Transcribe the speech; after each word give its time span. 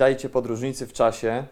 Witajcie 0.00 0.28
podróżnicy 0.28 0.86
w 0.86 0.92
czasie. 0.92 1.44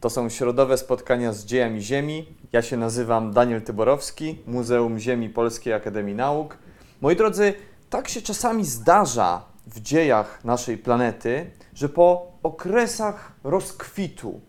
To 0.00 0.10
są 0.10 0.28
środowe 0.28 0.78
spotkania 0.78 1.32
z 1.32 1.44
dziejami 1.44 1.82
Ziemi. 1.82 2.26
Ja 2.52 2.62
się 2.62 2.76
nazywam 2.76 3.32
Daniel 3.32 3.62
Tyborowski, 3.62 4.38
Muzeum 4.46 4.98
Ziemi 4.98 5.28
Polskiej 5.28 5.72
Akademii 5.72 6.14
Nauk. 6.14 6.58
Moi 7.00 7.16
drodzy, 7.16 7.54
tak 7.90 8.08
się 8.08 8.22
czasami 8.22 8.64
zdarza 8.64 9.42
w 9.66 9.80
dziejach 9.80 10.44
naszej 10.44 10.78
planety, 10.78 11.50
że 11.74 11.88
po 11.88 12.32
okresach 12.42 13.32
rozkwitu, 13.44 14.40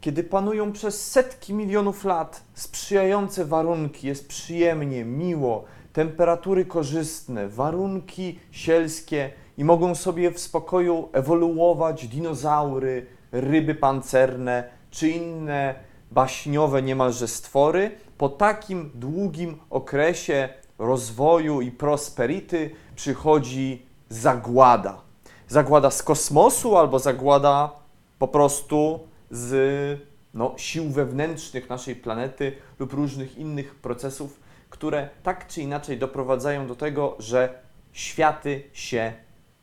kiedy 0.00 0.24
panują 0.24 0.72
przez 0.72 1.10
setki 1.10 1.54
milionów 1.54 2.04
lat 2.04 2.42
sprzyjające 2.54 3.44
warunki, 3.44 4.06
jest 4.06 4.28
przyjemnie, 4.28 5.04
miło, 5.04 5.64
temperatury 5.92 6.64
korzystne, 6.64 7.48
warunki 7.48 8.38
sielskie 8.50 9.30
i 9.58 9.64
mogą 9.64 9.94
sobie 9.94 10.30
w 10.30 10.40
spokoju 10.40 11.08
ewoluować 11.12 12.08
dinozaury, 12.08 13.06
ryby 13.32 13.74
pancerne 13.74 14.64
czy 14.90 15.08
inne 15.08 15.74
baśniowe 16.10 16.82
niemalże 16.82 17.28
stwory, 17.28 17.90
po 18.18 18.28
takim 18.28 18.90
długim 18.94 19.58
okresie 19.70 20.48
rozwoju 20.78 21.60
i 21.60 21.70
prosperity 21.70 22.70
przychodzi 22.96 23.86
zagłada. 24.08 25.00
Zagłada 25.48 25.90
z 25.90 26.02
kosmosu 26.02 26.76
albo 26.76 26.98
zagłada 26.98 27.70
po 28.18 28.28
prostu 28.28 29.00
z 29.30 30.00
no, 30.34 30.54
sił 30.56 30.90
wewnętrznych 30.90 31.68
naszej 31.68 31.96
planety 31.96 32.52
lub 32.78 32.92
różnych 32.92 33.38
innych 33.38 33.74
procesów, 33.74 34.40
które 34.70 35.08
tak 35.22 35.46
czy 35.46 35.62
inaczej 35.62 35.98
doprowadzają 35.98 36.66
do 36.66 36.76
tego, 36.76 37.16
że 37.18 37.62
światy 37.92 38.62
się 38.72 39.12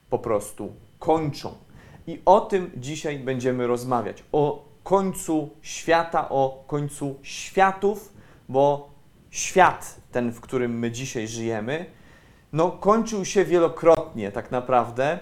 po 0.09 0.19
prostu 0.19 0.73
kończą. 0.99 1.53
I 2.07 2.21
o 2.25 2.41
tym 2.41 2.71
dzisiaj 2.77 3.19
będziemy 3.19 3.67
rozmawiać. 3.67 4.23
O 4.31 4.65
końcu 4.83 5.49
świata, 5.61 6.29
o 6.29 6.63
końcu 6.67 7.15
światów, 7.21 8.13
bo 8.49 8.89
świat, 9.29 9.99
ten, 10.11 10.31
w 10.31 10.41
którym 10.41 10.79
my 10.79 10.91
dzisiaj 10.91 11.27
żyjemy, 11.27 11.85
no, 12.53 12.71
kończył 12.71 13.25
się 13.25 13.45
wielokrotnie 13.45 14.31
tak 14.31 14.51
naprawdę. 14.51 15.19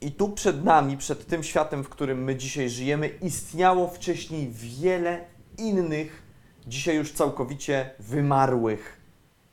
I 0.00 0.12
tu 0.12 0.28
przed 0.28 0.64
nami, 0.64 0.96
przed 0.96 1.26
tym 1.26 1.42
światem, 1.42 1.84
w 1.84 1.88
którym 1.88 2.24
my 2.24 2.36
dzisiaj 2.36 2.70
żyjemy, 2.70 3.08
istniało 3.08 3.88
wcześniej 3.88 4.48
wiele 4.52 5.24
innych, 5.58 6.22
dzisiaj 6.66 6.96
już 6.96 7.12
całkowicie 7.12 7.90
wymarłych 7.98 9.00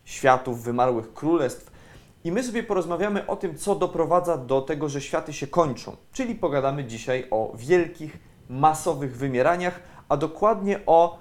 światów, 0.05 0.63
wymarłych 0.63 1.13
królestw. 1.13 1.70
I 2.23 2.31
my 2.31 2.43
sobie 2.43 2.63
porozmawiamy 2.63 3.27
o 3.27 3.35
tym, 3.35 3.57
co 3.57 3.75
doprowadza 3.75 4.37
do 4.37 4.61
tego, 4.61 4.89
że 4.89 5.01
światy 5.01 5.33
się 5.33 5.47
kończą. 5.47 5.95
Czyli 6.13 6.35
pogadamy 6.35 6.83
dzisiaj 6.83 7.27
o 7.31 7.53
wielkich, 7.55 8.17
masowych 8.49 9.17
wymieraniach, 9.17 9.79
a 10.09 10.17
dokładnie 10.17 10.79
o 10.85 11.19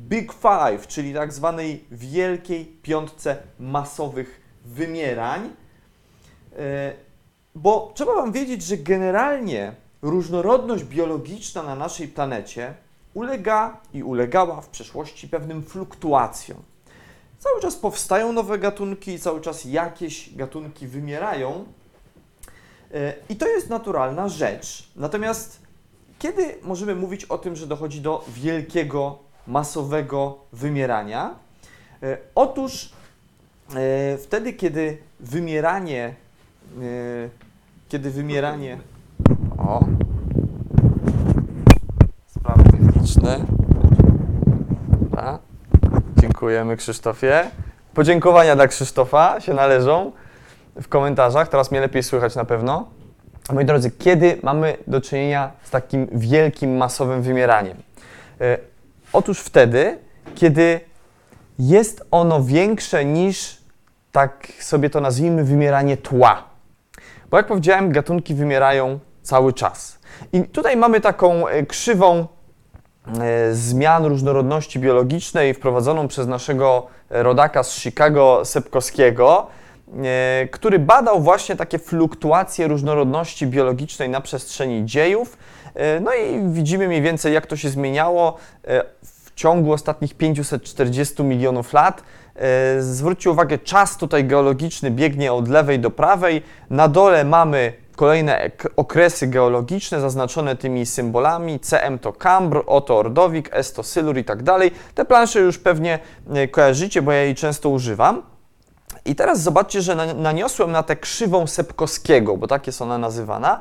Big 0.00 0.32
Five, 0.32 0.86
czyli 0.86 1.14
tak 1.14 1.32
zwanej 1.32 1.84
wielkiej 1.90 2.66
piątce 2.66 3.36
masowych 3.58 4.40
wymierań. 4.64 5.50
E, 6.58 6.92
bo 7.54 7.92
trzeba 7.94 8.14
Wam 8.14 8.32
wiedzieć, 8.32 8.62
że 8.62 8.76
generalnie 8.76 9.72
różnorodność 10.02 10.84
biologiczna 10.84 11.62
na 11.62 11.74
naszej 11.74 12.08
planecie 12.08 12.74
ulega 13.14 13.80
i 13.94 14.02
ulegała 14.02 14.60
w 14.60 14.68
przeszłości 14.68 15.28
pewnym 15.28 15.62
fluktuacjom. 15.62 16.62
Cały 17.42 17.60
czas 17.60 17.76
powstają 17.76 18.32
nowe 18.32 18.58
gatunki 18.58 19.18
cały 19.18 19.40
czas 19.40 19.64
jakieś 19.64 20.36
gatunki 20.36 20.86
wymierają. 20.86 21.64
E, 22.94 23.14
I 23.28 23.36
to 23.36 23.48
jest 23.48 23.70
naturalna 23.70 24.28
rzecz. 24.28 24.88
Natomiast 24.96 25.60
kiedy 26.18 26.54
możemy 26.62 26.94
mówić 26.94 27.24
o 27.24 27.38
tym, 27.38 27.56
że 27.56 27.66
dochodzi 27.66 28.00
do 28.00 28.24
wielkiego, 28.28 29.18
masowego 29.46 30.38
wymierania? 30.52 31.34
E, 32.02 32.18
otóż 32.34 32.92
e, 33.74 34.18
wtedy, 34.18 34.52
kiedy 34.52 34.98
wymieranie, 35.20 36.14
kiedy 37.88 38.10
wymieranie. 38.10 38.78
O, 39.58 39.84
sprawy 42.26 42.62
techniczne. 42.64 43.61
Dziękujemy 46.22 46.76
Krzysztofie. 46.76 47.50
Podziękowania 47.94 48.56
dla 48.56 48.68
Krzysztofa 48.68 49.40
się 49.40 49.54
należą 49.54 50.12
w 50.82 50.88
komentarzach. 50.88 51.48
Teraz 51.48 51.70
mnie 51.70 51.80
lepiej 51.80 52.02
słychać 52.02 52.34
na 52.34 52.44
pewno. 52.44 52.88
Moi 53.52 53.64
drodzy, 53.64 53.90
kiedy 53.90 54.38
mamy 54.42 54.76
do 54.86 55.00
czynienia 55.00 55.52
z 55.62 55.70
takim 55.70 56.08
wielkim, 56.12 56.76
masowym 56.76 57.22
wymieraniem? 57.22 57.76
E, 58.40 58.58
otóż 59.12 59.40
wtedy, 59.40 59.98
kiedy 60.34 60.80
jest 61.58 62.04
ono 62.10 62.42
większe 62.42 63.04
niż, 63.04 63.58
tak 64.12 64.48
sobie 64.60 64.90
to 64.90 65.00
nazwijmy, 65.00 65.44
wymieranie 65.44 65.96
tła. 65.96 66.44
Bo 67.30 67.36
jak 67.36 67.46
powiedziałem, 67.46 67.92
gatunki 67.92 68.34
wymierają 68.34 68.98
cały 69.22 69.52
czas. 69.52 69.98
I 70.32 70.42
tutaj 70.42 70.76
mamy 70.76 71.00
taką 71.00 71.48
e, 71.48 71.66
krzywą 71.66 72.26
zmian 73.52 74.04
różnorodności 74.04 74.78
biologicznej 74.78 75.54
wprowadzoną 75.54 76.08
przez 76.08 76.26
naszego 76.26 76.86
rodaka 77.10 77.62
z 77.62 77.74
Chicago 77.74 78.40
Sepkowskiego, 78.44 79.46
e, 80.04 80.48
który 80.50 80.78
badał 80.78 81.20
właśnie 81.20 81.56
takie 81.56 81.78
fluktuacje 81.78 82.68
różnorodności 82.68 83.46
biologicznej 83.46 84.08
na 84.08 84.20
przestrzeni 84.20 84.84
dziejów. 84.86 85.38
E, 85.74 86.00
no 86.00 86.14
i 86.14 86.52
widzimy 86.52 86.88
mniej 86.88 87.02
więcej, 87.02 87.34
jak 87.34 87.46
to 87.46 87.56
się 87.56 87.68
zmieniało 87.68 88.36
w 89.04 89.34
ciągu 89.34 89.72
ostatnich 89.72 90.14
540 90.14 91.22
milionów 91.22 91.72
lat. 91.72 92.02
Zwróćcie 92.78 93.30
uwagę, 93.30 93.58
czas 93.58 93.96
tutaj 93.96 94.24
geologiczny 94.24 94.90
biegnie 94.90 95.32
od 95.32 95.48
lewej 95.48 95.78
do 95.78 95.90
prawej. 95.90 96.42
Na 96.70 96.88
dole 96.88 97.24
mamy 97.24 97.72
kolejne 98.02 98.50
okresy 98.76 99.26
geologiczne 99.26 100.00
zaznaczone 100.00 100.56
tymi 100.56 100.86
symbolami. 100.86 101.60
CM 101.60 101.98
to 101.98 102.12
Kambr, 102.12 102.62
O 102.66 102.80
to 102.80 102.98
Ordowik, 102.98 103.48
S 103.52 103.72
to 103.72 103.82
Sylur 103.82 104.18
i 104.18 104.24
tak 104.24 104.42
dalej. 104.42 104.70
Te 104.94 105.04
plansze 105.04 105.40
już 105.40 105.58
pewnie 105.58 105.98
e, 106.34 106.48
kojarzycie, 106.48 107.02
bo 107.02 107.12
ja 107.12 107.22
jej 107.22 107.34
często 107.34 107.68
używam. 107.68 108.22
I 109.04 109.14
teraz 109.14 109.42
zobaczcie, 109.42 109.82
że 109.82 110.14
naniosłem 110.14 110.70
na 110.70 110.82
tę 110.82 110.96
krzywą 110.96 111.46
Sepkowskiego, 111.46 112.36
bo 112.36 112.46
tak 112.46 112.66
jest 112.66 112.82
ona 112.82 112.98
nazywana, 112.98 113.60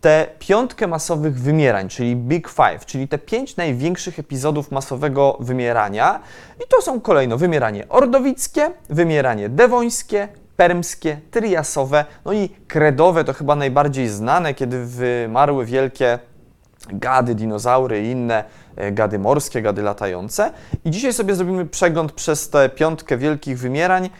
tę 0.00 0.26
piątkę 0.38 0.86
masowych 0.86 1.40
wymierań, 1.40 1.88
czyli 1.88 2.16
Big 2.16 2.48
Five, 2.48 2.86
czyli 2.86 3.08
te 3.08 3.18
pięć 3.18 3.56
największych 3.56 4.18
epizodów 4.18 4.70
masowego 4.70 5.36
wymierania. 5.40 6.20
I 6.64 6.68
to 6.68 6.82
są 6.82 7.00
kolejno 7.00 7.38
wymieranie 7.38 7.88
ordowickie, 7.88 8.70
wymieranie 8.90 9.48
dewońskie, 9.48 10.28
permskie, 10.56 11.20
triasowe, 11.30 12.04
no 12.24 12.32
i 12.32 12.48
kredowe 12.68 13.24
to 13.24 13.32
chyba 13.32 13.56
najbardziej 13.56 14.08
znane, 14.08 14.54
kiedy 14.54 14.86
wymarły 14.86 15.66
wielkie 15.66 16.18
gady, 16.92 17.34
dinozaury 17.34 18.02
i 18.02 18.10
inne 18.10 18.44
e, 18.76 18.92
gady 18.92 19.18
morskie, 19.18 19.62
gady 19.62 19.82
latające. 19.82 20.52
I 20.84 20.90
dzisiaj 20.90 21.12
sobie 21.12 21.34
zrobimy 21.34 21.66
przegląd 21.66 22.12
przez 22.12 22.50
tę 22.50 22.68
piątkę 22.68 23.18
wielkich 23.18 23.58
wymierań. 23.58 24.10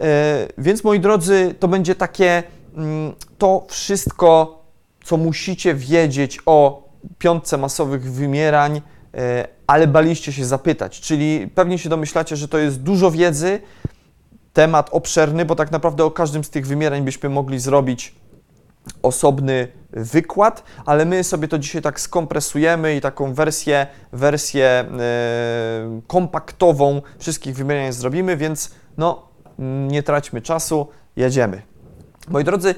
E, 0.00 0.48
więc 0.58 0.84
moi 0.84 1.00
drodzy, 1.00 1.54
to 1.60 1.68
będzie 1.68 1.94
takie 1.94 2.42
mm, 2.76 3.14
to 3.38 3.66
wszystko, 3.68 4.62
co 5.04 5.16
musicie 5.16 5.74
wiedzieć 5.74 6.38
o 6.46 6.88
piątce 7.18 7.58
masowych 7.58 8.12
wymierań, 8.12 8.80
e, 9.14 9.48
ale 9.66 9.86
baliście 9.86 10.32
się 10.32 10.44
zapytać. 10.44 11.00
Czyli 11.00 11.48
pewnie 11.54 11.78
się 11.78 11.88
domyślacie, 11.88 12.36
że 12.36 12.48
to 12.48 12.58
jest 12.58 12.82
dużo 12.82 13.10
wiedzy, 13.10 13.60
temat 14.52 14.88
obszerny, 14.92 15.44
bo 15.44 15.54
tak 15.54 15.70
naprawdę 15.70 16.04
o 16.04 16.10
każdym 16.10 16.44
z 16.44 16.50
tych 16.50 16.66
wymierań 16.66 17.02
byśmy 17.02 17.28
mogli 17.28 17.58
zrobić 17.58 18.14
osobny 19.02 19.68
wykład, 19.90 20.62
ale 20.86 21.04
my 21.04 21.24
sobie 21.24 21.48
to 21.48 21.58
dzisiaj 21.58 21.82
tak 21.82 22.00
skompresujemy 22.00 22.96
i 22.96 23.00
taką 23.00 23.34
wersję, 23.34 23.86
wersję 24.12 24.84
yy, 24.90 26.02
kompaktową 26.06 27.02
wszystkich 27.18 27.56
wymierań 27.56 27.92
zrobimy, 27.92 28.36
więc 28.36 28.70
no, 28.96 29.28
nie 29.88 30.02
traćmy 30.02 30.42
czasu, 30.42 30.88
jedziemy. 31.16 31.62
Moi 32.28 32.44
drodzy, 32.44 32.74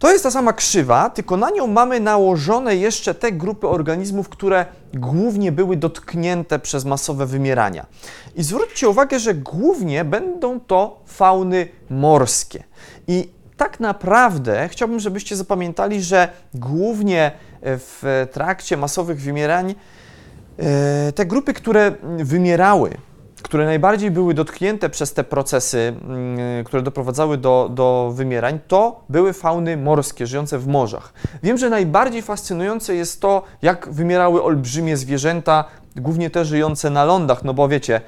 to 0.00 0.12
jest 0.12 0.24
ta 0.24 0.30
sama 0.30 0.52
krzywa, 0.52 1.10
tylko 1.10 1.36
na 1.36 1.50
nią 1.50 1.66
mamy 1.66 2.00
nałożone 2.00 2.76
jeszcze 2.76 3.14
te 3.14 3.32
grupy 3.32 3.68
organizmów, 3.68 4.28
które 4.28 4.66
głównie 4.94 5.52
były 5.52 5.76
dotknięte 5.76 6.58
przez 6.58 6.84
masowe 6.84 7.26
wymierania. 7.26 7.86
I 8.34 8.42
zwróćcie 8.42 8.88
uwagę, 8.88 9.18
że 9.18 9.34
głównie 9.34 10.04
będą 10.04 10.60
to 10.60 11.02
fauny 11.06 11.68
morskie. 11.90 12.64
I 13.08 13.28
tak 13.56 13.80
naprawdę 13.80 14.68
chciałbym, 14.68 15.00
żebyście 15.00 15.36
zapamiętali, 15.36 16.02
że 16.02 16.28
głównie 16.54 17.32
w 17.62 18.26
trakcie 18.32 18.76
masowych 18.76 19.20
wymierań 19.20 19.74
e, 20.58 21.12
te 21.12 21.26
grupy, 21.26 21.52
które 21.52 21.92
wymierały, 22.18 22.96
które 23.42 23.64
najbardziej 23.64 24.10
były 24.10 24.34
dotknięte 24.34 24.90
przez 24.90 25.12
te 25.12 25.24
procesy, 25.24 25.94
yy, 26.58 26.64
które 26.64 26.82
doprowadzały 26.82 27.36
do, 27.36 27.70
do 27.74 28.12
wymierań, 28.14 28.58
to 28.68 29.04
były 29.08 29.32
fauny 29.32 29.76
morskie, 29.76 30.26
żyjące 30.26 30.58
w 30.58 30.66
morzach. 30.66 31.12
Wiem, 31.42 31.58
że 31.58 31.70
najbardziej 31.70 32.22
fascynujące 32.22 32.94
jest 32.94 33.20
to, 33.20 33.42
jak 33.62 33.88
wymierały 33.88 34.42
olbrzymie 34.42 34.96
zwierzęta, 34.96 35.64
głównie 35.96 36.30
te 36.30 36.44
żyjące 36.44 36.90
na 36.90 37.04
lądach, 37.04 37.44
no 37.44 37.54
bo 37.54 37.68
wiecie, 37.68 38.00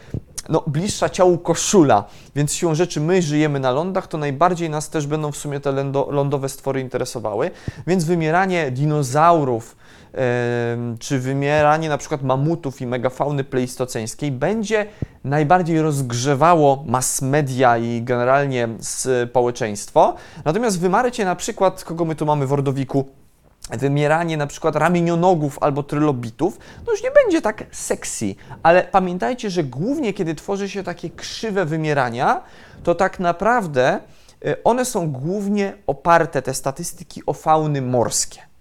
no, 0.48 0.64
bliższa 0.66 1.08
ciału 1.08 1.38
koszula, 1.38 2.04
więc 2.34 2.52
siłą 2.54 2.74
rzeczy 2.74 3.00
my 3.00 3.22
żyjemy 3.22 3.60
na 3.60 3.70
lądach, 3.70 4.06
to 4.06 4.18
najbardziej 4.18 4.70
nas 4.70 4.90
też 4.90 5.06
będą 5.06 5.32
w 5.32 5.36
sumie 5.36 5.60
te 5.60 5.72
lądowe 6.10 6.48
stwory 6.48 6.80
interesowały, 6.80 7.50
więc 7.86 8.04
wymieranie 8.04 8.70
dinozaurów, 8.70 9.76
czy 10.98 11.18
wymieranie 11.18 11.88
na 11.88 11.98
przykład 11.98 12.22
mamutów 12.22 12.80
i 12.80 12.86
megafauny 12.86 13.44
pleistoceńskiej 13.44 14.32
będzie 14.32 14.86
najbardziej 15.24 15.82
rozgrzewało 15.82 16.84
mass 16.86 17.22
media 17.22 17.78
i 17.78 18.02
generalnie 18.02 18.68
społeczeństwo. 18.80 20.14
Natomiast 20.44 20.80
wymarcie 20.80 21.24
na 21.24 21.36
przykład, 21.36 21.84
kogo 21.84 22.04
my 22.04 22.14
tu 22.14 22.26
mamy 22.26 22.46
w 22.46 22.52
Ordowiku, 22.52 23.08
wymieranie 23.78 24.36
na 24.36 24.46
przykład 24.46 24.76
ramienionogów 24.76 25.58
albo 25.60 25.82
trylobitów, 25.82 26.58
no 26.86 26.92
już 26.92 27.02
nie 27.02 27.10
będzie 27.10 27.42
tak 27.42 27.64
sexy, 27.70 28.34
ale 28.62 28.84
pamiętajcie, 28.84 29.50
że 29.50 29.64
głównie 29.64 30.12
kiedy 30.12 30.34
tworzy 30.34 30.68
się 30.68 30.82
takie 30.82 31.10
krzywe 31.10 31.64
wymierania, 31.64 32.42
to 32.82 32.94
tak 32.94 33.20
naprawdę 33.20 34.00
y, 34.46 34.62
one 34.62 34.84
są 34.84 35.12
głównie 35.12 35.72
oparte, 35.86 36.42
te 36.42 36.54
statystyki, 36.54 37.22
o 37.26 37.32
fauny 37.32 37.82
morskie. 37.82 38.51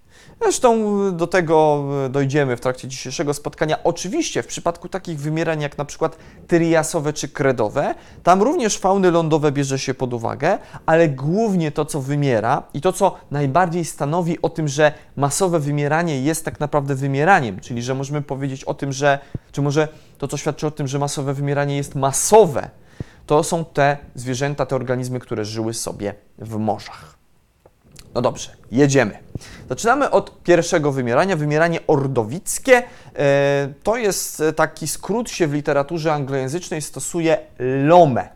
Zresztą 0.43 0.85
do 1.17 1.27
tego 1.27 1.83
dojdziemy 2.09 2.57
w 2.57 2.59
trakcie 2.59 2.87
dzisiejszego 2.87 3.33
spotkania. 3.33 3.83
Oczywiście 3.83 4.43
w 4.43 4.47
przypadku 4.47 4.89
takich 4.89 5.19
wymierań 5.19 5.61
jak 5.61 5.77
na 5.77 5.85
przykład 5.85 6.17
tyriasowe 6.47 7.13
czy 7.13 7.27
kredowe, 7.27 7.95
tam 8.23 8.41
również 8.41 8.77
fauny 8.77 9.11
lądowe 9.11 9.51
bierze 9.51 9.79
się 9.79 9.93
pod 9.93 10.13
uwagę, 10.13 10.57
ale 10.85 11.09
głównie 11.09 11.71
to, 11.71 11.85
co 11.85 12.01
wymiera 12.01 12.63
i 12.73 12.81
to, 12.81 12.93
co 12.93 13.15
najbardziej 13.31 13.85
stanowi 13.85 14.41
o 14.41 14.49
tym, 14.49 14.67
że 14.67 14.93
masowe 15.15 15.59
wymieranie 15.59 16.21
jest 16.21 16.45
tak 16.45 16.59
naprawdę 16.59 16.95
wymieraniem, 16.95 17.59
czyli 17.59 17.81
że 17.81 17.95
możemy 17.95 18.21
powiedzieć 18.21 18.63
o 18.63 18.73
tym, 18.73 18.91
że, 18.91 19.19
czy 19.51 19.61
może 19.61 19.87
to, 20.17 20.27
co 20.27 20.37
świadczy 20.37 20.67
o 20.67 20.71
tym, 20.71 20.87
że 20.87 20.99
masowe 20.99 21.33
wymieranie 21.33 21.77
jest 21.77 21.95
masowe, 21.95 22.69
to 23.25 23.43
są 23.43 23.65
te 23.65 23.97
zwierzęta, 24.15 24.65
te 24.65 24.75
organizmy, 24.75 25.19
które 25.19 25.45
żyły 25.45 25.73
sobie 25.73 26.13
w 26.37 26.57
morzach. 26.57 27.20
No 28.13 28.21
dobrze, 28.21 28.49
jedziemy. 28.71 29.17
Zaczynamy 29.69 30.09
od 30.09 30.43
pierwszego 30.43 30.91
wymierania, 30.91 31.35
wymieranie 31.35 31.79
ordowickie. 31.87 32.83
E, 33.15 33.73
to 33.83 33.97
jest 33.97 34.43
taki 34.55 34.87
skrót 34.87 35.29
się 35.29 35.47
w 35.47 35.53
literaturze 35.53 36.13
anglojęzycznej 36.13 36.81
stosuje 36.81 37.37
LOME. 37.87 38.29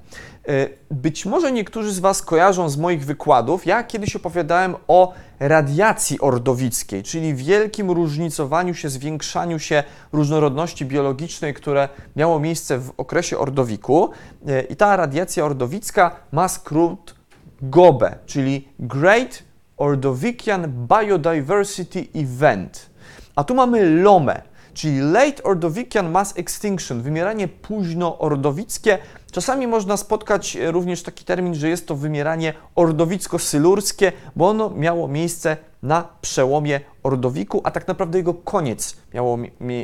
E, 0.47 0.69
być 0.91 1.25
może 1.25 1.51
niektórzy 1.51 1.91
z 1.91 1.99
Was 1.99 2.21
kojarzą 2.21 2.69
z 2.69 2.77
moich 2.77 3.05
wykładów. 3.05 3.65
Ja 3.65 3.83
kiedyś 3.83 4.15
opowiadałem 4.15 4.75
o 4.87 5.13
radiacji 5.39 6.19
ordowickiej, 6.19 7.03
czyli 7.03 7.35
wielkim 7.35 7.91
różnicowaniu 7.91 8.73
się, 8.73 8.89
zwiększaniu 8.89 9.59
się 9.59 9.83
różnorodności 10.13 10.85
biologicznej, 10.85 11.53
które 11.53 11.89
miało 12.15 12.39
miejsce 12.39 12.77
w 12.77 12.91
okresie 12.97 13.37
ordowiku. 13.37 14.09
E, 14.47 14.61
I 14.61 14.75
ta 14.75 14.95
radiacja 14.95 15.45
ordowicka 15.45 16.11
ma 16.31 16.47
skrót 16.47 17.15
GOBE, 17.61 18.17
czyli 18.25 18.67
Great 18.79 19.43
Ordovician 19.77 20.87
Biodiversity 20.87 22.07
Event. 22.15 22.89
A 23.35 23.43
tu 23.43 23.55
mamy 23.55 24.01
LOME, 24.01 24.41
czyli 24.73 24.99
Late 24.99 25.43
Ordovician 25.43 26.11
Mass 26.11 26.33
Extinction, 26.37 27.01
wymieranie 27.01 27.47
późno-ordowickie. 27.47 28.97
Czasami 29.31 29.67
można 29.67 29.97
spotkać 29.97 30.57
również 30.61 31.03
taki 31.03 31.25
termin, 31.25 31.55
że 31.55 31.69
jest 31.69 31.87
to 31.87 31.95
wymieranie 31.95 32.53
ordowicko-sylurskie, 32.75 34.11
bo 34.35 34.49
ono 34.49 34.69
miało 34.69 35.07
miejsce 35.07 35.57
na 35.83 36.07
przełomie 36.21 36.79
Ordowiku, 37.03 37.61
a 37.63 37.71
tak 37.71 37.87
naprawdę 37.87 38.17
jego 38.17 38.33
koniec 38.33 38.97
miało, 39.13 39.37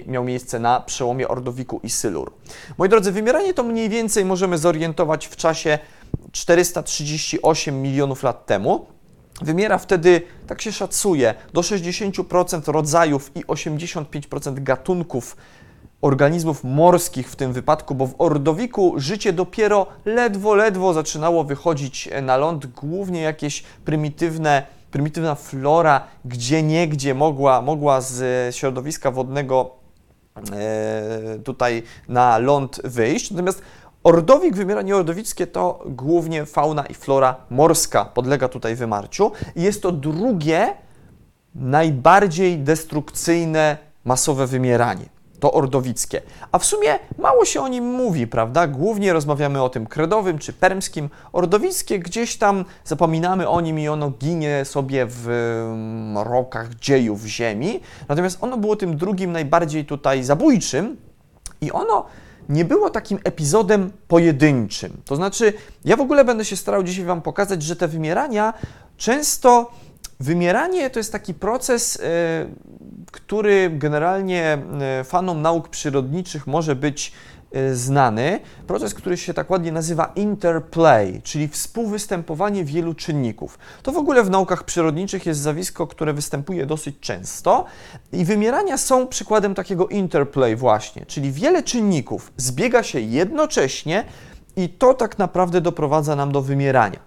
miał 0.07 0.23
miejsce 0.23 0.59
na 0.59 0.79
przełomie 0.79 1.27
Ordowiku 1.27 1.79
i 1.83 1.89
Sylur. 1.89 2.33
Moi 2.77 2.89
drodzy, 2.89 3.11
wymieranie 3.11 3.53
to 3.53 3.63
mniej 3.63 3.89
więcej 3.89 4.25
możemy 4.25 4.57
zorientować 4.57 5.27
w 5.27 5.35
czasie 5.35 5.79
438 6.31 7.81
milionów 7.81 8.23
lat 8.23 8.45
temu. 8.45 8.85
Wymiera 9.41 9.77
wtedy, 9.77 10.21
tak 10.47 10.61
się 10.61 10.71
szacuje, 10.71 11.33
do 11.53 11.61
60% 11.61 12.71
rodzajów 12.71 13.31
i 13.35 13.45
85% 13.45 14.63
gatunków 14.63 15.37
organizmów 16.01 16.63
morskich 16.63 17.29
w 17.29 17.35
tym 17.35 17.53
wypadku, 17.53 17.95
bo 17.95 18.07
w 18.07 18.15
Ordowiku 18.17 18.93
życie 18.97 19.33
dopiero 19.33 19.87
ledwo, 20.05 20.55
ledwo 20.55 20.93
zaczynało 20.93 21.43
wychodzić 21.43 22.09
na 22.21 22.37
ląd, 22.37 22.65
głównie 22.65 23.21
jakieś 23.21 23.63
prymitywne, 23.85 24.65
prymitywna 24.91 25.35
flora, 25.35 26.03
gdzie 26.25 26.63
niegdzie 26.63 27.13
mogła, 27.13 27.61
mogła 27.61 28.01
z 28.01 28.55
środowiska 28.55 29.11
wodnego 29.11 29.75
e, 30.51 31.39
tutaj 31.43 31.83
na 32.07 32.37
ląd 32.37 32.81
wyjść. 32.83 33.31
Natomiast 33.31 33.61
Ordowik, 34.03 34.55
wymieranie 34.55 34.95
ordowickie 34.95 35.47
to 35.47 35.83
głównie 35.85 36.45
fauna 36.45 36.85
i 36.85 36.93
flora 36.93 37.35
morska 37.49 38.05
podlega 38.05 38.49
tutaj 38.49 38.75
wymarciu. 38.75 39.31
I 39.55 39.61
jest 39.61 39.81
to 39.81 39.91
drugie 39.91 40.73
najbardziej 41.55 42.59
destrukcyjne 42.59 43.77
masowe 44.05 44.47
wymieranie. 44.47 45.05
To 45.39 45.51
ordowickie. 45.51 46.21
A 46.51 46.59
w 46.59 46.65
sumie 46.65 46.99
mało 47.17 47.45
się 47.45 47.61
o 47.61 47.67
nim 47.67 47.83
mówi, 47.83 48.27
prawda? 48.27 48.67
Głównie 48.67 49.13
rozmawiamy 49.13 49.63
o 49.63 49.69
tym 49.69 49.87
kredowym 49.87 50.39
czy 50.39 50.53
permskim. 50.53 51.09
Ordowickie 51.33 51.99
gdzieś 51.99 52.37
tam 52.37 52.65
zapominamy 52.85 53.49
o 53.49 53.61
nim 53.61 53.79
i 53.79 53.87
ono 53.87 54.09
ginie 54.09 54.65
sobie 54.65 55.05
w 55.09 55.27
mrokach 56.13 56.75
dziejów 56.75 57.25
ziemi. 57.25 57.79
Natomiast 58.09 58.37
ono 58.43 58.57
było 58.57 58.75
tym 58.75 58.97
drugim 58.97 59.31
najbardziej 59.31 59.85
tutaj 59.85 60.23
zabójczym 60.23 60.97
i 61.61 61.71
ono 61.71 62.05
nie 62.49 62.65
było 62.65 62.89
takim 62.89 63.19
epizodem 63.23 63.91
pojedynczym. 64.07 65.01
To 65.05 65.15
znaczy, 65.15 65.53
ja 65.85 65.97
w 65.97 66.01
ogóle 66.01 66.25
będę 66.25 66.45
się 66.45 66.55
starał 66.55 66.83
dzisiaj 66.83 67.05
Wam 67.05 67.21
pokazać, 67.21 67.63
że 67.63 67.75
te 67.75 67.87
wymierania 67.87 68.53
często. 68.97 69.71
Wymieranie 70.19 70.89
to 70.89 70.99
jest 70.99 71.11
taki 71.11 71.33
proces, 71.33 71.95
y, 71.95 72.01
który 73.11 73.69
generalnie 73.73 74.57
y, 75.01 75.03
fanom 75.03 75.41
nauk 75.41 75.69
przyrodniczych 75.69 76.47
może 76.47 76.75
być 76.75 77.11
znany, 77.73 78.39
proces, 78.67 78.93
który 78.93 79.17
się 79.17 79.33
tak 79.33 79.49
ładnie 79.49 79.71
nazywa 79.71 80.11
interplay, 80.15 81.21
czyli 81.23 81.47
współwystępowanie 81.47 82.65
wielu 82.65 82.93
czynników. 82.93 83.59
To 83.83 83.91
w 83.91 83.97
ogóle 83.97 84.23
w 84.23 84.29
naukach 84.29 84.63
przyrodniczych 84.63 85.25
jest 85.25 85.41
zjawisko, 85.41 85.87
które 85.87 86.13
występuje 86.13 86.65
dosyć 86.65 86.95
często 86.99 87.65
i 88.13 88.25
wymierania 88.25 88.77
są 88.77 89.07
przykładem 89.07 89.55
takiego 89.55 89.87
interplay 89.87 90.55
właśnie, 90.55 91.05
czyli 91.05 91.31
wiele 91.31 91.63
czynników 91.63 92.31
zbiega 92.37 92.83
się 92.83 92.99
jednocześnie 92.99 94.03
i 94.55 94.69
to 94.69 94.93
tak 94.93 95.19
naprawdę 95.19 95.61
doprowadza 95.61 96.15
nam 96.15 96.31
do 96.31 96.41
wymierania. 96.41 96.99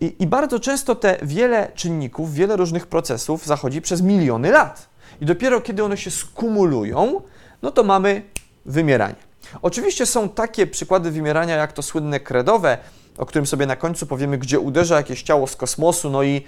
I, 0.00 0.16
I 0.18 0.26
bardzo 0.26 0.60
często 0.60 0.94
te 0.94 1.18
wiele 1.22 1.72
czynników, 1.74 2.34
wiele 2.34 2.56
różnych 2.56 2.86
procesów 2.86 3.46
zachodzi 3.46 3.82
przez 3.82 4.02
miliony 4.02 4.50
lat. 4.50 4.88
I 5.20 5.26
dopiero 5.26 5.60
kiedy 5.60 5.84
one 5.84 5.96
się 5.96 6.10
skumulują, 6.10 7.20
no 7.62 7.70
to 7.70 7.84
mamy 7.84 8.22
wymieranie. 8.66 9.27
Oczywiście 9.62 10.06
są 10.06 10.28
takie 10.28 10.66
przykłady 10.66 11.10
wymierania, 11.10 11.56
jak 11.56 11.72
to 11.72 11.82
słynne 11.82 12.20
kredowe, 12.20 12.78
o 13.18 13.26
którym 13.26 13.46
sobie 13.46 13.66
na 13.66 13.76
końcu 13.76 14.06
powiemy, 14.06 14.38
gdzie 14.38 14.60
uderza 14.60 14.96
jakieś 14.96 15.22
ciało 15.22 15.46
z 15.46 15.56
kosmosu, 15.56 16.10
no 16.10 16.22
i 16.22 16.44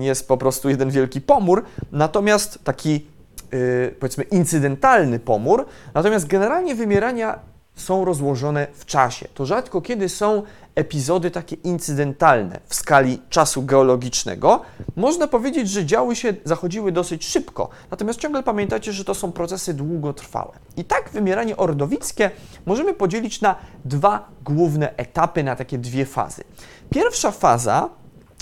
jest 0.00 0.28
po 0.28 0.36
prostu 0.36 0.68
jeden 0.68 0.90
wielki 0.90 1.20
pomór, 1.20 1.64
natomiast 1.92 2.64
taki 2.64 3.06
yy, 3.52 3.94
powiedzmy 4.00 4.24
incydentalny 4.24 5.18
pomór, 5.18 5.66
natomiast 5.94 6.26
generalnie 6.26 6.74
wymierania 6.74 7.38
są 7.76 8.04
rozłożone 8.04 8.66
w 8.74 8.86
czasie. 8.86 9.28
To 9.34 9.46
rzadko 9.46 9.80
kiedy 9.80 10.08
są 10.08 10.42
epizody 10.74 11.30
takie 11.30 11.56
incydentalne 11.56 12.60
w 12.66 12.74
skali 12.74 13.22
czasu 13.30 13.62
geologicznego. 13.62 14.62
Można 14.96 15.26
powiedzieć, 15.26 15.70
że 15.70 15.86
działy 15.86 16.16
się, 16.16 16.34
zachodziły 16.44 16.92
dosyć 16.92 17.26
szybko, 17.26 17.68
natomiast 17.90 18.18
ciągle 18.18 18.42
pamiętacie, 18.42 18.92
że 18.92 19.04
to 19.04 19.14
są 19.14 19.32
procesy 19.32 19.74
długotrwałe. 19.74 20.52
I 20.76 20.84
tak 20.84 21.10
wymieranie 21.10 21.56
ordowickie 21.56 22.30
możemy 22.66 22.94
podzielić 22.94 23.40
na 23.40 23.56
dwa 23.84 24.28
główne 24.44 24.96
etapy, 24.96 25.42
na 25.42 25.56
takie 25.56 25.78
dwie 25.78 26.06
fazy. 26.06 26.44
Pierwsza 26.90 27.30
faza 27.30 27.88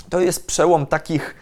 to 0.09 0.19
jest 0.19 0.47
przełom 0.47 0.85
takich 0.85 1.35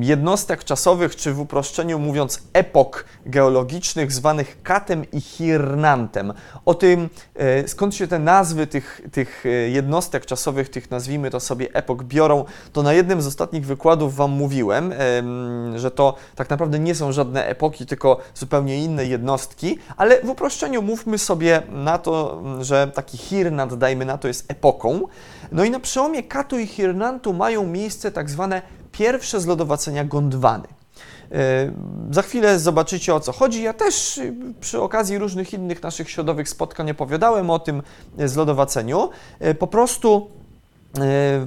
jednostek 0.00 0.64
czasowych, 0.64 1.16
czy 1.16 1.32
w 1.32 1.40
uproszczeniu 1.40 1.98
mówiąc 1.98 2.42
epok 2.52 3.04
geologicznych 3.26 4.12
zwanych 4.12 4.62
Katem 4.62 5.10
i 5.12 5.20
Hirnantem. 5.20 6.32
O 6.64 6.74
tym, 6.74 7.08
e, 7.34 7.68
skąd 7.68 7.94
się 7.94 8.06
te 8.06 8.18
nazwy 8.18 8.66
tych, 8.66 9.00
tych 9.12 9.46
e, 9.46 9.48
jednostek 9.48 10.26
czasowych, 10.26 10.68
tych 10.68 10.90
nazwijmy 10.90 11.30
to 11.30 11.40
sobie 11.40 11.68
epok 11.72 12.04
biorą, 12.04 12.44
to 12.72 12.82
na 12.82 12.92
jednym 12.92 13.22
z 13.22 13.26
ostatnich 13.26 13.66
wykładów 13.66 14.16
Wam 14.16 14.30
mówiłem, 14.30 14.94
że 15.76 15.90
to 15.90 16.14
tak 16.34 16.50
naprawdę 16.50 16.78
nie 16.78 16.94
są 16.94 17.12
żadne 17.12 17.46
epoki, 17.46 17.86
tylko 17.86 18.20
zupełnie 18.34 18.84
inne 18.84 19.04
jednostki, 19.04 19.78
ale 19.96 20.22
w 20.22 20.28
uproszczeniu 20.28 20.82
mówmy 20.82 21.18
sobie 21.18 21.62
na 21.68 21.98
to, 21.98 22.42
że 22.60 22.90
taki 22.94 23.18
Hirnant, 23.18 23.74
dajmy 23.74 24.04
na 24.04 24.18
to, 24.18 24.28
jest 24.28 24.50
epoką. 24.50 25.00
No 25.52 25.64
i 25.64 25.70
na 25.70 25.80
przełomie 25.80 26.22
Katu 26.22 26.58
i 26.58 26.66
Hirnantu 26.66 27.32
mają 27.32 27.66
miejsce 27.66 28.12
tak 28.12 28.30
zwane 28.30 28.62
pierwsze 28.98 29.40
zlodowacenia 29.40 30.04
Gondwany. 30.04 30.68
E, 31.32 31.72
za 32.10 32.22
chwilę 32.22 32.58
zobaczycie 32.58 33.14
o 33.14 33.20
co 33.20 33.32
chodzi. 33.32 33.62
Ja 33.62 33.72
też 33.72 34.18
y, 34.18 34.34
przy 34.60 34.80
okazji 34.80 35.18
różnych 35.18 35.52
innych 35.52 35.82
naszych 35.82 36.10
środowych 36.10 36.48
spotkań 36.48 36.90
opowiadałem 36.90 37.50
o 37.50 37.58
tym 37.58 37.82
e, 38.18 38.28
zlodowaceniu. 38.28 39.10
E, 39.38 39.54
po 39.54 39.66
prostu 39.66 40.30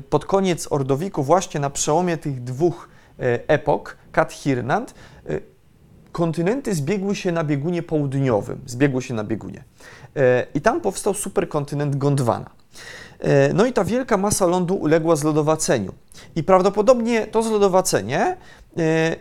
pod 0.09 0.25
koniec 0.25 0.67
Ordowiku, 0.71 1.23
właśnie 1.23 1.59
na 1.59 1.69
przełomie 1.69 2.17
tych 2.17 2.43
dwóch 2.43 2.89
epok, 3.47 3.97
Kat-Hirnant, 4.11 4.93
kontynenty 6.11 6.75
zbiegły 6.75 7.15
się 7.15 7.31
na 7.31 7.43
biegunie 7.43 7.83
południowym, 7.83 8.61
zbiegły 8.65 9.01
się 9.01 9.13
na 9.13 9.23
biegunie. 9.23 9.63
I 10.53 10.61
tam 10.61 10.81
powstał 10.81 11.13
superkontynent 11.13 11.95
Gondwana. 11.95 12.49
E, 13.21 13.53
no 13.53 13.65
i 13.65 13.73
ta 13.73 13.83
wielka 13.83 14.17
masa 14.17 14.45
lądu 14.45 14.75
uległa 14.75 15.15
zlodowaceniu. 15.15 15.93
I 16.35 16.43
prawdopodobnie 16.43 17.27
to 17.27 17.43
zlodowacenie 17.43 18.37
e, 18.77 19.15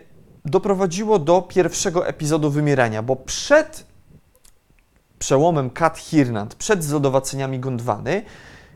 doprowadziło 0.45 1.19
do 1.19 1.41
pierwszego 1.41 2.07
epizodu 2.07 2.49
wymierania, 2.49 3.03
bo 3.03 3.15
przed 3.15 3.85
przełomem 5.19 5.69
Kat-Hirnant, 5.69 6.55
przed 6.55 6.83
zlodowaceniami 6.83 7.59
Gondwany, 7.59 8.23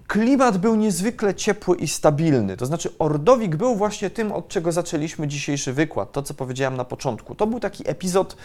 klimat 0.08 0.58
był 0.58 0.75
niezwykle 0.75 1.36
ciepły 1.36 1.77
i 1.77 1.88
stabilny. 1.88 2.58
To 2.58 2.65
znaczy, 2.65 2.89
Ordowik 3.00 3.55
był 3.55 3.75
właśnie 3.75 4.10
tym, 4.10 4.32
od 4.32 4.48
czego 4.48 4.72
zaczęliśmy 4.72 5.27
dzisiejszy 5.27 5.74
wykład, 5.74 6.12
to 6.12 6.22
co 6.22 6.34
powiedziałem 6.34 6.77
na 6.77 6.86
początku. 6.86 7.36
To 7.36 7.48
był 7.48 7.60
taki 7.60 7.89
epizod 7.89 8.36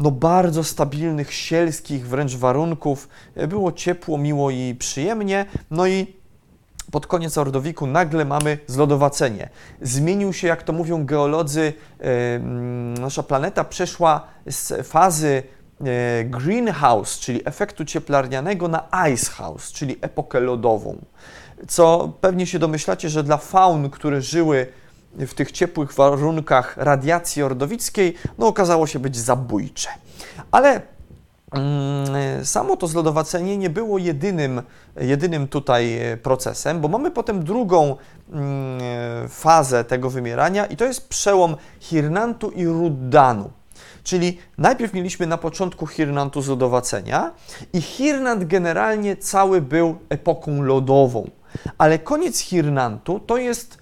no, 0.00 0.10
bardzo 0.10 0.64
stabilnych, 0.64 1.34
sielskich 1.34 2.08
wręcz 2.08 2.34
warunków. 2.34 3.08
Było 3.48 3.72
ciepło, 3.72 4.18
miło 4.18 4.50
i 4.50 4.76
przyjemnie. 4.78 5.46
No 5.70 5.86
i 5.86 6.22
pod 6.90 7.06
koniec 7.06 7.38
Ordowiku 7.38 7.86
nagle 7.86 8.24
mamy 8.24 8.58
zlodowacenie. 8.66 9.48
Zmienił 9.82 10.32
się, 10.32 10.48
jak 10.48 10.62
to 10.62 10.72
mówią 10.72 11.06
geolodzy, 11.06 11.72
nasza 13.00 13.22
planeta 13.22 13.64
przeszła 13.64 14.26
z 14.46 14.86
fazy 14.86 15.42
e, 15.80 16.24
greenhouse, 16.24 17.18
czyli 17.20 17.40
efektu 17.44 17.84
cieplarnianego, 17.84 18.68
na 18.68 18.88
icehouse, 19.12 19.72
czyli 19.72 19.96
epokę 20.00 20.40
lodową. 20.40 21.04
Co 21.68 22.12
pewnie 22.20 22.46
się 22.46 22.58
domyślacie, 22.58 23.08
że 23.08 23.22
dla 23.22 23.36
faun, 23.36 23.90
które 23.90 24.22
żyły 24.22 24.66
w 25.18 25.34
tych 25.34 25.52
ciepłych 25.52 25.92
warunkach 25.92 26.76
radiacji 26.76 27.42
ordowickiej, 27.42 28.14
no 28.38 28.46
okazało 28.46 28.86
się 28.86 28.98
być 28.98 29.16
zabójcze. 29.16 29.88
Ale 30.50 30.82
mm, 31.52 32.44
Samo 32.44 32.76
to 32.76 32.86
zlodowacenie 32.86 33.56
nie 33.56 33.70
było 33.70 33.98
jedynym, 33.98 34.62
jedynym 34.96 35.48
tutaj 35.48 35.98
procesem, 36.22 36.80
bo 36.80 36.88
mamy 36.88 37.10
potem 37.10 37.44
drugą 37.44 37.96
mm, 38.32 38.80
fazę 39.28 39.84
tego 39.84 40.10
wymierania 40.10 40.66
i 40.66 40.76
to 40.76 40.84
jest 40.84 41.08
przełom 41.08 41.56
Hirnantu 41.80 42.50
i 42.50 42.66
Ruddanu. 42.66 43.50
Czyli 44.04 44.38
najpierw 44.58 44.92
mieliśmy 44.92 45.26
na 45.26 45.38
początku 45.38 45.86
Hirnantu 45.86 46.42
zlodowacenia 46.42 47.32
i 47.72 47.80
Hirnant 47.80 48.44
generalnie 48.44 49.16
cały 49.16 49.60
był 49.60 49.98
epoką 50.08 50.62
lodową, 50.62 51.30
ale 51.78 51.98
koniec 51.98 52.38
Hirnantu 52.38 53.20
to 53.20 53.36
jest 53.36 53.81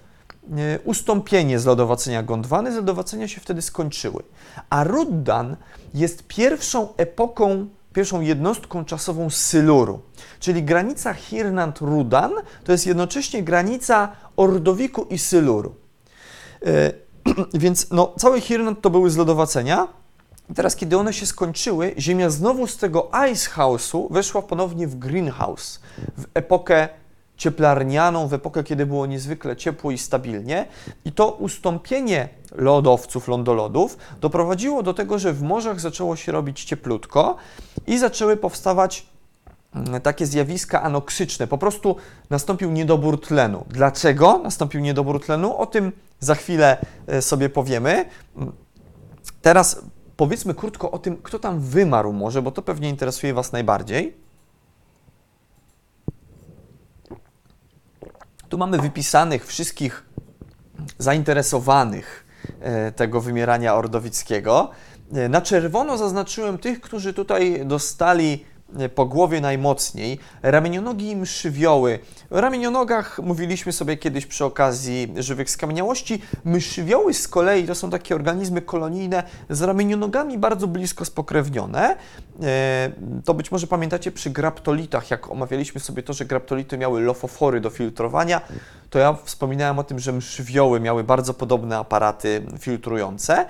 ustąpienie 0.83 1.59
z 1.59 1.65
lodowacenia 1.65 2.23
Gondwany, 2.23 2.71
lodowacenia 2.71 3.27
się 3.27 3.41
wtedy 3.41 3.61
skończyły. 3.61 4.23
A 4.69 4.83
Ruddan 4.83 5.57
jest 5.93 6.27
pierwszą 6.27 6.95
epoką, 6.97 7.67
pierwszą 7.93 8.21
jednostką 8.21 8.85
czasową 8.85 9.29
Syluru, 9.29 9.99
czyli 10.39 10.63
granica 10.63 11.13
Hirnant-Rudan 11.13 12.31
to 12.63 12.71
jest 12.71 12.87
jednocześnie 12.87 13.43
granica 13.43 14.11
Ordowiku 14.35 15.03
i 15.03 15.17
Syluru. 15.17 15.75
E, 16.65 16.91
więc 17.53 17.91
no, 17.91 18.13
cały 18.19 18.41
Hirnant 18.41 18.81
to 18.81 18.89
były 18.89 19.09
zlodowacenia. 19.09 19.87
Teraz, 20.55 20.75
kiedy 20.75 20.97
one 20.97 21.13
się 21.13 21.25
skończyły, 21.25 21.93
Ziemia 21.97 22.29
znowu 22.29 22.67
z 22.67 22.77
tego 22.77 23.11
Ice 23.31 23.49
House'u 23.49 24.13
weszła 24.13 24.41
ponownie 24.41 24.87
w 24.87 24.95
Greenhouse, 24.95 25.79
w 26.17 26.25
epokę 26.33 26.89
cieplarnianą 27.41 28.27
w 28.27 28.33
epokę, 28.33 28.63
kiedy 28.63 28.85
było 28.85 29.05
niezwykle 29.05 29.55
ciepło 29.55 29.91
i 29.91 29.97
stabilnie. 29.97 30.65
I 31.05 31.11
to 31.11 31.31
ustąpienie 31.31 32.29
lodowców, 32.51 33.27
lądolodów 33.27 33.97
doprowadziło 34.19 34.83
do 34.83 34.93
tego, 34.93 35.19
że 35.19 35.33
w 35.33 35.41
morzach 35.41 35.79
zaczęło 35.79 36.15
się 36.15 36.31
robić 36.31 36.63
cieplutko 36.63 37.35
i 37.87 37.97
zaczęły 37.97 38.37
powstawać 38.37 39.05
mm, 39.75 40.01
takie 40.01 40.25
zjawiska 40.25 40.81
anoksyczne. 40.81 41.47
Po 41.47 41.57
prostu 41.57 41.95
nastąpił 42.29 42.71
niedobór 42.71 43.21
tlenu. 43.21 43.65
Dlaczego 43.69 44.37
nastąpił 44.37 44.81
niedobór 44.81 45.25
tlenu? 45.25 45.57
O 45.57 45.65
tym 45.65 45.91
za 46.19 46.35
chwilę 46.35 46.77
e, 47.07 47.21
sobie 47.21 47.49
powiemy. 47.49 48.05
Teraz 49.41 49.81
powiedzmy 50.17 50.53
krótko 50.53 50.91
o 50.91 50.99
tym, 50.99 51.17
kto 51.17 51.39
tam 51.39 51.59
wymarł 51.59 52.13
może, 52.13 52.41
bo 52.41 52.51
to 52.51 52.61
pewnie 52.61 52.89
interesuje 52.89 53.33
Was 53.33 53.51
najbardziej. 53.51 54.30
Tu 58.51 58.57
mamy 58.57 58.77
wypisanych 58.77 59.45
wszystkich 59.45 60.03
zainteresowanych 60.97 62.25
e, 62.61 62.91
tego 62.91 63.21
wymierania 63.21 63.75
ordowickiego. 63.75 64.71
E, 65.13 65.29
na 65.29 65.41
czerwono 65.41 65.97
zaznaczyłem 65.97 66.57
tych, 66.57 66.81
którzy 66.81 67.13
tutaj 67.13 67.65
dostali 67.65 68.45
po 68.95 69.05
głowie 69.05 69.41
najmocniej, 69.41 70.19
ramienionogi 70.43 71.09
i 71.09 71.15
myszywioły. 71.15 71.99
O 72.29 72.41
ramienionogach 72.41 73.19
mówiliśmy 73.23 73.71
sobie 73.71 73.97
kiedyś 73.97 74.25
przy 74.25 74.45
okazji 74.45 75.13
żywych 75.17 75.49
skamieniałości. 75.49 76.21
Myszywioły 76.45 77.13
z 77.13 77.27
kolei 77.27 77.67
to 77.67 77.75
są 77.75 77.89
takie 77.89 78.15
organizmy 78.15 78.61
kolonijne 78.61 79.23
z 79.49 79.61
ramienionogami 79.61 80.37
bardzo 80.37 80.67
blisko 80.67 81.05
spokrewnione. 81.05 81.95
E, 82.43 82.91
to 83.25 83.33
być 83.33 83.51
może 83.51 83.67
pamiętacie 83.67 84.11
przy 84.11 84.29
graptolitach, 84.29 85.11
jak 85.11 85.31
omawialiśmy 85.31 85.81
sobie 85.81 86.03
to, 86.03 86.13
że 86.13 86.25
graptolity 86.25 86.77
miały 86.77 87.01
lofofory 87.01 87.61
do 87.61 87.69
filtrowania, 87.69 88.41
to 88.89 88.99
ja 88.99 89.13
wspominałem 89.23 89.79
o 89.79 89.83
tym, 89.83 89.99
że 89.99 90.11
myszywioły 90.11 90.79
miały 90.79 91.03
bardzo 91.03 91.33
podobne 91.33 91.77
aparaty 91.77 92.41
filtrujące. 92.59 93.45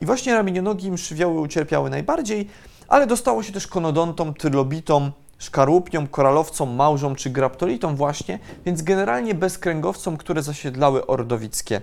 I 0.00 0.06
właśnie 0.06 0.34
ramienionogi 0.34 0.86
i 0.86 0.90
myszywioły 0.90 1.40
ucierpiały 1.40 1.90
najbardziej 1.90 2.48
ale 2.88 3.06
dostało 3.06 3.42
się 3.42 3.52
też 3.52 3.66
konodontom, 3.66 4.34
trylobitom, 4.34 5.12
szkarłupniom, 5.38 6.06
koralowcom, 6.06 6.74
małżom 6.74 7.16
czy 7.16 7.30
graptolitom 7.30 7.96
właśnie, 7.96 8.38
więc 8.66 8.82
generalnie 8.82 9.34
bezkręgowcom, 9.34 10.16
które 10.16 10.42
zasiedlały 10.42 11.06
ordowickie 11.06 11.80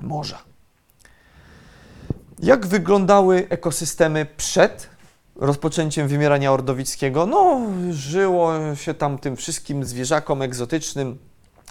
morza. 0.00 0.38
Jak 2.38 2.66
wyglądały 2.66 3.46
ekosystemy 3.48 4.26
przed 4.36 4.90
rozpoczęciem 5.36 6.08
wymierania 6.08 6.52
ordowickiego? 6.52 7.26
No, 7.26 7.60
żyło 7.90 8.52
się 8.74 8.94
tam 8.94 9.18
tym 9.18 9.36
wszystkim 9.36 9.84
zwierzakom 9.84 10.42
egzotycznym, 10.42 11.18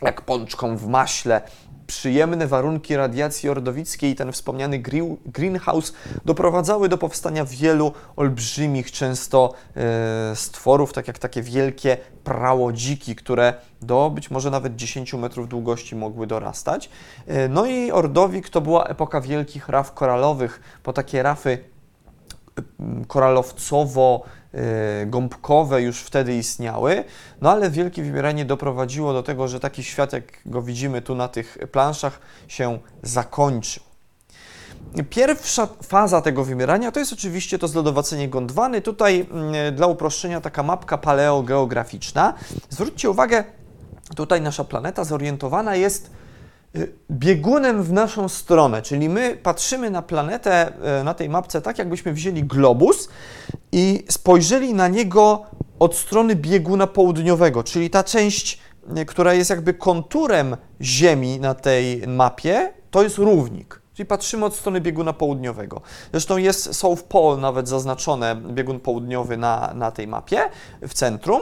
jak 0.02 0.22
pączkom 0.22 0.78
w 0.78 0.88
maśle, 0.88 1.42
przyjemne 1.88 2.48
warunki 2.48 2.96
radiacji 2.96 3.50
ordowickiej 3.50 4.12
i 4.12 4.16
ten 4.16 4.32
wspomniany 4.32 4.84
greenhouse 5.26 5.94
doprowadzały 6.26 6.90
do 6.90 6.98
powstania 6.98 7.46
wielu 7.46 7.94
olbrzymich 8.16 8.92
często 8.92 9.54
e, 9.76 10.36
stworów, 10.36 10.94
tak 10.94 11.08
jak 11.08 11.20
takie 11.20 11.42
wielkie 11.42 11.98
prałodziki, 12.24 13.16
które 13.16 13.54
do 13.82 14.10
być 14.10 14.32
może 14.32 14.52
nawet 14.52 14.76
10 14.76 15.14
metrów 15.14 15.50
długości 15.50 15.96
mogły 15.96 16.28
dorastać. 16.28 16.90
E, 17.28 17.48
no 17.48 17.66
i 17.66 17.92
Ordowik 17.92 18.50
to 18.50 18.62
była 18.62 18.86
epoka 18.86 19.22
wielkich 19.22 19.70
raf 19.70 19.94
koralowych, 19.94 20.62
bo 20.86 20.94
takie 20.94 21.24
rafy 21.24 21.58
koralowcowo 23.08 24.24
gąbkowe 25.06 25.82
już 25.82 26.00
wtedy 26.00 26.36
istniały, 26.36 27.04
no 27.42 27.52
ale 27.52 27.70
wielkie 27.70 28.04
wymieranie 28.04 28.46
doprowadziło 28.46 29.14
do 29.14 29.24
tego, 29.24 29.48
że 29.48 29.60
taki 29.60 29.84
świat, 29.84 30.14
jak 30.14 30.24
go 30.46 30.62
widzimy 30.62 31.02
tu 31.02 31.16
na 31.16 31.28
tych 31.28 31.58
planszach, 31.72 32.20
się 32.48 32.80
zakończył. 33.04 33.84
Pierwsza 35.10 35.68
faza 35.84 36.22
tego 36.22 36.44
wymierania 36.44 36.92
to 36.92 37.00
jest 37.00 37.14
oczywiście 37.14 37.60
to 37.60 37.68
zlodowacenie 37.68 38.30
Gondwany. 38.30 38.82
Tutaj 38.82 39.28
mm, 39.32 39.76
dla 39.76 39.88
uproszczenia 39.88 40.42
taka 40.42 40.64
mapka 40.64 40.98
paleogeograficzna. 40.98 42.34
Zwróćcie 42.70 43.10
uwagę, 43.10 43.44
tutaj 44.16 44.42
nasza 44.42 44.64
planeta 44.64 45.04
zorientowana 45.04 45.76
jest 45.76 46.06
y, 46.06 46.25
biegunem 47.12 47.84
w 47.84 47.94
naszą 47.94 48.30
stronę, 48.30 48.82
czyli 48.82 49.10
my 49.10 49.38
patrzymy 49.44 49.90
na 49.90 50.02
planetę 50.02 50.74
y, 51.02 51.04
na 51.04 51.14
tej 51.14 51.30
mapce 51.30 51.62
tak, 51.62 51.78
jakbyśmy 51.78 52.14
wzięli 52.14 52.44
globus 52.44 53.10
i 53.72 54.04
spojrzeli 54.10 54.74
na 54.74 54.88
niego 54.88 55.46
od 55.80 55.96
strony 55.96 56.36
bieguna 56.36 56.88
południowego, 56.88 57.64
czyli 57.64 57.90
ta 57.90 58.04
część, 58.04 58.60
y, 58.98 59.06
która 59.06 59.34
jest 59.34 59.50
jakby 59.50 59.74
konturem 59.74 60.58
Ziemi 60.82 61.40
na 61.40 61.54
tej 61.54 62.08
mapie, 62.08 62.74
to 62.92 63.04
jest 63.04 63.18
równik. 63.18 63.82
Czyli 63.94 64.06
patrzymy 64.06 64.46
od 64.46 64.56
strony 64.56 64.82
bieguna 64.82 65.14
południowego. 65.14 65.82
Zresztą 66.12 66.38
jest 66.38 66.76
South 66.76 67.04
Pole 67.04 67.42
nawet 67.42 67.68
zaznaczone, 67.68 68.36
biegun 68.36 68.80
południowy 68.80 69.38
na, 69.38 69.74
na 69.74 69.92
tej 69.92 70.08
mapie 70.08 70.50
w 70.88 70.94
centrum. 70.94 71.42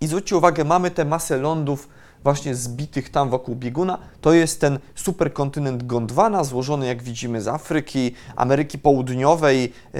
I 0.00 0.06
zwróćcie 0.06 0.36
uwagę, 0.36 0.64
mamy 0.64 0.90
tę 0.90 1.04
masę 1.04 1.36
lądów 1.36 1.88
właśnie 2.24 2.54
zbitych 2.54 3.10
tam 3.10 3.30
wokół 3.30 3.56
bieguna. 3.56 3.98
To 4.20 4.32
jest 4.32 4.60
ten 4.60 4.78
superkontynent 4.94 5.86
Gondwana, 5.86 6.44
złożony 6.44 6.86
jak 6.86 7.02
widzimy 7.02 7.40
z 7.42 7.48
Afryki, 7.48 8.14
Ameryki 8.36 8.78
Południowej, 8.78 9.72
e, 9.94 9.98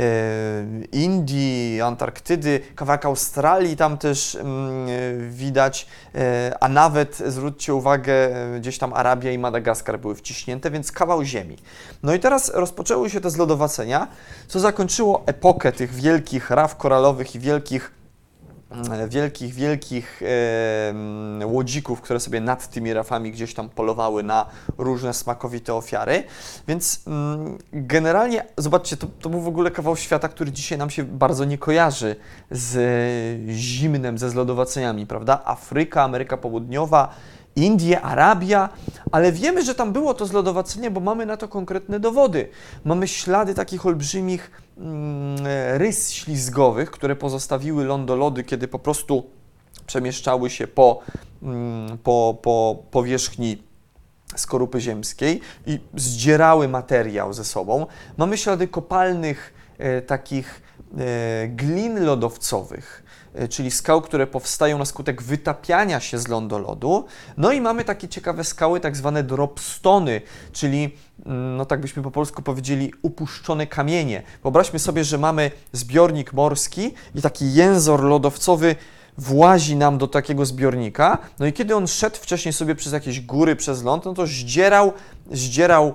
Indii, 0.92 1.80
Antarktydy, 1.80 2.60
kawałek 2.74 3.04
Australii 3.04 3.76
tam 3.76 3.98
też 3.98 4.34
mm, 4.34 4.88
e, 4.88 5.28
widać, 5.28 5.86
e, 6.14 6.56
a 6.60 6.68
nawet 6.68 7.16
zwróćcie 7.16 7.74
uwagę, 7.74 8.12
gdzieś 8.60 8.78
tam 8.78 8.92
Arabia 8.92 9.32
i 9.32 9.38
Madagaskar 9.38 10.00
były 10.00 10.14
wciśnięte, 10.14 10.70
więc 10.70 10.92
kawał 10.92 11.24
ziemi. 11.24 11.56
No 12.02 12.14
i 12.14 12.20
teraz 12.20 12.50
rozpoczęły 12.54 13.10
się 13.10 13.20
te 13.20 13.30
zlodowacenia, 13.30 14.08
co 14.48 14.60
zakończyło 14.60 15.22
epokę 15.26 15.72
tych 15.72 15.94
wielkich 15.94 16.50
raf 16.50 16.76
koralowych 16.76 17.34
i 17.34 17.38
wielkich 17.38 18.01
wielkich, 19.08 19.54
wielkich 19.54 20.22
e, 20.22 21.46
łodzików, 21.46 22.00
które 22.00 22.20
sobie 22.20 22.40
nad 22.40 22.68
tymi 22.68 22.92
rafami 22.92 23.32
gdzieś 23.32 23.54
tam 23.54 23.68
polowały 23.68 24.22
na 24.22 24.46
różne 24.78 25.14
smakowite 25.14 25.74
ofiary. 25.74 26.24
Więc 26.68 27.02
mm, 27.06 27.58
generalnie, 27.72 28.44
zobaczcie, 28.56 28.96
to, 28.96 29.06
to 29.20 29.28
był 29.28 29.40
w 29.40 29.48
ogóle 29.48 29.70
kawał 29.70 29.96
świata, 29.96 30.28
który 30.28 30.52
dzisiaj 30.52 30.78
nam 30.78 30.90
się 30.90 31.04
bardzo 31.04 31.44
nie 31.44 31.58
kojarzy 31.58 32.16
z 32.50 33.50
zimnem, 33.50 34.18
ze 34.18 34.30
zlodowaceniami, 34.30 35.06
prawda? 35.06 35.42
Afryka, 35.44 36.02
Ameryka 36.02 36.36
Południowa, 36.36 37.14
Indie, 37.56 38.00
Arabia, 38.00 38.68
ale 39.12 39.32
wiemy, 39.32 39.64
że 39.64 39.74
tam 39.74 39.92
było 39.92 40.14
to 40.14 40.26
zlodowacenie, 40.26 40.90
bo 40.90 41.00
mamy 41.00 41.26
na 41.26 41.36
to 41.36 41.48
konkretne 41.48 42.00
dowody. 42.00 42.48
Mamy 42.84 43.08
ślady 43.08 43.54
takich 43.54 43.86
olbrzymich 43.86 44.50
mm, 44.78 45.36
rys 45.76 46.10
ślizgowych, 46.10 46.90
które 46.90 47.16
pozostawiły 47.16 47.84
lądolody, 47.84 48.44
kiedy 48.44 48.68
po 48.68 48.78
prostu 48.78 49.30
przemieszczały 49.86 50.50
się 50.50 50.66
po, 50.66 51.00
mm, 51.42 51.98
po, 51.98 52.38
po 52.42 52.82
powierzchni 52.90 53.62
skorupy 54.36 54.80
ziemskiej 54.80 55.40
i 55.66 55.80
zdzierały 55.94 56.68
materiał 56.68 57.32
ze 57.32 57.44
sobą. 57.44 57.86
Mamy 58.16 58.38
ślady 58.38 58.68
kopalnych 58.68 59.54
e, 59.78 60.02
takich 60.02 60.62
e, 60.98 61.48
glin 61.48 62.04
lodowcowych, 62.04 63.01
E, 63.01 63.01
czyli 63.50 63.70
skał, 63.70 64.02
które 64.02 64.26
powstają 64.26 64.78
na 64.78 64.84
skutek 64.84 65.22
wytapiania 65.22 66.00
się 66.00 66.18
z 66.18 66.28
lądolodu. 66.28 67.04
No 67.36 67.52
i 67.52 67.60
mamy 67.60 67.84
takie 67.84 68.08
ciekawe 68.08 68.44
skały, 68.44 68.80
tak 68.80 68.96
zwane 68.96 69.22
dropstony, 69.22 70.20
czyli 70.52 70.96
mm, 71.26 71.56
no 71.56 71.64
tak 71.64 71.80
byśmy 71.80 72.02
po 72.02 72.10
polsku 72.10 72.42
powiedzieli, 72.42 72.92
upuszczone 73.02 73.66
kamienie. 73.66 74.22
Wyobraźmy 74.42 74.78
sobie, 74.78 75.04
że 75.04 75.18
mamy 75.18 75.50
zbiornik 75.72 76.32
morski 76.32 76.94
i 77.14 77.22
taki 77.22 77.54
jęzor 77.54 78.02
lodowcowy 78.02 78.76
włazi 79.18 79.76
nam 79.76 79.98
do 79.98 80.08
takiego 80.08 80.46
zbiornika, 80.46 81.18
no 81.38 81.46
i 81.46 81.52
kiedy 81.52 81.76
on 81.76 81.86
szedł 81.86 82.16
wcześniej 82.16 82.52
sobie 82.52 82.74
przez 82.74 82.92
jakieś 82.92 83.20
góry, 83.20 83.56
przez 83.56 83.82
ląd, 83.82 84.04
no 84.04 84.14
to 84.14 84.26
zdzierał, 84.26 84.92
zdzierał 85.30 85.94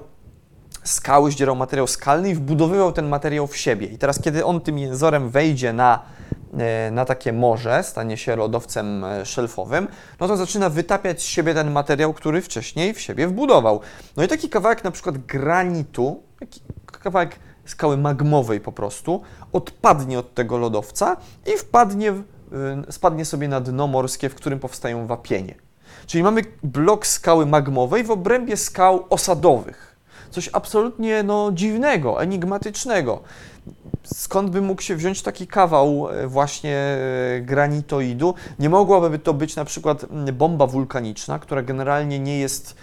skały, 0.84 1.32
zdzierał 1.32 1.56
materiał 1.56 1.88
skalny 1.88 2.30
i 2.30 2.36
wbudowywał 2.36 2.92
ten 2.92 3.08
materiał 3.08 3.48
w 3.48 3.58
siebie. 3.58 3.88
I 3.88 3.98
teraz, 3.98 4.22
kiedy 4.22 4.46
on 4.46 4.62
tym 4.62 4.80
jęzorem 4.80 5.30
wejdzie 5.30 5.74
na 5.74 6.00
E, 6.00 6.27
na 6.92 7.06
takie 7.06 7.34
morze, 7.34 7.84
stanie 7.84 8.18
się 8.18 8.36
lodowcem 8.36 9.04
e, 9.04 9.26
szelfowym, 9.26 9.88
no 10.20 10.28
to 10.28 10.38
zaczyna 10.38 10.70
wytapiać 10.70 11.22
z 11.22 11.26
siebie 11.26 11.54
ten 11.54 11.72
materiał, 11.72 12.14
który 12.14 12.42
wcześniej 12.42 12.94
w 12.94 13.02
siebie 13.02 13.28
wbudował. 13.28 13.82
No 14.18 14.24
i 14.24 14.28
taki 14.28 14.50
kawałek 14.50 14.84
na 14.84 14.92
przykład 14.92 15.18
granitu, 15.18 16.24
taki 16.40 16.62
kawałek 16.86 17.40
skały 17.66 17.98
magmowej 17.98 18.60
po 18.60 18.72
prostu, 18.72 19.22
odpadnie 19.54 20.20
od 20.20 20.34
tego 20.34 20.58
lodowca 20.58 21.18
i 21.46 21.58
wpadnie, 21.58 22.14
spadnie 22.90 23.26
sobie 23.26 23.48
na 23.48 23.62
dno 23.62 23.88
morskie, 23.88 24.30
w 24.30 24.36
którym 24.36 24.60
powstają 24.60 25.08
wapienie. 25.08 25.56
Czyli 26.06 26.24
mamy 26.24 26.42
blok 26.64 27.08
skały 27.08 27.46
magmowej 27.46 28.04
w 28.04 28.12
obrębie 28.12 28.58
skał 28.58 29.06
osadowych. 29.10 29.98
Coś 30.32 30.50
absolutnie 30.54 31.24
no, 31.24 31.52
dziwnego, 31.52 32.22
enigmatycznego 32.22 33.22
skąd 34.04 34.50
by 34.50 34.62
mógł 34.62 34.82
się 34.82 34.96
wziąć 34.96 35.22
taki 35.22 35.48
kawał 35.48 36.10
e, 36.10 36.28
właśnie 36.28 36.76
e, 36.76 37.42
granitoidu? 37.42 38.34
Nie 38.60 38.70
mogłaby 38.70 39.20
to 39.20 39.34
być 39.34 39.56
na 39.56 39.66
przykład 39.66 40.06
bomba 40.34 40.68
wulkaniczna, 40.68 41.40
która 41.40 41.62
generalnie 41.62 42.20
nie 42.20 42.40
jest, 42.40 42.76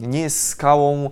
nie 0.00 0.20
jest 0.20 0.48
skałą 0.48 1.10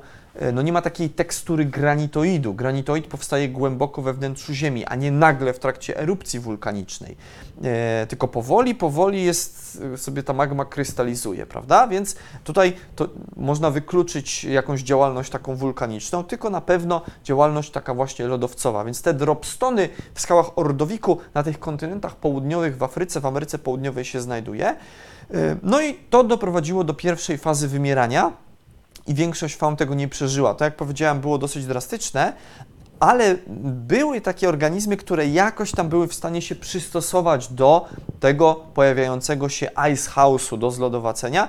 no 0.53 0.63
nie 0.63 0.73
ma 0.73 0.83
takiej 0.83 1.11
tekstury 1.11 1.65
granitoidu. 1.65 2.55
Granitoid 2.55 3.07
powstaje 3.07 3.49
głęboko 3.49 4.03
we 4.03 4.13
wnętrzu 4.13 4.55
Ziemi, 4.55 4.85
a 4.85 4.95
nie 4.95 5.11
nagle 5.11 5.53
w 5.53 5.59
trakcie 5.59 5.99
erupcji 5.99 6.41
wulkanicznej. 6.41 7.17
E, 7.65 8.07
tylko 8.07 8.29
powoli, 8.29 8.75
powoli 8.75 9.25
jest, 9.25 9.83
e, 9.95 9.99
sobie 9.99 10.23
ta 10.23 10.33
magma 10.33 10.65
krystalizuje, 10.65 11.47
prawda? 11.47 11.87
Więc 11.87 12.17
tutaj 12.45 12.73
to 12.97 13.09
można 13.37 13.71
wykluczyć 13.71 14.45
jakąś 14.45 14.83
działalność 14.83 15.31
taką 15.31 15.57
wulkaniczną, 15.57 16.25
tylko 16.25 16.51
na 16.51 16.61
pewno 16.61 17.03
działalność 17.25 17.71
taka 17.71 17.95
właśnie 17.95 18.27
lodowcowa. 18.27 18.85
Więc 18.85 19.03
te 19.03 19.15
dropstony 19.15 19.89
w 20.15 20.21
skałach 20.21 20.59
Ordowiku 20.59 21.19
na 21.35 21.43
tych 21.43 21.59
kontynentach 21.59 22.17
południowych 22.17 22.77
w 22.77 22.83
Afryce, 22.83 23.21
w 23.21 23.27
Ameryce 23.27 23.59
Południowej 23.59 24.05
się 24.05 24.21
znajduje. 24.21 24.67
E, 24.67 24.77
no 25.63 25.83
i 25.83 25.95
to 25.95 26.25
doprowadziło 26.25 26.85
do 26.85 26.95
pierwszej 26.95 27.39
fazy 27.39 27.69
wymierania 27.69 28.45
i 29.07 29.15
większość 29.15 29.57
faun 29.57 29.77
tego 29.77 29.95
nie 29.95 30.09
przeżyła. 30.09 30.55
To, 30.55 30.65
jak 30.65 30.77
powiedziałem, 30.77 31.21
było 31.21 31.39
dosyć 31.39 31.67
drastyczne, 31.67 32.33
ale 33.01 33.37
były 33.67 34.21
takie 34.21 34.49
organizmy, 34.49 34.97
które 34.97 35.27
jakoś 35.29 35.73
tam 35.73 35.89
były 35.89 36.09
w 36.09 36.15
stanie 36.15 36.43
się 36.43 36.55
przystosować 36.55 37.49
do 37.49 37.89
tego 38.21 38.55
pojawiającego 38.75 39.49
się 39.49 39.71
ice 39.93 40.11
house'u, 40.11 40.59
do 40.59 40.71
zlodowacenia. 40.71 41.49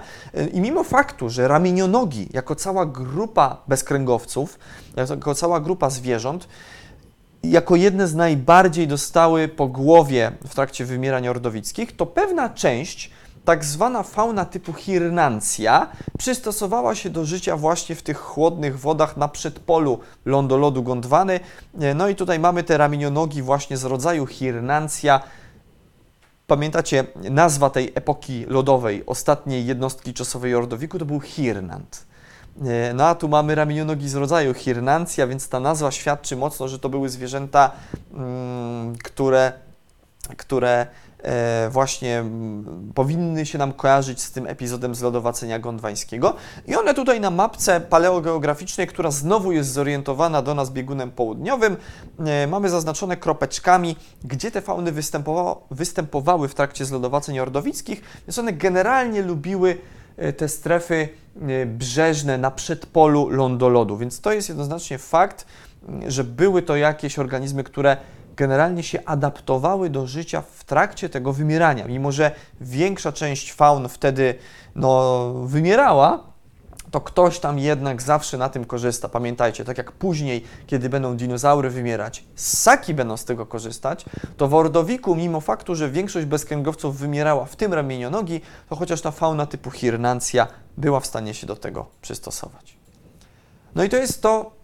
I 0.53 0.61
mimo 0.61 0.83
faktu, 0.83 1.29
że 1.29 1.47
ramienionogi, 1.47 2.27
jako 2.33 2.55
cała 2.55 2.85
grupa 2.85 3.57
bezkręgowców, 3.67 4.59
jako 4.97 5.35
cała 5.35 5.59
grupa 5.59 5.89
zwierząt, 5.89 6.47
jako 7.43 7.75
jedne 7.75 8.07
z 8.07 8.15
najbardziej 8.15 8.87
dostały 8.87 9.47
po 9.47 9.67
głowie 9.67 10.31
w 10.47 10.55
trakcie 10.55 10.85
wymierania 10.85 11.29
ordowickich, 11.29 11.95
to 11.95 12.05
pewna 12.05 12.49
część 12.49 13.11
tak 13.45 13.65
zwana 13.65 14.03
fauna 14.03 14.45
typu 14.45 14.73
hirnancja 14.73 15.87
przystosowała 16.17 16.95
się 16.95 17.09
do 17.09 17.25
życia 17.25 17.57
właśnie 17.57 17.95
w 17.95 18.03
tych 18.03 18.17
chłodnych 18.17 18.79
wodach 18.79 19.17
na 19.17 19.27
przedpolu 19.27 19.99
lądolodu 20.25 20.83
Gondwany. 20.83 21.39
E, 21.79 21.93
no 21.93 22.07
i 22.07 22.15
tutaj 22.15 22.39
mamy 22.39 22.63
te 22.63 22.77
ramienionogi 22.77 23.41
właśnie 23.41 23.77
z 23.77 23.83
rodzaju 23.83 24.25
hirnancja. 24.25 25.21
Pamiętacie, 26.47 27.05
nazwa 27.15 27.69
tej 27.69 27.91
epoki 27.95 28.45
lodowej, 28.47 29.03
ostatniej 29.05 29.65
jednostki 29.65 30.13
czasowej 30.13 30.55
Ordowiku 30.55 30.99
to 30.99 31.05
był 31.05 31.19
Hirnant. 31.19 32.05
E, 32.65 32.93
no 32.93 33.07
a 33.07 33.15
tu 33.15 33.29
mamy 33.29 33.55
ramienionogi 33.55 34.09
z 34.09 34.15
rodzaju 34.15 34.53
Hirnancja, 34.53 35.27
więc 35.27 35.49
ta 35.49 35.59
nazwa 35.59 35.91
świadczy 35.91 36.35
mocno, 36.35 36.67
że 36.67 36.79
to 36.79 36.89
były 36.89 37.09
zwierzęta, 37.09 37.71
mm, 38.13 38.95
które, 38.97 39.53
które 40.37 40.87
właśnie 41.69 42.23
powinny 42.95 43.45
się 43.45 43.57
nam 43.57 43.73
kojarzyć 43.73 44.21
z 44.21 44.31
tym 44.31 44.47
epizodem 44.47 44.95
zlodowacenia 44.95 45.59
gondwańskiego. 45.59 46.35
I 46.67 46.75
one 46.75 46.93
tutaj 46.93 47.19
na 47.19 47.31
mapce 47.31 47.81
paleogeograficznej, 47.81 48.87
która 48.87 49.11
znowu 49.11 49.51
jest 49.51 49.71
zorientowana 49.71 50.41
do 50.41 50.55
nas 50.55 50.71
biegunem 50.71 51.11
południowym, 51.11 51.77
e, 52.19 52.47
mamy 52.47 52.69
zaznaczone 52.69 53.17
kropeczkami, 53.17 53.95
gdzie 54.23 54.51
te 54.51 54.61
fauny 54.61 54.91
występowały 55.71 56.47
w 56.47 56.55
trakcie 56.55 56.85
zlodowaceń 56.85 57.39
ordowickich, 57.39 58.01
więc 58.27 58.39
one 58.39 58.53
generalnie 58.53 59.21
lubiły 59.21 59.77
e, 60.17 60.33
te 60.33 60.49
strefy 60.49 61.09
brzeżne 61.65 62.37
na 62.37 62.51
przedpolu 62.51 63.29
lądolodu. 63.29 63.97
Więc 63.97 64.21
to 64.21 64.33
jest 64.33 64.49
jednoznacznie 64.49 64.97
fakt, 64.97 65.45
że 66.07 66.23
były 66.23 66.61
to 66.61 66.75
jakieś 66.75 67.19
organizmy, 67.19 67.63
które 67.63 67.97
generalnie 68.35 68.83
się 68.83 69.05
adaptowały 69.05 69.89
do 69.89 70.07
życia 70.07 70.43
w 70.55 70.63
trakcie 70.63 71.09
tego 71.09 71.33
wymierania. 71.33 71.85
Mimo, 71.87 72.11
że 72.11 72.31
większa 72.61 73.11
część 73.11 73.53
faun 73.53 73.89
wtedy 73.89 74.35
no, 74.75 75.33
wymierała, 75.33 76.35
to 76.91 77.01
ktoś 77.01 77.39
tam 77.39 77.59
jednak 77.59 78.01
zawsze 78.01 78.37
na 78.37 78.49
tym 78.49 78.65
korzysta. 78.65 79.09
Pamiętajcie, 79.09 79.65
tak 79.65 79.77
jak 79.77 79.91
później, 79.91 80.43
kiedy 80.67 80.89
będą 80.89 81.17
dinozaury 81.17 81.69
wymierać, 81.69 82.23
ssaki 82.35 82.93
będą 82.93 83.17
z 83.17 83.25
tego 83.25 83.45
korzystać, 83.45 84.05
to 84.37 84.47
w 84.47 84.53
Ordowiku, 84.53 85.15
mimo 85.15 85.41
faktu, 85.41 85.75
że 85.75 85.89
większość 85.89 86.25
bezkręgowców 86.25 86.97
wymierała 86.97 87.45
w 87.45 87.55
tym 87.55 87.73
ramienionogi, 87.73 88.41
to 88.69 88.75
chociaż 88.75 89.01
ta 89.01 89.11
fauna 89.11 89.45
typu 89.45 89.71
Hirnancja 89.71 90.47
była 90.77 90.99
w 90.99 91.05
stanie 91.05 91.33
się 91.33 91.47
do 91.47 91.55
tego 91.55 91.85
przystosować. 92.01 92.77
No 93.75 93.83
i 93.83 93.89
to 93.89 93.97
jest 93.97 94.21
to, 94.21 94.54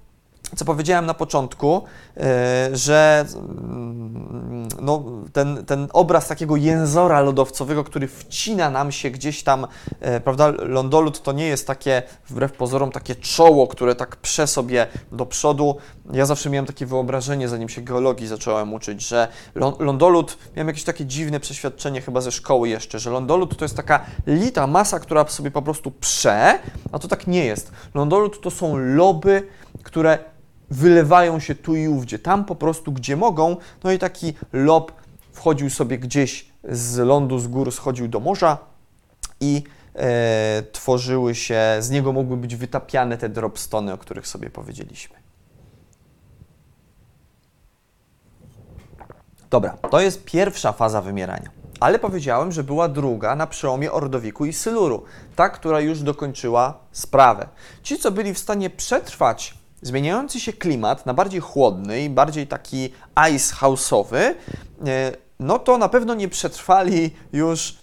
co 0.55 0.65
powiedziałem 0.65 1.05
na 1.05 1.13
początku, 1.13 1.83
e, 2.17 2.69
że 2.73 3.25
mm, 3.35 4.67
no, 4.81 5.03
ten, 5.33 5.65
ten 5.65 5.87
obraz 5.93 6.27
takiego 6.27 6.55
jęzora 6.55 7.21
lodowcowego, 7.21 7.83
który 7.83 8.07
wcina 8.07 8.69
nam 8.69 8.91
się 8.91 9.09
gdzieś 9.09 9.43
tam, 9.43 9.67
e, 9.99 10.19
prawda, 10.19 10.53
lądolud 10.59 11.21
to 11.23 11.31
nie 11.31 11.47
jest 11.47 11.67
takie, 11.67 12.03
wbrew 12.29 12.51
pozorom, 12.51 12.91
takie 12.91 13.15
czoło, 13.15 13.67
które 13.67 13.95
tak 13.95 14.15
prze 14.15 14.47
sobie 14.47 14.87
do 15.11 15.25
przodu. 15.25 15.77
Ja 16.13 16.25
zawsze 16.25 16.49
miałem 16.49 16.65
takie 16.65 16.85
wyobrażenie, 16.85 17.49
zanim 17.49 17.69
się 17.69 17.81
geologii 17.81 18.27
zacząłem 18.27 18.73
uczyć, 18.73 19.07
że 19.07 19.27
lądolud, 19.79 20.37
miałem 20.55 20.67
jakieś 20.67 20.83
takie 20.83 21.05
dziwne 21.05 21.39
przeświadczenie 21.39 22.01
chyba 22.01 22.21
ze 22.21 22.31
szkoły 22.31 22.69
jeszcze, 22.69 22.99
że 22.99 23.09
lądolud 23.09 23.57
to 23.57 23.65
jest 23.65 23.75
taka 23.75 24.05
lita 24.27 24.67
masa, 24.67 24.99
która 24.99 25.27
sobie 25.27 25.51
po 25.51 25.61
prostu 25.61 25.91
prze, 25.91 26.59
a 26.91 26.99
to 26.99 27.07
tak 27.07 27.27
nie 27.27 27.45
jest. 27.45 27.71
Lądolud 27.93 28.41
to 28.41 28.51
są 28.51 28.77
loby, 28.77 29.47
które 29.83 30.31
wylewają 30.71 31.39
się 31.39 31.55
tu 31.55 31.75
i 31.75 31.87
ówdzie, 31.87 32.19
tam 32.19 32.45
po 32.45 32.55
prostu, 32.55 32.91
gdzie 32.91 33.15
mogą. 33.15 33.55
No 33.83 33.91
i 33.91 33.99
taki 33.99 34.33
lob 34.53 34.91
wchodził 35.31 35.69
sobie 35.69 35.97
gdzieś 35.97 36.51
z 36.63 36.97
lądu, 36.97 37.39
z 37.39 37.47
gór, 37.47 37.71
schodził 37.71 38.07
do 38.07 38.19
morza 38.19 38.57
i 39.39 39.63
e, 39.95 40.63
tworzyły 40.71 41.35
się, 41.35 41.61
z 41.79 41.89
niego 41.89 42.13
mogły 42.13 42.37
być 42.37 42.55
wytapiane 42.55 43.17
te 43.17 43.29
dropstony, 43.29 43.93
o 43.93 43.97
których 43.97 44.27
sobie 44.27 44.49
powiedzieliśmy. 44.49 45.15
Dobra, 49.49 49.77
to 49.91 50.01
jest 50.01 50.25
pierwsza 50.25 50.71
faza 50.71 51.01
wymierania. 51.01 51.49
Ale 51.79 51.99
powiedziałem, 51.99 52.51
że 52.51 52.63
była 52.63 52.87
druga 52.87 53.35
na 53.35 53.47
przełomie 53.47 53.91
Ordowiku 53.91 54.45
i 54.45 54.53
Syluru, 54.53 55.03
ta, 55.35 55.49
która 55.49 55.79
już 55.79 56.01
dokończyła 56.01 56.79
sprawę. 56.91 57.47
Ci, 57.83 57.99
co 57.99 58.11
byli 58.11 58.33
w 58.33 58.39
stanie 58.39 58.69
przetrwać 58.69 59.60
zmieniający 59.81 60.39
się 60.39 60.53
klimat 60.53 61.05
na 61.05 61.13
bardziej 61.13 61.41
chłodny 61.41 62.01
i 62.01 62.09
bardziej 62.09 62.47
taki 62.47 62.93
ice 63.31 63.55
house'owy, 63.55 64.17
e, 64.17 64.33
no 65.39 65.59
to 65.59 65.77
na 65.77 65.89
pewno 65.89 66.13
nie 66.13 66.27
przetrwali 66.27 67.15
już 67.33 67.77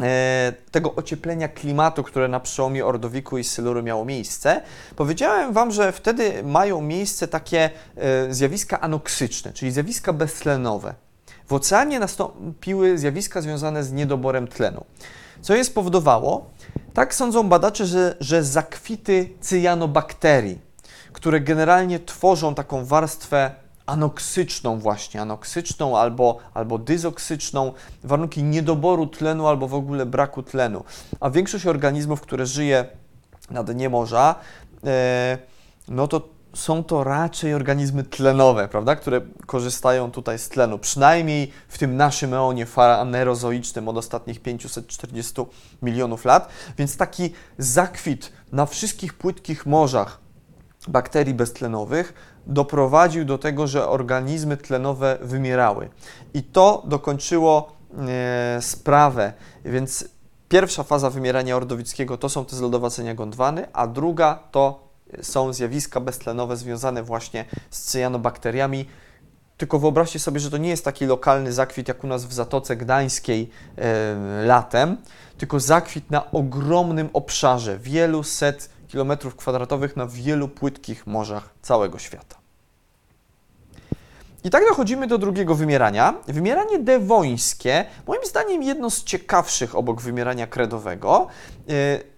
e, 0.00 0.52
tego 0.70 0.94
ocieplenia 0.94 1.48
klimatu, 1.48 2.02
które 2.02 2.28
na 2.28 2.40
przełomie 2.40 2.86
Ordowiku 2.86 3.38
i 3.38 3.44
Syluru 3.44 3.82
miało 3.82 4.04
miejsce. 4.04 4.62
Powiedziałem 4.96 5.52
Wam, 5.52 5.70
że 5.70 5.92
wtedy 5.92 6.42
mają 6.42 6.80
miejsce 6.80 7.28
takie 7.28 7.70
e, 7.96 8.34
zjawiska 8.34 8.80
anoksyczne, 8.80 9.52
czyli 9.52 9.72
zjawiska 9.72 10.12
beztlenowe. 10.12 10.94
W 11.48 11.52
oceanie 11.52 12.00
nastąpiły 12.00 12.98
zjawiska 12.98 13.40
związane 13.40 13.84
z 13.84 13.92
niedoborem 13.92 14.48
tlenu, 14.48 14.84
co 15.40 15.54
je 15.54 15.64
spowodowało, 15.64 16.50
tak 16.94 17.14
sądzą 17.14 17.48
badacze, 17.48 17.86
że, 17.86 18.16
że 18.20 18.44
zakwity 18.44 19.28
cyjanobakterii, 19.40 20.58
które 21.14 21.40
generalnie 21.40 22.00
tworzą 22.00 22.54
taką 22.54 22.84
warstwę 22.84 23.50
anoksyczną 23.86 24.78
właśnie, 24.78 25.20
anoksyczną 25.20 25.98
albo, 25.98 26.38
albo 26.54 26.78
dyzoksyczną, 26.78 27.72
warunki 28.04 28.42
niedoboru 28.42 29.06
tlenu 29.06 29.46
albo 29.46 29.68
w 29.68 29.74
ogóle 29.74 30.06
braku 30.06 30.42
tlenu. 30.42 30.84
A 31.20 31.30
większość 31.30 31.66
organizmów, 31.66 32.20
które 32.20 32.46
żyje 32.46 32.84
na 33.50 33.62
dnie 33.62 33.88
morza, 33.88 34.34
e, 34.84 35.38
no 35.88 36.08
to 36.08 36.28
są 36.54 36.84
to 36.84 37.04
raczej 37.04 37.54
organizmy 37.54 38.04
tlenowe, 38.04 38.68
prawda, 38.68 38.96
które 38.96 39.20
korzystają 39.46 40.10
tutaj 40.10 40.38
z 40.38 40.48
tlenu, 40.48 40.78
przynajmniej 40.78 41.52
w 41.68 41.78
tym 41.78 41.96
naszym 41.96 42.34
eonie 42.34 42.66
faranerozoicznym 42.66 43.88
od 43.88 43.96
ostatnich 43.96 44.42
540 44.42 45.34
milionów 45.82 46.24
lat, 46.24 46.48
więc 46.78 46.96
taki 46.96 47.32
zakwit 47.58 48.32
na 48.52 48.66
wszystkich 48.66 49.14
płytkich 49.14 49.66
morzach 49.66 50.23
bakterii 50.88 51.34
beztlenowych 51.34 52.14
doprowadził 52.46 53.24
do 53.24 53.38
tego, 53.38 53.66
że 53.66 53.88
organizmy 53.88 54.56
tlenowe 54.56 55.18
wymierały. 55.22 55.88
I 56.34 56.42
to 56.42 56.82
dokończyło 56.86 57.72
e, 58.08 58.62
sprawę, 58.62 59.32
więc 59.64 60.08
pierwsza 60.48 60.82
faza 60.82 61.10
wymierania 61.10 61.56
ordowickiego 61.56 62.18
to 62.18 62.28
są 62.28 62.44
te 62.44 62.56
zlodowacenia 62.56 63.14
gondwany, 63.14 63.66
a 63.72 63.86
druga 63.86 64.38
to 64.50 64.88
są 65.22 65.52
zjawiska 65.52 66.00
beztlenowe 66.00 66.56
związane 66.56 67.02
właśnie 67.02 67.44
z 67.70 67.80
cyjanobakteriami. 67.82 68.88
Tylko 69.56 69.78
wyobraźcie 69.78 70.18
sobie, 70.18 70.40
że 70.40 70.50
to 70.50 70.56
nie 70.56 70.68
jest 70.68 70.84
taki 70.84 71.06
lokalny 71.06 71.52
zakwit 71.52 71.88
jak 71.88 72.04
u 72.04 72.06
nas 72.06 72.24
w 72.24 72.32
Zatoce 72.32 72.76
Gdańskiej 72.76 73.50
e, 73.76 74.44
latem, 74.44 74.96
tylko 75.38 75.60
zakwit 75.60 76.10
na 76.10 76.30
ogromnym 76.30 77.08
obszarze, 77.12 77.78
wielu 77.78 78.22
set 78.22 78.73
kilometrów 78.94 79.36
kwadratowych 79.36 79.96
na 79.96 80.06
wielu 80.06 80.48
płytkich 80.48 81.06
morzach 81.06 81.54
całego 81.62 81.98
świata. 81.98 82.36
I 84.44 84.50
tak 84.50 84.64
dochodzimy 84.68 85.06
do 85.06 85.18
drugiego 85.18 85.54
wymierania. 85.54 86.14
Wymieranie 86.26 86.78
dewońskie, 86.78 87.84
moim 88.06 88.24
zdaniem 88.24 88.62
jedno 88.62 88.90
z 88.90 89.04
ciekawszych 89.04 89.76
obok 89.76 90.00
wymierania 90.00 90.46
kredowego, 90.46 91.26
yy, 91.66 91.74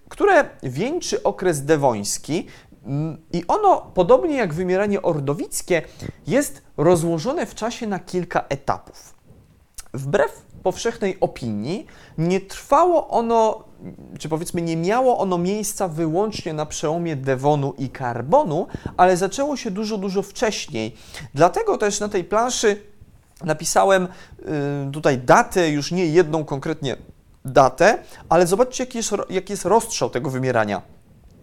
które 0.09 0.51
wieńczy 0.63 1.23
okres 1.23 1.65
dewoński 1.65 2.47
mm, 2.87 3.23
i 3.33 3.45
ono, 3.49 3.93
podobnie 3.95 4.37
jak 4.37 4.55
wymieranie 4.55 5.03
ordowickie, 5.03 5.83
jest 6.27 6.63
rozłożone 6.77 7.47
w 7.47 7.55
czasie 7.55 7.87
na 7.87 7.99
kilka 7.99 8.45
etapów. 8.49 9.15
Wbrew 9.95 10.43
powszechnej 10.63 11.21
opinii, 11.21 11.87
nie 12.19 12.41
trwało 12.41 13.09
ono, 13.09 13.65
czy 14.19 14.29
powiedzmy 14.29 14.63
nie 14.63 14.77
miało 14.77 15.19
ono 15.19 15.39
miejsca 15.39 15.89
wyłącznie 15.89 16.53
na 16.53 16.67
przełomie 16.67 17.17
Devonu 17.17 17.75
i 17.79 17.89
Karbonu, 17.89 18.67
ale 18.97 19.17
zaczęło 19.17 19.57
się 19.57 19.71
dużo, 19.71 19.99
dużo 19.99 20.23
wcześniej. 20.23 20.97
Dlatego 21.35 21.79
też 21.79 22.01
na 22.01 22.09
tej 22.09 22.25
planszy 22.25 22.83
napisałem 23.45 24.09
y, 24.89 24.93
tutaj 24.93 25.19
datę, 25.19 25.71
już 25.71 25.93
nie 25.93 26.07
jedną 26.07 26.45
konkretnie 26.45 26.97
datę, 27.45 27.99
ale 28.29 28.47
zobaczcie, 28.47 28.85
jaki 28.85 28.99
jest, 28.99 29.11
jaki 29.31 29.53
jest 29.53 29.65
rozstrzał 29.65 30.11
tego 30.11 30.31
wymierania. 30.31 30.83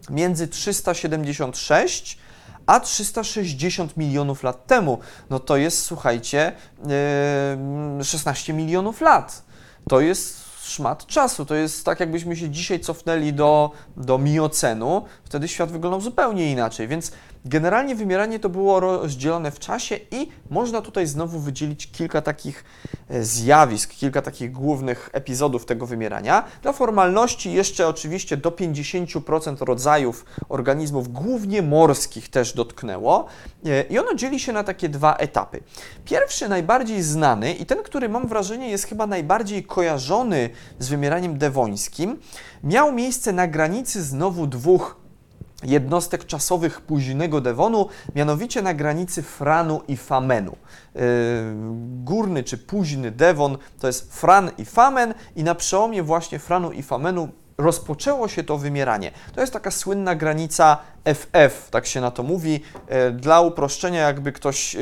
Między 0.10 0.48
376 0.48 2.17
a 2.65 2.80
360 2.80 3.98
milionów 3.98 4.43
lat 4.43 4.67
temu. 4.67 5.00
No 5.30 5.39
to 5.39 5.58
jest, 5.58 5.82
słuchajcie, 5.82 6.52
16 8.04 8.54
milionów 8.54 9.02
lat. 9.02 9.43
To 9.89 10.00
jest 10.00 10.42
szmat 10.63 11.06
czasu. 11.06 11.45
To 11.45 11.56
jest 11.56 11.86
tak, 11.86 11.99
jakbyśmy 11.99 12.36
się 12.36 12.49
dzisiaj 12.49 12.80
cofnęli 12.80 13.34
do, 13.34 13.71
do 13.97 14.17
miocenu, 14.17 15.06
wtedy 15.23 15.47
świat 15.47 15.71
wyglądał 15.71 16.02
zupełnie 16.02 16.52
inaczej. 16.52 16.88
Więc 16.88 17.12
Generalnie 17.45 17.95
wymieranie 17.95 18.39
to 18.39 18.49
było 18.49 18.79
rozdzielone 18.79 19.51
w 19.51 19.60
czasie 19.60 19.99
i 20.12 20.27
można 20.49 20.82
tutaj 20.82 21.08
znowu 21.08 21.39
wydzielić 21.39 21.91
kilka 21.91 22.21
takich 22.21 22.63
e, 23.10 23.23
zjawisk, 23.23 23.93
kilka 23.93 24.21
takich 24.21 24.51
głównych 24.51 25.10
epizodów 25.13 25.65
tego 25.65 25.86
wymierania. 25.86 26.43
Dla 26.62 26.73
formalności 26.73 27.53
jeszcze 27.53 27.88
oczywiście 27.88 28.38
do 28.38 28.51
50% 28.51 29.65
rodzajów 29.65 30.25
organizmów, 30.49 31.13
głównie 31.13 31.62
morskich, 31.62 32.29
też 32.29 32.53
dotknęło 32.53 33.25
e, 33.65 33.84
i 33.84 33.99
ono 33.99 34.13
dzieli 34.13 34.39
się 34.39 34.53
na 34.53 34.63
takie 34.63 34.89
dwa 34.89 35.15
etapy. 35.15 35.63
Pierwszy, 36.06 36.49
najbardziej 36.49 37.01
znany 37.01 37.53
i 37.53 37.65
ten, 37.65 37.84
który 37.84 38.10
mam 38.10 38.27
wrażenie 38.27 38.69
jest 38.69 38.86
chyba 38.86 39.08
najbardziej 39.08 39.63
kojarzony 39.63 40.49
z 40.79 40.89
wymieraniem 40.89 41.38
dewońskim, 41.38 42.19
miał 42.63 42.91
miejsce 42.91 43.34
na 43.34 43.47
granicy 43.47 44.03
znowu 44.03 44.47
dwóch 44.47 45.03
jednostek 45.63 46.26
czasowych 46.26 46.82
późnego 46.82 47.41
Devonu, 47.41 47.88
mianowicie 48.15 48.62
na 48.62 48.73
granicy 48.73 49.23
Franu 49.23 49.82
i 49.88 49.97
Famenu. 49.97 50.56
Yy, 50.95 51.02
górny 52.04 52.43
czy 52.43 52.58
późny 52.58 53.12
Devon 53.12 53.58
to 53.80 53.88
jest 53.88 54.13
Fran 54.13 54.52
i 54.58 54.65
Famen 54.65 55.13
i 55.36 55.43
na 55.43 55.56
przełomie 55.56 56.04
właśnie 56.04 56.39
Franu 56.39 56.71
i 56.71 56.84
Famenu 56.84 57.30
rozpoczęło 57.58 58.28
się 58.28 58.43
to 58.43 58.58
wymieranie. 58.58 59.12
To 59.36 59.41
jest 59.41 59.54
taka 59.54 59.71
słynna 59.71 60.15
granica 60.15 60.78
FF, 61.06 61.70
tak 61.70 61.86
się 61.86 62.02
na 62.02 62.12
to 62.12 62.24
mówi. 62.24 62.62
E, 62.88 63.12
Dla 63.12 63.42
uproszczenia, 63.42 64.02
jakby 64.02 64.32
ktoś, 64.32 64.76
e, 64.76 64.80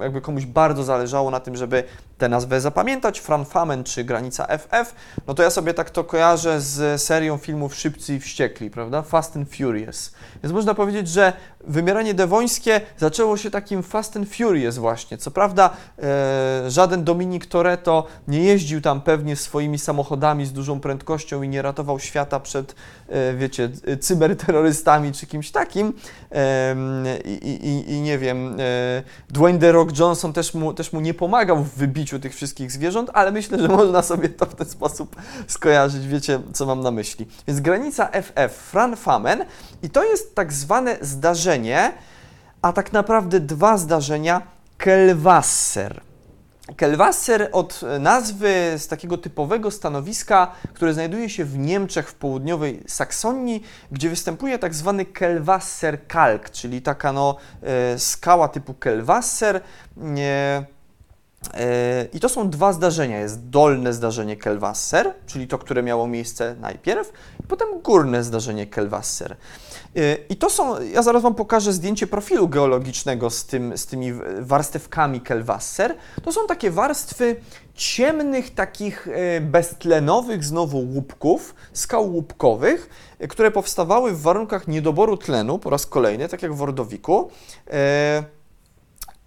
jakby 0.00 0.20
komuś 0.20 0.46
bardzo 0.46 0.84
zależało 0.84 1.30
na 1.30 1.40
tym, 1.40 1.56
żeby 1.56 1.84
tę 2.18 2.28
nazwę 2.28 2.60
zapamiętać, 2.60 3.20
Franfamen 3.20 3.84
czy 3.84 4.04
Granica 4.04 4.46
FF, 4.46 4.94
no 5.26 5.34
to 5.34 5.42
ja 5.42 5.50
sobie 5.50 5.74
tak 5.74 5.90
to 5.90 6.04
kojarzę 6.04 6.60
z 6.60 7.02
serią 7.02 7.36
filmów 7.36 7.74
Szybcy 7.74 8.14
i 8.14 8.20
Wściekli, 8.20 8.70
prawda? 8.70 9.02
Fast 9.02 9.36
and 9.36 9.48
Furious. 9.56 10.12
Więc 10.42 10.54
można 10.54 10.74
powiedzieć, 10.74 11.08
że 11.08 11.32
wymieranie 11.60 12.14
dewońskie 12.14 12.80
zaczęło 12.98 13.36
się 13.36 13.50
takim 13.50 13.82
Fast 13.82 14.16
and 14.16 14.28
Furious 14.34 14.78
właśnie. 14.78 15.18
Co 15.18 15.30
prawda 15.30 15.70
e, 16.02 16.70
żaden 16.70 17.04
Dominik 17.04 17.46
Toretto 17.46 18.06
nie 18.28 18.44
jeździł 18.44 18.80
tam 18.80 19.00
pewnie 19.00 19.36
swoimi 19.36 19.78
samochodami 19.78 20.46
z 20.46 20.52
dużą 20.52 20.80
prędkością 20.80 21.42
i 21.42 21.48
nie 21.48 21.62
ratował 21.62 21.98
świata 21.98 22.40
przed, 22.40 22.74
e, 23.08 23.34
wiecie, 23.34 23.70
cyberterrorystami 24.00 25.12
czy 25.12 25.26
kimś 25.26 25.50
takim. 25.56 25.92
I, 27.24 27.46
i, 27.46 27.92
I 27.92 28.00
nie 28.00 28.18
wiem, 28.18 28.56
e, 28.60 29.02
Dwayne 29.28 29.58
The 29.58 29.72
Rock 29.72 29.98
Johnson 29.98 30.32
też 30.32 30.54
mu, 30.54 30.74
też 30.74 30.92
mu 30.92 31.00
nie 31.00 31.14
pomagał 31.14 31.64
w 31.64 31.74
wybiciu 31.74 32.18
tych 32.18 32.34
wszystkich 32.34 32.72
zwierząt, 32.72 33.10
ale 33.14 33.32
myślę, 33.32 33.58
że 33.58 33.68
można 33.82 34.02
sobie 34.02 34.28
to 34.28 34.46
w 34.46 34.54
ten 34.54 34.68
sposób 34.68 35.16
skojarzyć, 35.46 36.06
wiecie, 36.06 36.40
co 36.52 36.66
mam 36.66 36.80
na 36.80 36.90
myśli. 36.90 37.26
Więc 37.46 37.60
granica 37.60 38.08
FF, 38.12 38.52
Fran 38.52 38.96
Famen 38.96 39.44
i 39.82 39.90
to 39.90 40.04
jest 40.04 40.34
tak 40.34 40.52
zwane 40.52 40.98
zdarzenie, 41.00 41.92
a 42.62 42.72
tak 42.72 42.92
naprawdę 42.92 43.40
dwa 43.40 43.78
zdarzenia, 43.78 44.42
Kelwasser. 44.78 46.00
Kelwasser 46.76 47.48
od 47.52 47.80
nazwy 48.00 48.74
z 48.78 48.88
takiego 48.88 49.18
typowego 49.18 49.70
stanowiska, 49.70 50.52
które 50.74 50.94
znajduje 50.94 51.30
się 51.30 51.44
w 51.44 51.58
Niemczech 51.58 52.08
w 52.08 52.14
południowej 52.14 52.82
Saksonii, 52.86 53.62
gdzie 53.92 54.10
występuje 54.10 54.58
tak 54.58 54.74
zwany 54.74 55.04
Kelwasser 55.04 56.06
Kalk, 56.06 56.50
czyli 56.50 56.82
taka 56.82 57.12
no, 57.12 57.36
e, 57.62 57.98
skała 57.98 58.48
typu 58.48 58.74
Kelwasser. 58.74 59.56
E, 59.56 59.60
e, 60.20 60.75
I 62.12 62.20
to 62.20 62.28
są 62.28 62.50
dwa 62.50 62.72
zdarzenia. 62.72 63.18
Jest 63.18 63.48
dolne 63.48 63.92
zdarzenie 63.92 64.36
Kelwasser, 64.36 65.14
czyli 65.26 65.48
to, 65.48 65.58
które 65.58 65.82
miało 65.82 66.06
miejsce 66.06 66.56
najpierw, 66.60 67.12
i 67.40 67.46
potem 67.46 67.68
górne 67.82 68.24
zdarzenie 68.24 68.66
Kelwasser. 68.66 69.36
Y, 69.96 70.24
I 70.28 70.36
to 70.36 70.50
są, 70.50 70.82
ja 70.82 71.02
zaraz 71.02 71.22
Wam 71.22 71.34
pokażę 71.34 71.72
zdjęcie 71.72 72.06
profilu 72.06 72.48
geologicznego 72.48 73.30
z, 73.30 73.44
tym, 73.44 73.78
z 73.78 73.86
tymi 73.86 74.12
warstewkami 74.40 75.20
Kelwasser. 75.20 75.94
To 76.24 76.32
są 76.32 76.46
takie 76.46 76.70
warstwy 76.70 77.36
ciemnych, 77.74 78.54
takich 78.54 79.06
y, 79.06 79.40
beztlenowych 79.40 80.44
znowu 80.44 80.78
łupków, 80.78 81.54
skał 81.72 82.12
łupkowych, 82.12 82.88
które 83.28 83.50
powstawały 83.50 84.12
w 84.12 84.20
warunkach 84.20 84.68
niedoboru 84.68 85.16
tlenu 85.16 85.58
po 85.58 85.70
raz 85.70 85.86
kolejny, 85.86 86.28
tak 86.28 86.42
jak 86.42 86.54
w 86.54 86.62
Ordowiku. 86.62 87.30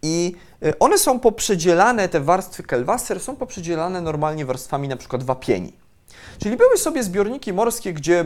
I 0.01 0.35
one 0.79 0.97
są 0.97 1.19
poprzedzielane, 1.19 2.09
te 2.09 2.19
warstwy 2.19 2.63
Kelwasser 2.63 3.19
są 3.19 3.35
poprzedzielane 3.35 4.01
normalnie 4.01 4.45
warstwami 4.45 4.87
na 4.87 4.97
przykład 4.97 5.23
wapieni. 5.23 5.73
Czyli 6.39 6.57
były 6.57 6.77
sobie 6.77 7.03
zbiorniki 7.03 7.53
morskie, 7.53 7.93
gdzie 7.93 8.25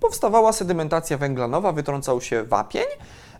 powstawała 0.00 0.52
sedymentacja 0.52 1.18
węglanowa, 1.18 1.72
wytrącał 1.72 2.20
się 2.20 2.44
wapień, 2.44 2.84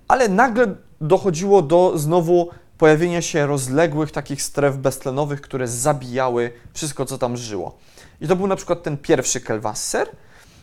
ale 0.08 0.28
nagle 0.28 0.74
dochodziło 1.00 1.62
do 1.62 1.92
znowu 1.98 2.48
pojawienia 2.78 3.22
się 3.22 3.46
rozległych 3.46 4.12
takich 4.12 4.42
stref 4.42 4.76
beztlenowych, 4.76 5.40
które 5.40 5.68
zabijały 5.68 6.52
wszystko, 6.72 7.06
co 7.06 7.18
tam 7.18 7.36
żyło. 7.36 7.76
I 8.20 8.28
to 8.28 8.36
był 8.36 8.46
na 8.46 8.56
przykład 8.56 8.82
ten 8.82 8.96
pierwszy 8.96 9.40
Kelwasser, 9.40 10.08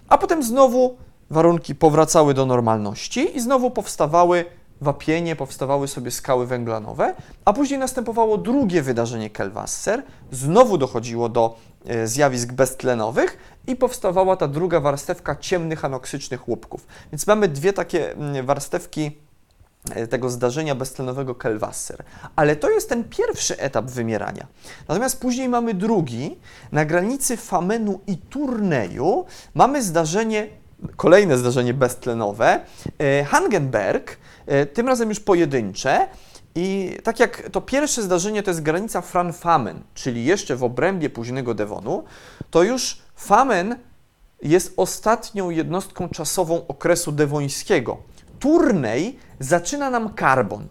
a 0.09 0.17
potem 0.17 0.43
znowu 0.43 0.97
warunki 1.29 1.75
powracały 1.75 2.33
do 2.33 2.45
normalności 2.45 3.37
i 3.37 3.39
znowu 3.39 3.71
powstawały 3.71 4.45
wapienie, 4.83 5.35
powstawały 5.35 5.87
sobie 5.87 6.11
skały 6.11 6.47
węglanowe, 6.47 7.15
a 7.45 7.53
później 7.53 7.79
następowało 7.79 8.37
drugie 8.37 8.81
wydarzenie 8.81 9.29
Kelwasser, 9.29 10.03
znowu 10.31 10.77
dochodziło 10.77 11.29
do 11.29 11.55
e, 11.85 12.07
zjawisk 12.07 12.51
beztlenowych 12.51 13.37
i 13.67 13.75
powstawała 13.75 14.35
ta 14.35 14.47
druga 14.47 14.79
warstewka 14.79 15.35
ciemnych 15.35 15.85
anoksycznych 15.85 16.47
łupków. 16.47 16.87
Więc 17.11 17.27
mamy 17.27 17.47
dwie 17.47 17.73
takie 17.73 18.11
mm, 18.11 18.45
warstewki 18.45 19.17
e, 19.91 20.07
tego 20.07 20.29
zdarzenia 20.29 20.75
beztlenowego 20.75 21.35
Kelwasser. 21.35 22.03
Ale 22.35 22.55
to 22.55 22.69
jest 22.69 22.89
ten 22.89 23.03
pierwszy 23.03 23.57
etap 23.59 23.85
wymierania. 23.85 24.47
Natomiast 24.87 25.19
później 25.19 25.49
mamy 25.49 25.73
drugi. 25.73 26.39
Na 26.71 26.85
granicy 26.85 27.37
Famenu 27.37 27.99
i 28.07 28.17
Turneju 28.17 29.25
mamy 29.53 29.83
zdarzenie, 29.83 30.47
kolejne 30.95 31.37
zdarzenie 31.37 31.73
beztlenowe, 31.73 32.59
e, 32.99 33.23
Hangenberg, 33.23 34.17
tym 34.73 34.87
razem 34.87 35.09
już 35.09 35.19
pojedyncze. 35.19 36.07
I 36.55 36.97
tak 37.03 37.19
jak 37.19 37.49
to 37.49 37.61
pierwsze 37.61 38.01
zdarzenie 38.01 38.43
to 38.43 38.51
jest 38.51 38.61
granica 38.61 39.01
Franfamen, 39.01 39.81
czyli 39.93 40.25
jeszcze 40.25 40.55
w 40.55 40.63
obrębie 40.63 41.09
późnego 41.09 41.53
Devonu, 41.53 42.03
to 42.51 42.63
już 42.63 43.01
Famen 43.15 43.75
jest 44.41 44.73
ostatnią 44.77 45.49
jednostką 45.49 46.09
czasową 46.09 46.67
okresu 46.67 47.11
dewońskiego. 47.11 47.97
Turnej 48.39 49.19
zaczyna 49.39 49.89
nam 49.89 50.13
karbon. 50.13 50.67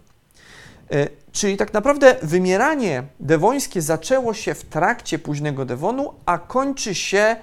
E, 0.90 1.08
czyli 1.32 1.56
tak 1.56 1.72
naprawdę 1.72 2.16
wymieranie 2.22 3.02
dewońskie 3.20 3.82
zaczęło 3.82 4.34
się 4.34 4.54
w 4.54 4.64
trakcie 4.64 5.18
późnego 5.18 5.64
Devonu, 5.64 6.14
a 6.26 6.38
kończy 6.38 6.94
się 6.94 7.36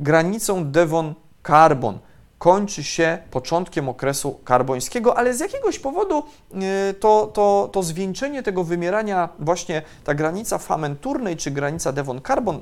granicą 0.00 0.64
Devon-Karbon. 0.72 1.98
Kończy 2.40 2.84
się 2.84 3.18
początkiem 3.30 3.88
okresu 3.88 4.40
karbońskiego, 4.44 5.18
ale 5.18 5.34
z 5.34 5.40
jakiegoś 5.40 5.78
powodu 5.78 6.24
e, 6.54 6.94
to, 6.94 7.30
to, 7.34 7.68
to 7.72 7.82
zwieńczenie 7.82 8.42
tego 8.42 8.64
wymierania, 8.64 9.28
właśnie 9.38 9.82
ta 10.04 10.14
granica 10.14 10.58
Famen 10.58 10.96
Turnej 10.96 11.36
czy 11.36 11.50
granica 11.50 11.92
Devon-Karbon, 11.92 12.60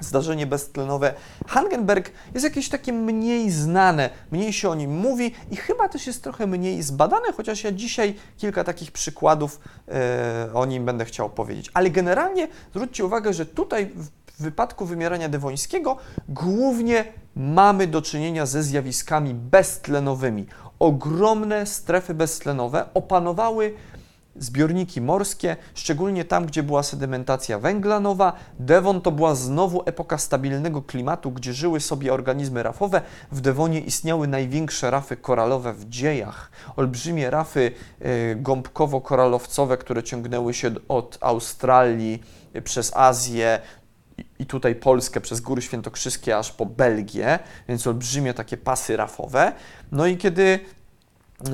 zdarzenie 0.00 0.46
beztlenowe 0.46 1.14
Hangenberg 1.46 2.10
jest 2.34 2.44
jakieś 2.44 2.68
takie 2.68 2.92
mniej 2.92 3.50
znane, 3.50 4.10
mniej 4.30 4.52
się 4.52 4.70
o 4.70 4.74
nim 4.74 4.96
mówi 4.96 5.34
i 5.50 5.56
chyba 5.56 5.88
też 5.88 6.06
jest 6.06 6.22
trochę 6.22 6.46
mniej 6.46 6.82
zbadane, 6.82 7.32
chociaż 7.36 7.64
ja 7.64 7.72
dzisiaj 7.72 8.14
kilka 8.38 8.64
takich 8.64 8.92
przykładów 8.92 9.60
e, 9.88 10.48
o 10.54 10.66
nim 10.66 10.84
będę 10.84 11.04
chciał 11.04 11.30
powiedzieć. 11.30 11.70
Ale 11.74 11.90
generalnie 11.90 12.48
zwróćcie 12.70 13.04
uwagę, 13.04 13.32
że 13.32 13.46
tutaj 13.46 13.90
w 14.38 14.42
wypadku 14.42 14.86
wymierania 14.86 15.28
dewońskiego 15.28 15.96
głównie 16.28 17.04
mamy 17.36 17.86
do 17.86 18.02
czynienia 18.02 18.46
ze 18.46 18.62
zjawiskami 18.62 19.34
beztlenowymi. 19.34 20.46
Ogromne 20.78 21.66
strefy 21.66 22.14
beztlenowe 22.14 22.84
opanowały 22.94 23.74
zbiorniki 24.36 25.00
morskie, 25.00 25.56
szczególnie 25.74 26.24
tam, 26.24 26.46
gdzie 26.46 26.62
była 26.62 26.82
sedymentacja 26.82 27.58
węglanowa. 27.58 28.32
Devon 28.58 29.00
to 29.00 29.10
była 29.12 29.34
znowu 29.34 29.82
epoka 29.86 30.18
stabilnego 30.18 30.82
klimatu, 30.82 31.30
gdzie 31.30 31.52
żyły 31.52 31.80
sobie 31.80 32.12
organizmy 32.12 32.62
rafowe. 32.62 33.02
W 33.32 33.40
Devonie 33.40 33.80
istniały 33.80 34.28
największe 34.28 34.90
rafy 34.90 35.16
koralowe 35.16 35.72
w 35.74 35.88
dziejach. 35.88 36.50
Olbrzymie 36.76 37.30
rafy 37.30 37.72
y, 38.02 38.36
gąbkowo-koralowcowe, 38.42 39.76
które 39.76 40.02
ciągnęły 40.02 40.54
się 40.54 40.70
od 40.88 41.18
Australii 41.20 42.22
y, 42.56 42.62
przez 42.62 42.96
Azję 42.96 43.60
i 44.38 44.46
tutaj 44.46 44.74
Polskę 44.74 45.20
przez 45.20 45.40
Góry 45.40 45.62
Świętokrzyskie 45.62 46.38
aż 46.38 46.52
po 46.52 46.66
Belgię, 46.66 47.38
więc 47.68 47.86
olbrzymie 47.86 48.34
takie 48.34 48.56
pasy 48.56 48.96
rafowe. 48.96 49.52
No 49.92 50.06
i 50.06 50.16
kiedy 50.16 50.60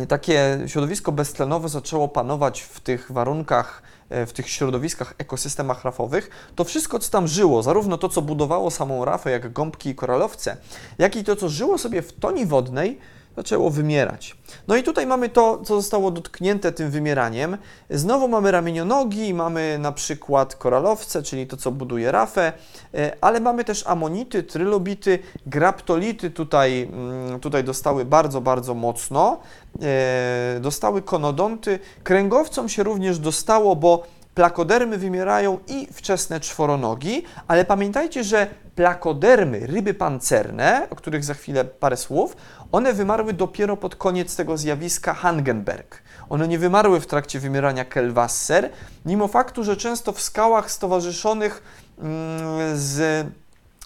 takie 0.09 0.59
środowisko 0.67 1.13
beztlenowe 1.13 1.69
zaczęło 1.69 2.09
panować 2.09 2.61
w 2.61 2.81
tych 2.81 3.13
warunkach, 3.13 3.83
e, 4.11 4.27
w 4.27 4.33
tych 4.33 4.49
środowiskach, 4.49 5.15
ekosystemach 5.19 5.85
rafowych, 5.85 6.31
to 6.55 6.65
wszystko, 6.65 6.99
co 6.99 7.11
tam 7.11 7.29
żyło, 7.29 7.63
zarówno 7.63 7.99
to, 7.99 8.09
co 8.09 8.23
budowało 8.23 8.71
samą 8.71 9.05
rafę, 9.05 9.31
jak 9.31 9.53
gąbki 9.53 9.89
i 9.89 9.95
koralowce, 9.95 10.57
jak 10.99 11.17
i 11.17 11.25
to, 11.25 11.37
co 11.37 11.49
żyło 11.49 11.79
sobie 11.79 12.03
w 12.03 12.13
toni 12.13 12.47
wodnej, 12.47 12.99
zaczęło 13.39 13.71
wymierać. 13.71 14.37
No 14.69 14.77
i 14.77 14.83
tutaj 14.83 15.07
mamy 15.07 15.29
to, 15.29 15.61
co 15.65 15.77
zostało 15.77 16.11
dotknięte 16.11 16.73
tym 16.73 16.91
wymieraniem. 16.91 17.59
Znowu 17.91 18.29
mamy 18.29 18.51
ramienionogi, 18.51 19.35
mamy 19.35 19.79
na 19.79 19.93
przykład 19.93 20.57
koralowce, 20.57 21.23
czyli 21.23 21.47
to, 21.47 21.57
co 21.57 21.71
buduje 21.71 22.13
rafę, 22.13 22.53
e, 22.95 23.17
ale 23.21 23.41
mamy 23.41 23.65
też 23.65 23.87
amonity, 23.87 24.43
trylobity, 24.43 25.19
graptolity 25.47 26.31
tutaj, 26.31 26.83
mm, 26.93 27.41
tutaj 27.41 27.65
dostały 27.65 28.05
bardzo, 28.05 28.41
bardzo 28.41 28.75
mocno. 28.75 29.41
E, 29.83 30.61
dostały 30.61 31.03
konodonty. 31.03 31.79
Kręgowcom 32.05 32.69
się 32.69 32.83
również 32.83 33.19
dostało, 33.19 33.77
bo 33.77 34.18
plakodermy 34.39 34.99
wymierają 34.99 35.59
i 35.67 35.89
wczesne 35.93 36.41
czworonogi, 36.41 37.25
ale 37.49 37.65
pamiętajcie, 37.65 38.25
że 38.25 38.47
plakodermy, 38.75 39.67
ryby 39.67 39.95
pancerne, 39.95 40.87
o 40.91 40.97
których 40.97 41.25
za 41.25 41.35
chwilę 41.35 41.65
parę 41.65 41.97
słów, 41.97 42.37
one 42.73 42.93
wymarły 42.93 43.33
dopiero 43.33 43.77
pod 43.77 43.97
koniec 43.97 44.37
tego 44.37 44.57
zjawiska 44.57 45.15
Hangenberg. 45.15 46.03
One 46.29 46.49
nie 46.49 46.59
wymarły 46.59 47.01
w 47.01 47.07
trakcie 47.07 47.41
wymierania 47.41 47.85
Kelwasser, 47.85 48.71
mimo 49.07 49.29
faktu, 49.29 49.65
że 49.65 49.77
często 49.77 50.13
w 50.13 50.21
skałach 50.21 50.71
stowarzyszonych 50.71 51.63
mm, 51.99 52.79
z 52.79 53.27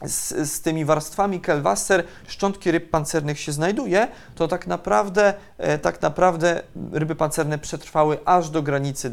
z, 0.05 0.51
z 0.51 0.61
tymi 0.61 0.85
warstwami 0.85 1.41
Kelwasser 1.41 2.05
szczątki 2.27 2.71
ryb 2.71 2.91
pancernych 2.91 3.41
się 3.41 3.53
znajduje, 3.53 4.09
to 4.35 4.49
tak 4.49 4.67
naprawdę, 4.67 5.35
e, 5.59 5.79
tak 5.79 6.03
naprawdę 6.03 6.63
ryby 6.93 7.15
pancerne 7.15 7.59
przetrwały 7.59 8.19
aż 8.25 8.51
do 8.51 8.63
granicy 8.63 9.11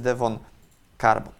Devon-Carbon. 1.00 1.34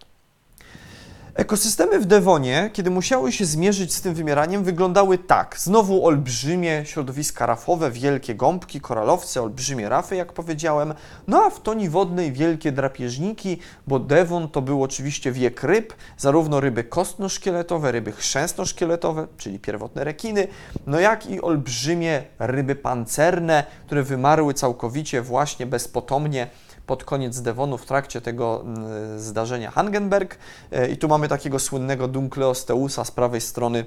Ekosystemy 1.34 1.98
w 2.00 2.06
Devonie, 2.06 2.70
kiedy 2.72 2.90
musiały 2.90 3.32
się 3.32 3.44
zmierzyć 3.44 3.94
z 3.94 4.00
tym 4.00 4.14
wymieraniem, 4.14 4.64
wyglądały 4.64 5.18
tak. 5.18 5.56
Znowu 5.58 6.06
olbrzymie 6.06 6.82
środowiska 6.86 7.46
rafowe, 7.46 7.90
wielkie 7.90 8.34
gąbki, 8.34 8.80
koralowce, 8.80 9.42
olbrzymie 9.42 9.88
rafy, 9.88 10.16
jak 10.16 10.32
powiedziałem. 10.32 10.94
No 11.26 11.42
a 11.44 11.50
w 11.50 11.62
toni 11.62 11.88
wodnej 11.88 12.32
wielkie 12.32 12.72
drapieżniki, 12.72 13.58
bo 13.86 13.98
Devon 13.98 14.48
to 14.48 14.62
był 14.62 14.82
oczywiście 14.82 15.32
wiek 15.32 15.62
ryb, 15.62 15.94
zarówno 16.18 16.60
ryby 16.60 16.84
kostno-szkieletowe, 16.84 17.92
ryby 17.92 18.12
chrzęsno-szkieletowe, 18.12 19.26
czyli 19.36 19.58
pierwotne 19.58 20.04
rekiny, 20.04 20.48
no 20.86 21.00
jak 21.00 21.30
i 21.30 21.40
olbrzymie 21.40 22.22
ryby 22.38 22.74
pancerne, 22.74 23.64
które 23.86 24.02
wymarły 24.02 24.54
całkowicie 24.54 25.22
właśnie 25.22 25.66
bezpotomnie 25.66 26.46
pod 26.90 27.04
koniec 27.04 27.40
Devonu 27.40 27.78
w 27.78 27.86
trakcie 27.86 28.20
tego 28.20 28.62
mm, 28.64 29.18
zdarzenia 29.18 29.70
Hangenberg. 29.70 30.38
E, 30.72 30.88
I 30.88 30.96
tu 30.96 31.08
mamy 31.08 31.28
takiego 31.28 31.58
słynnego 31.58 32.08
Dunkleosteusa 32.08 33.04
z 33.04 33.10
prawej 33.10 33.40
strony, 33.40 33.84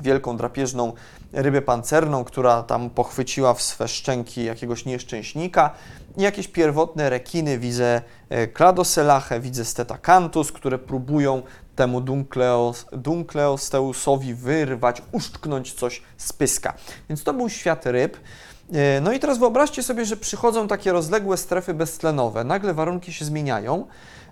wielką 0.00 0.36
drapieżną 0.36 0.92
rybę 1.32 1.62
pancerną, 1.62 2.24
która 2.24 2.62
tam 2.62 2.90
pochwyciła 2.90 3.54
w 3.54 3.62
swe 3.62 3.88
szczęki 3.88 4.44
jakiegoś 4.44 4.84
nieszczęśnika. 4.84 5.74
I 6.16 6.22
jakieś 6.22 6.48
pierwotne 6.48 7.10
rekiny, 7.10 7.58
widzę 7.58 8.02
e, 8.28 8.46
widzę 9.40 9.64
Stetacanthus, 9.64 10.52
które 10.52 10.78
próbują 10.78 11.42
temu 11.76 12.00
Dunkleos, 12.00 12.86
Dunkleosteusowi 12.92 14.34
wyrwać, 14.34 15.02
uszczknąć 15.12 15.72
coś 15.72 16.02
z 16.16 16.32
pyska. 16.32 16.74
Więc 17.08 17.24
to 17.24 17.34
był 17.34 17.48
świat 17.48 17.86
ryb. 17.86 18.16
E, 18.74 19.00
no 19.00 19.12
i 19.12 19.18
teraz 19.18 19.38
wyobraźcie 19.38 19.82
sobie, 19.82 20.04
że 20.04 20.16
przychodzą 20.16 20.68
takie 20.68 20.92
rozległe 20.92 21.36
strefy 21.36 21.74
beztlenowe, 21.74 22.44
nagle 22.44 22.74
warunki 22.74 23.12
się 23.12 23.24
zmieniają, 23.24 23.86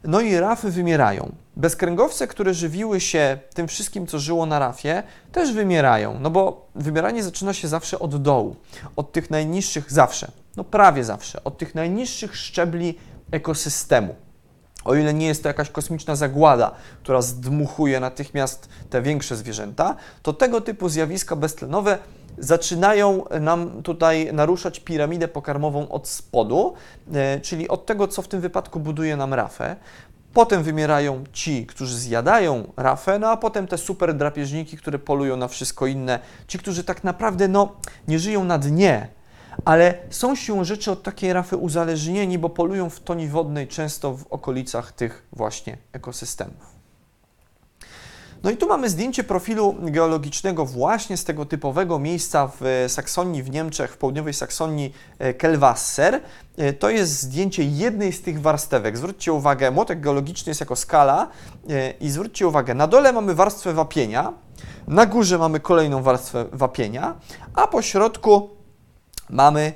no 0.05 0.21
i 0.21 0.37
rafy 0.37 0.71
wymierają. 0.71 1.33
Bezkręgowce, 1.57 2.27
które 2.27 2.55
żywiły 2.55 3.01
się 3.01 3.39
tym 3.55 3.69
wszystkim, 3.69 4.07
co 4.07 4.19
żyło 4.19 4.47
na 4.47 4.59
rafie, 4.59 5.03
też 5.33 5.53
wymierają, 5.53 6.21
no 6.21 6.31
bo 6.31 6.67
wymieranie 6.75 7.23
zaczyna 7.23 7.53
się 7.53 7.69
zawsze 7.69 7.99
od 7.99 8.23
dołu, 8.23 8.57
od 8.97 9.13
tych 9.13 9.31
najniższych, 9.31 9.93
zawsze, 9.93 10.31
no 10.57 10.65
prawie 10.65 11.05
zawsze, 11.05 11.45
od 11.45 11.59
tych 11.59 11.75
najniższych 11.75 12.37
szczebli 12.37 12.99
ekosystemu. 13.31 14.15
O 14.85 14.95
ile 14.95 15.15
nie 15.15 15.27
jest 15.27 15.43
to 15.43 15.49
jakaś 15.49 15.71
kosmiczna 15.71 16.17
zagłada, 16.17 16.71
która 17.03 17.23
zdmuchuje 17.23 18.01
natychmiast 18.01 18.69
te 18.91 19.03
większe 19.03 19.37
zwierzęta, 19.37 19.97
to 20.23 20.33
tego 20.33 20.61
typu 20.61 20.89
zjawiska 20.89 21.37
beztlenowe 21.37 21.99
zaczynają 22.41 23.25
nam 23.41 23.83
tutaj 23.83 24.33
naruszać 24.33 24.81
piramidę 24.81 25.29
pokarmową 25.29 25.89
od 25.89 26.09
spodu, 26.09 26.75
e, 27.15 27.41
czyli 27.41 27.69
od 27.69 27.87
tego, 27.87 28.09
co 28.09 28.23
w 28.23 28.29
tym 28.29 28.41
wypadku 28.41 28.81
buduje 28.81 29.17
nam 29.17 29.35
rafę. 29.35 29.77
Potem 30.35 30.63
wymierają 30.63 31.25
ci, 31.33 31.67
którzy 31.67 31.99
zjadają 31.99 32.73
rafę, 32.77 33.19
no 33.19 33.31
a 33.31 33.37
potem 33.37 33.67
te 33.67 33.79
super 33.79 34.15
drapieżniki, 34.15 34.77
które 34.77 34.99
polują 34.99 35.37
na 35.37 35.49
wszystko 35.49 35.87
inne, 35.87 36.19
ci, 36.47 36.59
którzy 36.59 36.85
tak 36.85 37.05
naprawdę 37.05 37.49
no, 37.49 37.77
nie 38.09 38.19
żyją 38.19 38.45
na 38.45 38.59
dnie, 38.59 39.09
ale 39.65 39.95
są 40.11 40.37
siłą 40.37 40.65
rzeczy 40.65 40.91
od 40.91 41.03
takiej 41.03 41.33
rafy 41.33 41.57
uzależnieni, 41.57 42.39
bo 42.39 42.49
polują 42.49 42.91
w 42.91 43.01
toni 43.01 43.29
wodnej 43.29 43.69
często 43.69 44.15
w 44.15 44.27
okolicach 44.27 44.93
tych 44.93 45.27
właśnie 45.33 45.77
ekosystemów. 45.93 46.78
No 48.43 48.51
i 48.51 48.57
tu 48.57 48.69
mamy 48.69 48.91
zdjęcie 48.91 49.25
profilu 49.25 49.75
geologicznego 49.81 50.65
właśnie 50.65 51.17
z 51.17 51.25
tego 51.25 51.45
typowego 51.45 51.99
miejsca 51.99 52.51
w 52.61 52.85
Saksonii 52.89 53.43
w 53.43 53.51
Niemczech, 53.51 53.93
w 53.93 53.97
południowej 53.97 54.35
Saksonii 54.35 54.95
e, 55.19 55.35
Kelwasser. 55.35 56.21
E, 56.57 56.73
to 56.73 56.91
jest 56.91 57.23
zdjęcie 57.23 57.65
jednej 57.65 58.13
z 58.13 58.23
tych 58.23 58.41
warstewek. 58.41 58.97
Zwróćcie 58.97 59.33
uwagę, 59.33 59.71
młotek 59.71 60.01
geologiczny 60.01 60.51
jest 60.51 60.61
jako 60.61 60.77
skala 60.77 61.29
e, 61.71 61.91
i 61.91 62.11
zwróćcie 62.11 62.49
uwagę, 62.49 62.75
na 62.75 62.87
dole 62.87 63.13
mamy 63.13 63.35
warstwę 63.35 63.73
wapienia, 63.73 64.33
na 64.89 65.07
górze 65.07 65.39
mamy 65.39 65.61
kolejną 65.61 66.03
warstwę 66.03 66.45
wapienia, 66.53 67.15
a 67.55 67.67
po 67.67 67.83
środku 67.83 68.51
mamy 69.31 69.73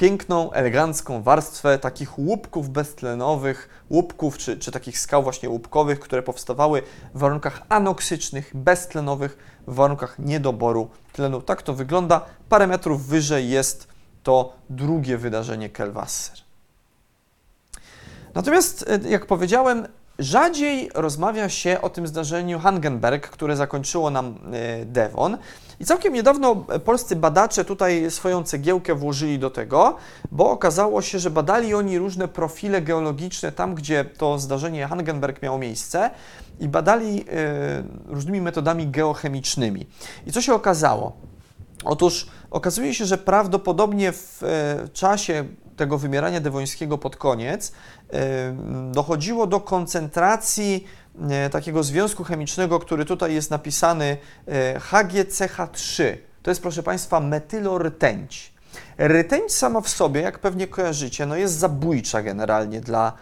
piękną, 0.00 0.52
elegancką 0.52 1.22
warstwę 1.22 1.78
takich 1.78 2.18
łupków 2.18 2.70
beztlenowych, 2.70 3.68
łupków 3.90 4.38
czy, 4.38 4.56
czy 4.56 4.72
takich 4.72 4.98
skał 4.98 5.22
właśnie 5.22 5.48
łupkowych, 5.48 6.00
które 6.00 6.22
powstawały 6.22 6.82
w 7.14 7.18
warunkach 7.18 7.62
anoksycznych, 7.68 8.50
beztlenowych, 8.54 9.38
w 9.66 9.74
warunkach 9.74 10.18
niedoboru 10.18 10.88
tlenu. 11.12 11.42
Tak 11.42 11.62
to 11.62 11.74
wygląda. 11.74 12.24
Parę 12.48 12.66
metrów 12.66 13.06
wyżej 13.06 13.50
jest 13.50 13.88
to 14.22 14.52
drugie 14.70 15.18
wydarzenie 15.18 15.70
Kelwasser. 15.70 16.38
Natomiast, 18.34 18.84
e, 18.88 19.08
jak 19.08 19.26
powiedziałem, 19.26 19.88
rzadziej 20.18 20.90
rozmawia 20.94 21.48
się 21.48 21.80
o 21.82 21.90
tym 21.90 22.06
zdarzeniu 22.06 22.58
Hangenberg, 22.58 23.30
które 23.30 23.56
zakończyło 23.56 24.10
nam 24.10 24.38
e, 24.52 24.84
Devon. 24.84 25.38
I 25.80 25.84
całkiem 25.84 26.14
niedawno 26.14 26.56
polscy 26.84 27.16
badacze 27.16 27.64
tutaj 27.64 28.10
swoją 28.10 28.44
cegiełkę 28.44 28.94
włożyli 28.94 29.38
do 29.38 29.50
tego, 29.50 29.96
bo 30.32 30.50
okazało 30.50 31.02
się, 31.02 31.18
że 31.18 31.30
badali 31.30 31.74
oni 31.74 31.98
różne 31.98 32.28
profile 32.28 32.82
geologiczne 32.82 33.52
tam, 33.52 33.74
gdzie 33.74 34.04
to 34.04 34.38
zdarzenie 34.38 34.86
Hangenberg 34.88 35.42
miało 35.42 35.58
miejsce 35.58 36.10
i 36.60 36.68
badali 36.68 37.20
y, 37.20 37.24
różnymi 38.06 38.40
metodami 38.40 38.86
geochemicznymi. 38.86 39.86
I 40.26 40.32
co 40.32 40.42
się 40.42 40.54
okazało? 40.54 41.12
Otóż 41.84 42.26
okazuje 42.50 42.94
się, 42.94 43.04
że 43.04 43.18
prawdopodobnie 43.18 44.12
w 44.12 44.42
y, 44.42 44.88
czasie 44.88 45.44
tego 45.76 45.98
wymierania 45.98 46.40
dewońskiego 46.40 46.98
pod 46.98 47.16
koniec 47.16 47.68
y, 47.68 47.72
dochodziło 48.92 49.46
do 49.46 49.60
koncentracji 49.60 50.84
E, 50.84 50.99
takiego 51.50 51.82
związku 51.82 52.24
chemicznego, 52.24 52.78
który 52.78 53.04
tutaj 53.04 53.34
jest 53.34 53.50
napisany 53.50 54.16
e, 54.48 54.78
HGCH3. 54.78 56.16
To 56.42 56.50
jest, 56.50 56.62
proszę 56.62 56.82
Państwa, 56.82 57.20
metylortęć. 57.20 58.52
Rtęć 58.98 59.52
sama 59.52 59.80
w 59.80 59.88
sobie, 59.88 60.20
jak 60.20 60.38
pewnie 60.38 60.66
kojarzycie, 60.66 61.26
no 61.26 61.36
jest 61.36 61.54
zabójcza 61.54 62.22
generalnie 62.22 62.80
dla 62.80 63.12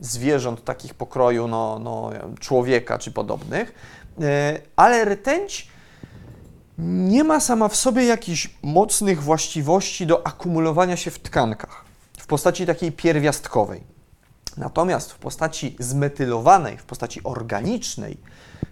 zwierząt 0.00 0.64
takich 0.64 0.94
pokroju 0.94 1.48
no, 1.48 1.78
no, 1.78 2.10
człowieka 2.40 2.98
czy 2.98 3.12
podobnych, 3.12 3.74
e, 4.20 4.60
ale 4.76 5.04
rtęć 5.04 5.68
nie 6.78 7.24
ma 7.24 7.40
sama 7.40 7.68
w 7.68 7.76
sobie 7.76 8.04
jakichś 8.04 8.50
mocnych 8.62 9.22
właściwości 9.22 10.06
do 10.06 10.26
akumulowania 10.26 10.96
się 10.96 11.10
w 11.10 11.18
tkankach 11.18 11.84
w 12.18 12.26
postaci 12.26 12.66
takiej 12.66 12.92
pierwiastkowej. 12.92 13.97
Natomiast 14.58 15.12
w 15.12 15.18
postaci 15.18 15.76
zmetylowanej, 15.78 16.78
w 16.78 16.84
postaci 16.84 17.20
organicznej, 17.24 18.18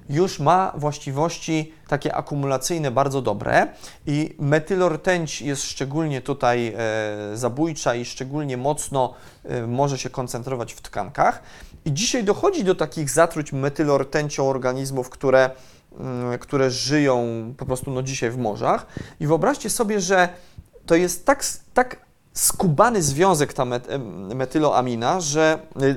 już 0.09 0.40
ma 0.40 0.72
właściwości 0.77 1.72
takie 1.88 2.14
akumulacyjne 2.14 2.90
bardzo 2.90 3.22
dobre 3.22 3.66
i 4.07 4.37
metylortęć 4.38 5.42
jest 5.42 5.62
szczególnie 5.62 6.20
tutaj 6.20 6.75
e, 6.77 7.37
zabójcza 7.37 7.94
i 7.94 8.05
szczególnie 8.05 8.57
mocno 8.57 9.14
e, 9.44 9.66
może 9.66 9.99
się 9.99 10.11
koncentrować 10.11 10.72
w 10.72 10.81
tkankach. 10.81 11.42
I 11.85 11.92
dzisiaj 11.92 12.25
dochodzi 12.25 12.64
do 12.64 12.75
takich 12.75 13.11
zatruć 13.11 13.53
metylortęcią 13.53 14.49
organizmów, 14.49 15.11
które, 15.11 15.51
mm, 15.99 16.38
które 16.38 16.70
żyją 16.70 17.27
po 17.57 17.66
prostu 17.66 17.90
no, 17.90 18.03
dzisiaj 18.03 18.31
w 18.31 18.38
morzach. 18.38 18.87
I 19.20 19.27
wyobraźcie 19.27 19.70
sobie, 19.70 20.01
że 20.01 20.29
to 20.87 20.94
jest 20.94 21.27
tak, 21.27 21.44
tak 21.75 22.06
skubany 22.37 23.03
związek 23.03 23.53
ta 23.53 23.64
metyloamina, 24.35 25.20
że 25.20 25.59
y, 25.83 25.96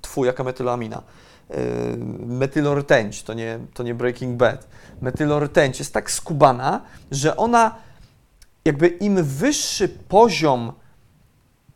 twój, 0.00 0.26
jaka 0.26 0.44
metyloamina? 0.44 1.02
Y, 1.50 1.96
metylortęć, 2.26 3.22
to 3.22 3.34
nie, 3.34 3.58
to 3.74 3.82
nie 3.82 3.94
Breaking 3.94 4.36
Bad. 4.36 4.68
Metylortęć 5.00 5.78
jest 5.78 5.92
tak 5.92 6.10
skubana, 6.10 6.80
że 7.10 7.36
ona 7.36 7.74
jakby 8.64 8.88
im 8.88 9.24
wyższy 9.24 9.88
poziom 9.88 10.72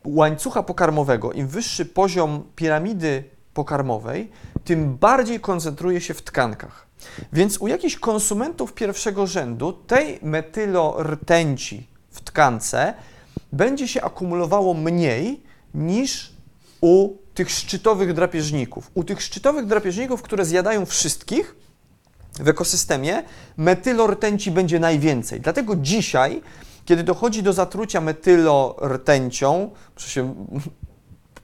łańcucha 0.05 0.63
pokarmowego, 0.63 1.31
im 1.31 1.47
wyższy 1.47 1.85
poziom 1.85 2.43
piramidy 2.55 3.23
pokarmowej, 3.53 4.31
tym 4.63 4.97
bardziej 4.97 5.39
koncentruje 5.39 6.01
się 6.01 6.13
w 6.13 6.21
tkankach. 6.21 6.87
Więc 7.33 7.57
u 7.57 7.67
jakichś 7.67 7.95
konsumentów 7.95 8.73
pierwszego 8.73 9.27
rzędu 9.27 9.73
tej 9.73 10.19
metylortęci 10.21 11.87
w 12.11 12.21
tkance 12.21 12.93
będzie 13.51 13.87
się 13.87 14.01
akumulowało 14.01 14.73
mniej 14.73 15.43
niż 15.73 16.33
u 16.81 17.17
tych 17.33 17.51
szczytowych 17.51 18.13
drapieżników. 18.13 18.91
U 18.93 19.03
tych 19.03 19.21
szczytowych 19.21 19.65
drapieżników, 19.65 20.21
które 20.21 20.45
zjadają 20.45 20.85
wszystkich 20.85 21.55
w 22.39 22.47
ekosystemie, 22.47 23.23
metylortęci 23.57 24.51
będzie 24.51 24.79
najwięcej. 24.79 25.41
Dlatego 25.41 25.75
dzisiaj, 25.75 26.41
kiedy 26.85 27.03
dochodzi 27.03 27.43
do 27.43 27.53
zatrucia 27.53 28.01
metylortęcią, 28.01 29.71
się 29.97 30.35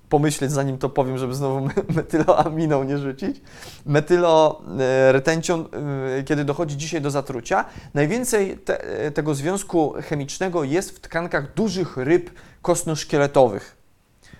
pomyśleć, 0.10 0.52
zanim 0.52 0.78
to 0.78 0.89
powiem, 0.89 1.17
żeby 1.17 1.36
znowu 1.36 1.62
me- 1.62 1.74
metyloaminą 1.96 2.84
nie 2.84 2.98
rzucić. 2.98 3.41
Metyloretencią, 3.86 5.65
e, 6.20 6.24
kiedy 6.24 6.46
dochodzi 6.46 6.78
dzisiaj 6.78 7.02
do 7.02 7.12
zatrucia, 7.12 7.65
najwięcej 7.93 8.58
te, 8.58 8.84
e, 8.84 9.12
tego 9.12 9.36
związku 9.36 9.93
chemicznego 10.10 10.63
jest 10.63 10.91
w 10.91 11.00
tkankach 11.00 11.54
dużych 11.54 11.98
ryb 11.98 12.30
kostnoszkieletowych 12.62 13.78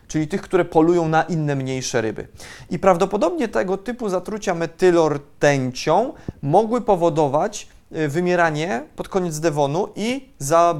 czyli 0.08 0.28
tych, 0.28 0.42
które 0.42 0.66
polują 0.66 1.08
na 1.08 1.24
inne 1.24 1.56
mniejsze 1.56 2.02
ryby. 2.02 2.28
I 2.70 2.80
prawdopodobnie 2.80 3.48
tego 3.48 3.78
typu 3.78 4.10
zatrucia 4.10 4.54
metylortęcią 4.54 6.14
mogły 6.42 6.82
powodować 6.82 7.68
wymieranie 7.92 8.84
pod 8.96 9.10
koniec 9.10 9.40
Devonu 9.40 9.88
i 9.96 10.30
za 10.40 10.76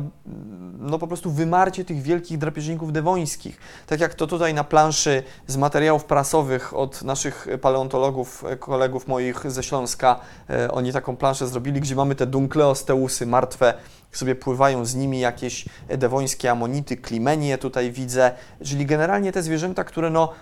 no 0.80 1.00
po 1.00 1.08
prostu 1.08 1.32
wymarcie 1.32 1.86
tych 1.86 2.02
wielkich 2.02 2.38
drapieżników 2.38 2.94
dewońskich. 2.94 3.58
Tak 3.88 4.00
jak 4.00 4.14
to 4.14 4.28
tutaj 4.28 4.54
na 4.54 4.64
planszy 4.64 5.24
z 5.48 5.58
materiałów 5.58 6.06
prasowych 6.06 6.74
od 6.74 7.02
naszych 7.02 7.48
paleontologów, 7.62 8.44
e, 8.44 8.58
kolegów 8.58 9.08
moich 9.08 9.52
ze 9.52 9.64
Śląska, 9.64 10.20
e, 10.50 10.72
oni 10.72 10.94
taką 10.94 11.18
planszę 11.18 11.48
zrobili, 11.48 11.82
gdzie 11.82 11.96
mamy 11.96 12.16
te 12.16 12.26
dunkleosteusy 12.26 13.26
martwe, 13.26 13.74
sobie 14.12 14.36
pływają 14.36 14.86
z 14.86 14.96
nimi 14.96 15.20
jakieś 15.20 15.66
dewońskie 15.90 16.52
amonity, 16.52 16.98
klimenie 16.98 17.58
tutaj 17.58 17.92
widzę, 17.92 18.32
czyli 18.64 18.86
generalnie 18.86 19.32
te 19.32 19.44
zwierzęta, 19.44 19.84
które 19.84 20.10
no 20.10 20.34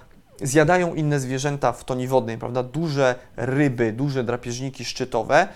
zjadają 0.41 0.93
inne 0.93 1.20
zwierzęta 1.20 1.72
w 1.72 1.84
toni 1.84 2.07
wodnej, 2.07 2.38
prawda? 2.38 2.63
Duże 2.63 3.16
ryby, 3.38 3.91
duże 3.91 4.24
drapieżniki 4.24 4.86
szczytowe, 4.86 5.47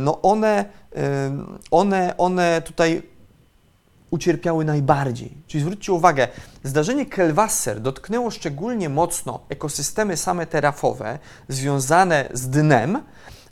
no 0.00 0.22
one, 0.22 0.64
e, 0.96 1.30
one, 1.70 2.14
one 2.16 2.62
tutaj 2.62 3.02
ucierpiały 4.10 4.64
najbardziej. 4.64 5.34
Czyli 5.46 5.62
zwróćcie 5.62 5.92
uwagę, 5.92 6.28
zdarzenie 6.64 7.06
Kelwasser 7.06 7.80
dotknęło 7.80 8.30
szczególnie 8.30 8.88
mocno 8.88 9.40
ekosystemy 9.48 10.16
same 10.16 10.46
terafowe 10.46 11.18
związane 11.48 12.28
z 12.32 12.48
dnem, 12.48 13.02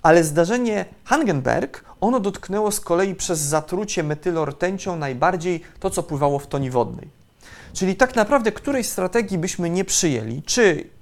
ale 0.03 0.25
zdarzenie 0.25 0.85
Hangenberg, 1.05 1.85
ono 2.01 2.21
dotknęło 2.21 2.73
z 2.73 2.81
kolei 2.81 3.15
przez 3.15 3.39
zatrucie 3.41 4.03
metylortęcią 4.03 4.97
najbardziej 4.97 5.63
to, 5.81 5.91
co 5.91 6.03
pływało 6.03 6.39
w 6.39 6.47
toni 6.47 6.71
wodnej. 6.71 7.09
Czyli 7.73 7.97
tak 7.97 8.17
naprawdę 8.17 8.53
której 8.53 8.85
strategii 8.85 9.39
byśmy 9.39 9.71
nie 9.71 9.85
przyjęli, 9.85 10.43
czy 10.43 10.96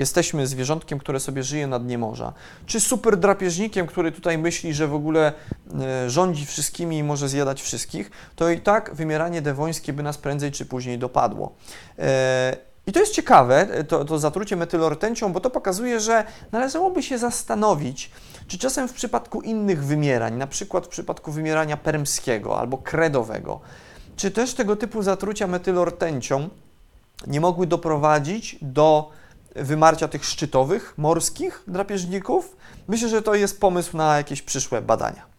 jesteśmy 0.00 0.46
zwierzątkiem, 0.46 0.98
które 0.98 1.20
sobie 1.20 1.42
żyje 1.42 1.66
na 1.66 1.78
dnie 1.78 1.98
morza, 1.98 2.32
czy 2.66 2.80
super 2.80 3.16
drapieżnikiem, 3.16 3.86
który 3.86 4.12
tutaj 4.12 4.38
myśli, 4.38 4.74
że 4.74 4.88
w 4.88 4.94
ogóle 4.94 5.32
e, 5.80 6.10
rządzi 6.10 6.46
wszystkimi 6.46 6.98
i 6.98 7.04
może 7.04 7.28
zjadać 7.28 7.62
wszystkich, 7.62 8.10
to 8.36 8.50
i 8.50 8.60
tak 8.60 8.94
wymieranie 8.94 9.42
dewońskie 9.42 9.92
by 9.92 10.02
nas 10.02 10.18
prędzej 10.18 10.52
czy 10.52 10.66
później 10.66 10.98
dopadło. 10.98 11.54
E, 11.98 12.56
I 12.86 12.92
to 12.92 13.00
jest 13.00 13.14
ciekawe, 13.14 13.84
to, 13.88 14.04
to 14.04 14.18
zatrucie 14.18 14.56
metylortęcią, 14.56 15.32
bo 15.32 15.40
to 15.40 15.50
pokazuje, 15.50 16.00
że 16.00 16.24
należałoby 16.52 17.02
się 17.02 17.18
zastanowić, 17.18 18.10
czy 18.46 18.58
czasem 18.58 18.88
w 18.88 18.92
przypadku 18.92 19.40
innych 19.40 19.84
wymierań, 19.84 20.36
na 20.36 20.46
przykład 20.46 20.86
w 20.86 20.88
przypadku 20.88 21.32
wymierania 21.32 21.76
permskiego 21.76 22.58
albo 22.58 22.78
kredowego, 22.78 23.60
czy 24.16 24.30
też 24.30 24.54
tego 24.54 24.76
typu 24.76 25.02
zatrucia 25.02 25.46
metylortęcią 25.46 26.48
nie 27.26 27.40
mogły 27.40 27.66
doprowadzić 27.66 28.56
do 28.62 29.10
wymarcia 29.54 30.08
tych 30.08 30.24
szczytowych, 30.24 30.94
morskich 30.96 31.62
drapieżników? 31.66 32.56
Myślę, 32.88 33.08
że 33.08 33.22
to 33.22 33.34
jest 33.34 33.60
pomysł 33.60 33.96
na 33.96 34.16
jakieś 34.16 34.42
przyszłe 34.42 34.82
badania. 34.82 35.30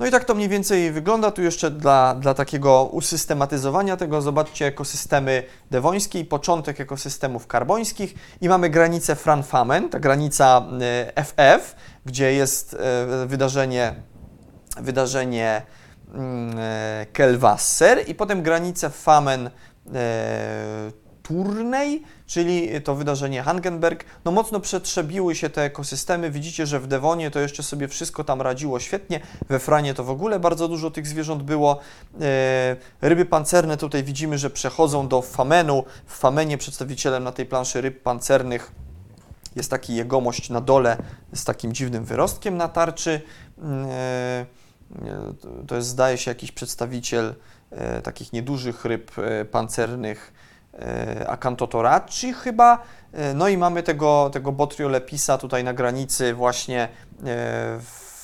No 0.00 0.06
i 0.06 0.10
tak 0.10 0.24
to 0.24 0.34
mniej 0.34 0.48
więcej 0.48 0.92
wygląda. 0.92 1.30
Tu 1.30 1.42
jeszcze 1.42 1.70
dla, 1.70 2.14
dla 2.14 2.34
takiego 2.34 2.84
usystematyzowania 2.84 3.96
tego 3.96 4.22
zobaczcie 4.22 4.66
ekosystemy 4.66 5.42
dewońskie 5.70 6.20
i 6.20 6.24
początek 6.24 6.80
ekosystemów 6.80 7.46
karbońskich 7.46 8.14
i 8.40 8.48
mamy 8.48 8.70
granicę 8.70 9.16
Franfamen, 9.16 9.88
ta 9.88 10.00
granica 10.00 10.66
FF, 11.14 11.76
gdzie 12.06 12.32
jest 12.32 12.74
e, 12.74 13.26
wydarzenie, 13.26 13.94
wydarzenie 14.80 15.62
mm, 16.14 16.58
e, 16.58 17.06
Kelwasser 17.12 18.08
i 18.08 18.14
potem 18.14 18.42
granicę 18.42 18.90
Famen 18.90 19.46
e, 19.46 19.50
Turnej, 21.30 22.02
czyli 22.26 22.82
to 22.82 22.94
wydarzenie 22.94 23.42
Hangenberg. 23.42 24.04
No 24.24 24.32
mocno 24.32 24.60
przetrzebiły 24.60 25.34
się 25.34 25.50
te 25.50 25.62
ekosystemy. 25.62 26.30
Widzicie, 26.30 26.66
że 26.66 26.80
w 26.80 26.86
Dewonie 26.86 27.30
to 27.30 27.40
jeszcze 27.40 27.62
sobie 27.62 27.88
wszystko 27.88 28.24
tam 28.24 28.42
radziło 28.42 28.80
świetnie. 28.80 29.20
We 29.48 29.58
Franie 29.58 29.94
to 29.94 30.04
w 30.04 30.10
ogóle 30.10 30.40
bardzo 30.40 30.68
dużo 30.68 30.90
tych 30.90 31.06
zwierząt 31.06 31.42
było. 31.42 31.80
E, 32.20 32.76
ryby 33.00 33.24
pancerne 33.24 33.76
tutaj 33.76 34.04
widzimy, 34.04 34.38
że 34.38 34.50
przechodzą 34.50 35.08
do 35.08 35.22
Famenu. 35.22 35.84
W 36.06 36.16
Famenie 36.16 36.58
przedstawicielem 36.58 37.24
na 37.24 37.32
tej 37.32 37.46
planszy 37.46 37.80
ryb 37.80 38.02
pancernych 38.02 38.72
jest 39.56 39.70
taki 39.70 39.94
jegomość 39.94 40.50
na 40.50 40.60
dole 40.60 40.96
z 41.34 41.44
takim 41.44 41.72
dziwnym 41.72 42.04
wyrostkiem 42.04 42.56
na 42.56 42.68
tarczy. 42.68 43.20
E, 43.62 44.46
to 45.66 45.76
jest, 45.76 45.88
zdaje 45.88 46.18
się, 46.18 46.30
jakiś 46.30 46.52
przedstawiciel 46.52 47.34
e, 47.70 48.02
takich 48.02 48.32
niedużych 48.32 48.84
ryb 48.84 49.10
pancernych 49.50 50.32
Acantotoracci 51.26 52.32
chyba. 52.32 52.82
No 53.34 53.48
i 53.48 53.56
mamy 53.56 53.82
tego, 53.82 54.30
tego 54.32 54.52
Botriolepisa 54.52 55.38
tutaj 55.38 55.64
na 55.64 55.74
granicy 55.74 56.34
właśnie 56.34 56.88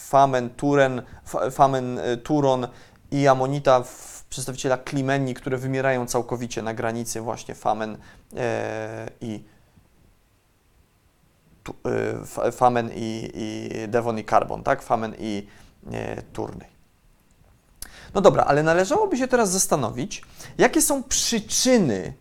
Famen, 0.09 0.51
Turen, 0.51 1.03
Famen, 1.51 2.01
Turon 2.25 2.69
i 3.11 3.29
Amonita 3.29 3.85
przedstawiciela 4.31 4.77
Klimenii, 4.79 5.35
które 5.35 5.59
wymierają 5.59 6.07
całkowicie 6.07 6.63
na 6.63 6.75
granicy 6.75 7.21
właśnie 7.21 7.55
Famen 7.55 7.99
i 9.21 9.45
Famen 12.53 12.91
i, 12.95 13.31
i 13.35 13.89
Devon 13.89 14.19
i 14.19 14.25
Carbon, 14.25 14.63
tak? 14.63 14.83
Famen 14.83 15.15
i 15.19 15.47
Turnej. 16.33 16.69
No 18.15 18.21
dobra, 18.21 18.45
ale 18.45 18.63
należałoby 18.63 19.17
się 19.17 19.29
teraz 19.29 19.51
zastanowić, 19.51 20.23
jakie 20.59 20.83
są 20.83 21.03
przyczyny 21.03 22.15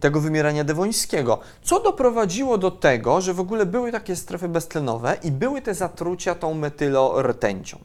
tego 0.00 0.20
wymierania 0.20 0.64
dewońskiego. 0.64 1.38
Co 1.62 1.80
doprowadziło 1.80 2.58
do 2.58 2.70
tego, 2.70 3.20
że 3.20 3.34
w 3.34 3.40
ogóle 3.40 3.66
były 3.66 3.92
takie 3.92 4.16
strefy 4.16 4.48
beztlenowe 4.48 5.16
i 5.22 5.30
były 5.30 5.62
te 5.62 5.74
zatrucia 5.74 6.34
tą 6.34 6.54
metylortęcią? 6.54 7.78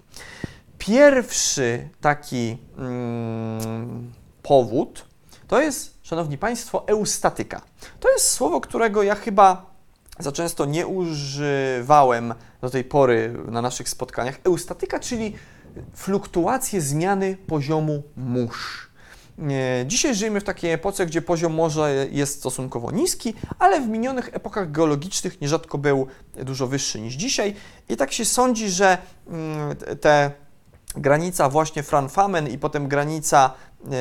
Pierwszy 0.78 1.90
taki 2.02 2.58
mm, 2.78 4.12
powód 4.44 5.06
to 5.48 5.62
jest, 5.62 5.98
Szanowni 6.04 6.38
Państwo, 6.38 6.88
eustatyka. 6.88 7.62
To 8.00 8.12
jest 8.12 8.32
słowo, 8.32 8.62
którego 8.62 9.04
ja 9.04 9.16
chyba 9.16 9.66
za 10.20 10.32
często 10.32 10.66
nie 10.66 10.88
używałem 10.88 12.34
do 12.62 12.70
tej 12.70 12.84
pory 12.84 13.36
na 13.48 13.62
naszych 13.62 13.90
spotkaniach. 13.90 14.40
Eustatyka, 14.44 15.00
czyli 15.00 15.36
fluktuacje 15.94 16.82
zmiany 16.82 17.38
poziomu 17.48 18.04
mórz. 18.18 18.93
Dzisiaj 19.86 20.16
żyjemy 20.16 20.40
w 20.40 20.44
takiej 20.44 20.72
epoce, 20.72 21.06
gdzie 21.06 21.22
poziom 21.22 21.54
morza 21.54 21.90
jest 21.90 22.40
stosunkowo 22.40 22.92
niski, 22.92 23.34
ale 23.60 23.82
w 23.82 23.88
minionych 23.88 24.30
epokach 24.34 24.72
geologicznych 24.72 25.42
nierzadko 25.42 25.78
był 25.78 26.08
dużo 26.36 26.68
wyższy 26.68 27.02
niż 27.02 27.14
dzisiaj. 27.14 27.56
I 27.90 27.98
tak 27.98 28.12
się 28.12 28.26
sądzi, 28.26 28.70
że 28.70 28.98
mm, 29.28 29.76
te 30.02 30.32
granica 30.96 31.50
właśnie 31.50 31.84
Franfamen 31.84 32.48
i 32.48 32.58
potem 32.58 32.88
granica 32.88 33.54
e, 33.86 33.96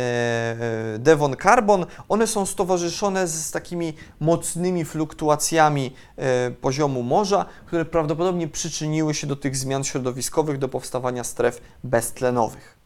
e, 0.94 0.98
Devon 0.98 1.36
Carbon, 1.42 1.86
one 2.08 2.26
są 2.26 2.46
stowarzyszone 2.46 3.28
z 3.28 3.50
takimi 3.50 3.94
mocnymi 4.20 4.84
fluktuacjami 4.84 5.94
e, 6.16 6.50
poziomu 6.50 7.02
morza, 7.02 7.46
które 7.66 7.84
prawdopodobnie 7.84 8.48
przyczyniły 8.48 9.14
się 9.14 9.26
do 9.26 9.36
tych 9.36 9.56
zmian 9.56 9.84
środowiskowych, 9.84 10.58
do 10.58 10.68
powstawania 10.68 11.24
stref 11.24 11.60
beztlenowych. 11.84 12.81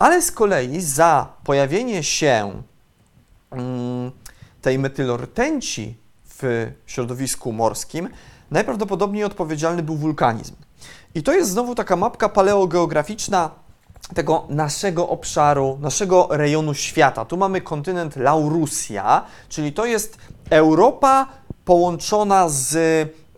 Ale 0.00 0.22
z 0.22 0.32
kolei 0.32 0.80
za 0.80 1.32
pojawienie 1.44 2.02
się 2.02 2.62
mm, 3.50 4.10
tej 4.62 4.78
metylortęci 4.78 5.96
w 6.24 6.70
środowisku 6.86 7.52
morskim 7.52 8.08
najprawdopodobniej 8.50 9.24
odpowiedzialny 9.24 9.82
był 9.82 9.96
wulkanizm. 9.96 10.54
I 11.14 11.22
to 11.22 11.32
jest 11.32 11.50
znowu 11.50 11.74
taka 11.74 11.96
mapka 11.96 12.28
paleogeograficzna 12.28 13.50
tego 14.14 14.46
naszego 14.48 15.08
obszaru, 15.08 15.78
naszego 15.80 16.28
rejonu 16.30 16.74
świata. 16.74 17.24
Tu 17.24 17.36
mamy 17.36 17.60
kontynent 17.60 18.16
Laurusja, 18.16 19.24
czyli 19.48 19.72
to 19.72 19.84
jest 19.86 20.18
Europa 20.50 21.26
połączona 21.64 22.48
z 22.48 22.76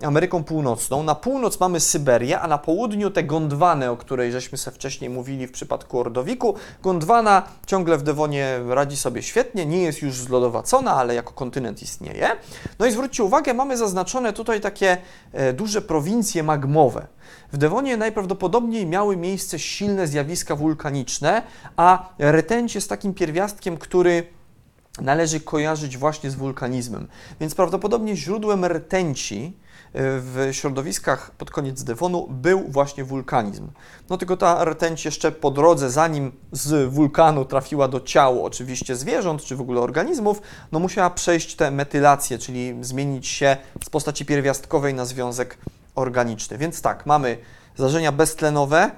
Ameryką 0.05 0.45
Północną. 0.45 1.03
Na 1.03 1.15
północ 1.15 1.61
mamy 1.61 1.81
Syberię, 1.81 2.41
a 2.41 2.49
na 2.49 2.59
południu 2.59 3.11
te 3.11 3.25
Gondwany, 3.25 3.91
o 3.91 3.97
której 3.97 4.33
żeśmy 4.33 4.59
sobie 4.59 4.75
wcześniej 4.75 5.11
mówili 5.11 5.47
w 5.47 5.53
przypadku 5.53 6.01
Ordowiku. 6.01 6.55
Gondwana 6.83 7.43
ciągle 7.67 7.99
w 7.99 8.03
Dewonie 8.03 8.61
radzi 8.69 8.97
sobie 8.97 9.23
świetnie, 9.23 9.67
nie 9.67 9.83
jest 9.83 10.03
już 10.03 10.15
zlodowacona, 10.15 10.95
ale 10.95 11.15
jako 11.15 11.33
kontynent 11.33 11.83
istnieje. 11.83 12.31
No 12.79 12.87
i 12.87 12.93
zwróćcie 12.93 13.25
uwagę, 13.25 13.55
mamy 13.55 13.77
zaznaczone 13.77 14.33
tutaj 14.33 14.61
takie 14.61 14.97
e, 15.33 15.53
duże 15.53 15.83
prowincje 15.83 16.43
magmowe. 16.43 17.07
W 17.53 17.57
Dewonie 17.57 17.97
najprawdopodobniej 17.97 18.87
miały 18.87 19.17
miejsce 19.17 19.59
silne 19.59 20.07
zjawiska 20.07 20.57
wulkaniczne, 20.57 21.43
a 21.77 22.09
rtęć 22.21 22.75
jest 22.75 22.89
takim 22.89 23.15
pierwiastkiem, 23.15 23.77
który 23.77 24.27
należy 25.01 25.41
kojarzyć 25.41 25.99
właśnie 25.99 26.31
z 26.31 26.35
wulkanizmem. 26.35 27.09
Więc 27.41 27.55
prawdopodobnie 27.55 28.17
źródłem 28.17 28.65
rtęci 28.65 29.63
w 29.95 30.49
środowiskach 30.53 31.31
pod 31.31 31.51
koniec 31.51 31.83
Devonu 31.83 32.29
był 32.31 32.65
właśnie 32.69 33.05
wulkanizm. 33.05 33.69
No 34.11 34.19
tylko 34.19 34.37
ta 34.37 34.65
rtęć 34.65 35.05
jeszcze 35.05 35.33
po 35.33 35.51
drodze, 35.51 35.91
zanim 35.91 36.33
z 36.53 36.93
wulkanu 36.93 37.45
trafiła 37.45 37.89
do 37.89 38.01
ciał 38.01 38.45
oczywiście 38.45 38.97
zwierząt 38.97 39.43
czy 39.43 39.57
w 39.57 39.61
ogóle 39.61 39.81
organizmów, 39.81 40.43
no 40.73 40.79
musiała 40.79 41.11
przejść 41.11 41.57
tę 41.57 41.71
metylację, 41.71 42.39
czyli 42.39 42.77
zmienić 42.81 43.27
się 43.27 43.57
z 43.85 43.91
postaci 43.91 44.27
pierwiastkowej 44.27 44.95
na 44.95 45.05
związek 45.05 45.59
organiczny. 45.95 46.59
Więc 46.59 46.83
tak, 46.83 47.07
mamy 47.07 47.39
zdarzenia 47.77 48.13
beztlenowe, 48.13 48.91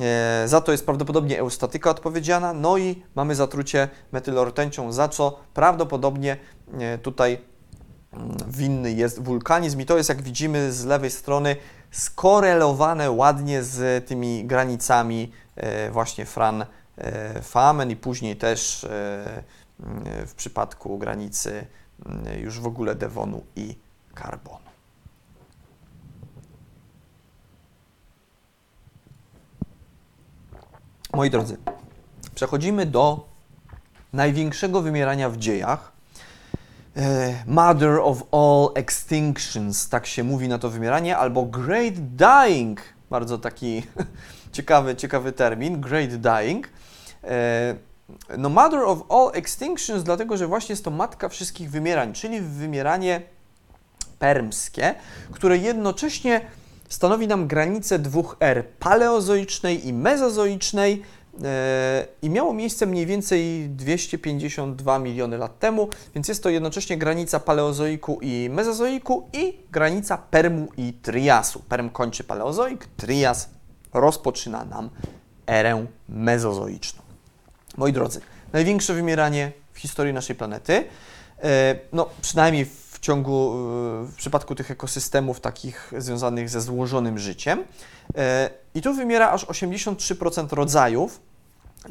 e, 0.00 0.48
za 0.48 0.60
to 0.60 0.72
jest 0.72 0.86
prawdopodobnie 0.86 1.38
eustatyka 1.38 1.90
odpowiedzialna, 1.90 2.52
no 2.52 2.78
i 2.78 3.02
mamy 3.14 3.34
zatrucie 3.34 3.88
metylortęcią, 4.12 4.92
za 4.92 5.08
co 5.08 5.38
prawdopodobnie 5.54 6.36
e, 6.78 6.98
tutaj 6.98 7.38
winny 8.46 8.92
jest 8.92 9.22
wulkanizm 9.22 9.80
i 9.80 9.86
to 9.86 9.96
jest, 9.96 10.08
jak 10.08 10.22
widzimy 10.22 10.72
z 10.72 10.84
lewej 10.84 11.10
strony, 11.10 11.56
skorelowane 11.90 13.10
ładnie 13.10 13.62
z 13.62 14.08
tymi 14.08 14.44
granicami 14.44 15.32
e, 15.56 15.90
właśnie 15.90 16.26
Fran 16.26 16.66
e, 16.98 17.42
Famen 17.42 17.90
i 17.90 17.96
później 17.96 18.36
też 18.36 18.84
e, 18.84 19.42
mm, 19.80 20.26
w 20.26 20.34
przypadku 20.34 20.98
granicy 20.98 21.66
mm, 22.06 22.40
już 22.40 22.60
w 22.60 22.66
ogóle 22.66 22.94
Devonu 22.94 23.44
i 23.56 23.76
Karbonu. 24.14 24.66
Moi 31.12 31.30
drodzy, 31.30 31.56
przechodzimy 32.34 32.86
do 32.86 33.28
największego 34.12 34.82
wymierania 34.82 35.30
w 35.30 35.36
dziejach. 35.36 35.95
E, 36.96 37.34
Mother 37.46 37.98
of 38.02 38.22
all 38.32 38.70
extinctions, 38.74 39.88
tak 39.88 40.06
się 40.06 40.24
mówi 40.24 40.48
na 40.48 40.58
to 40.58 40.70
wymieranie, 40.70 41.16
albo 41.16 41.42
Great 41.42 41.94
Dying, 41.98 42.80
bardzo 43.10 43.38
taki 43.38 43.82
ciekawy, 44.52 44.96
ciekawy 44.96 45.32
termin, 45.32 45.80
Great 45.80 46.16
Dying. 46.16 46.68
E, 47.24 47.76
No, 48.38 48.48
Mother 48.48 48.80
of 48.80 49.02
all 49.08 49.30
extinctions, 49.34 50.02
dlatego 50.02 50.36
że 50.36 50.46
właśnie 50.46 50.72
jest 50.72 50.84
to 50.84 50.90
matka 50.90 51.28
wszystkich 51.28 51.70
wymierań, 51.70 52.12
czyli 52.12 52.40
wymieranie 52.40 53.22
permskie, 54.18 54.94
które 55.32 55.58
jednocześnie 55.58 56.40
stanowi 56.88 57.28
nam 57.28 57.46
granicę 57.46 57.98
dwóch 57.98 58.36
er, 58.40 58.66
paleozoicznej 58.66 59.86
i 59.86 59.92
mezozoicznej 59.92 61.02
i 62.22 62.30
miało 62.30 62.54
miejsce 62.54 62.86
mniej 62.86 63.06
więcej 63.06 63.68
252 63.70 64.98
miliony 64.98 65.38
lat 65.38 65.58
temu, 65.58 65.88
więc 66.14 66.28
jest 66.28 66.42
to 66.42 66.50
jednocześnie 66.50 66.98
granica 66.98 67.40
paleozoiku 67.40 68.18
i 68.22 68.48
mezozoiku 68.50 69.28
i 69.32 69.58
granica 69.72 70.18
permu 70.18 70.68
i 70.76 70.92
triasu. 70.92 71.62
Perm 71.68 71.90
kończy 71.90 72.24
paleozoik, 72.24 72.86
trias 72.96 73.48
rozpoczyna 73.94 74.64
nam 74.64 74.90
erę 75.46 75.86
mezozoiczną. 76.08 77.02
Moi 77.76 77.92
drodzy, 77.92 78.20
największe 78.52 78.94
wymieranie 78.94 79.52
w 79.72 79.78
historii 79.78 80.12
naszej 80.12 80.36
planety, 80.36 80.84
e, 81.42 81.78
no 81.92 82.08
przynajmniej 82.22 82.64
w 82.64 82.85
ciągu, 83.06 83.52
e, 83.52 84.06
w 84.06 84.14
przypadku 84.16 84.54
tych 84.54 84.70
ekosystemów 84.70 85.40
takich 85.40 85.92
związanych 85.98 86.48
ze 86.48 86.60
złożonym 86.60 87.18
życiem. 87.18 87.64
E, 88.16 88.50
I 88.74 88.82
tu 88.82 88.94
wymiera 88.94 89.30
aż 89.30 89.44
83% 89.44 90.52
rodzajów, 90.52 91.20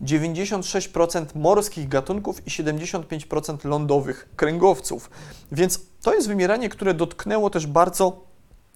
96% 0.01 1.25
morskich 1.35 1.87
gatunków 1.87 2.47
i 2.47 2.49
75% 2.49 3.65
lądowych 3.65 4.29
kręgowców. 4.35 5.09
Więc 5.51 5.79
to 6.01 6.13
jest 6.13 6.27
wymieranie, 6.27 6.69
które 6.69 6.93
dotknęło 6.93 7.49
też 7.49 7.67
bardzo 7.67 8.25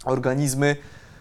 organizmy 0.05 0.75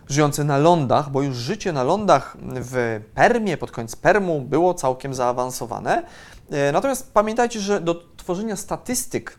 żyjące 0.09 0.45
na 0.45 0.59
lądach, 0.59 1.11
bo 1.11 1.23
już 1.23 1.37
życie 1.37 1.73
na 1.73 1.83
lądach 1.83 2.37
w 2.43 3.01
Permie, 3.15 3.57
pod 3.57 3.71
koniec 3.71 3.97
Permu 3.97 4.41
było 4.41 4.75
całkiem 4.75 5.15
zaawansowane. 5.15 6.03
E, 6.51 6.73
Natomiast 6.73 7.13
pamiętajcie, 7.13 7.61
że 7.61 7.81
do 7.81 7.95
tworzenia 8.17 8.57
statystyk 8.57 9.39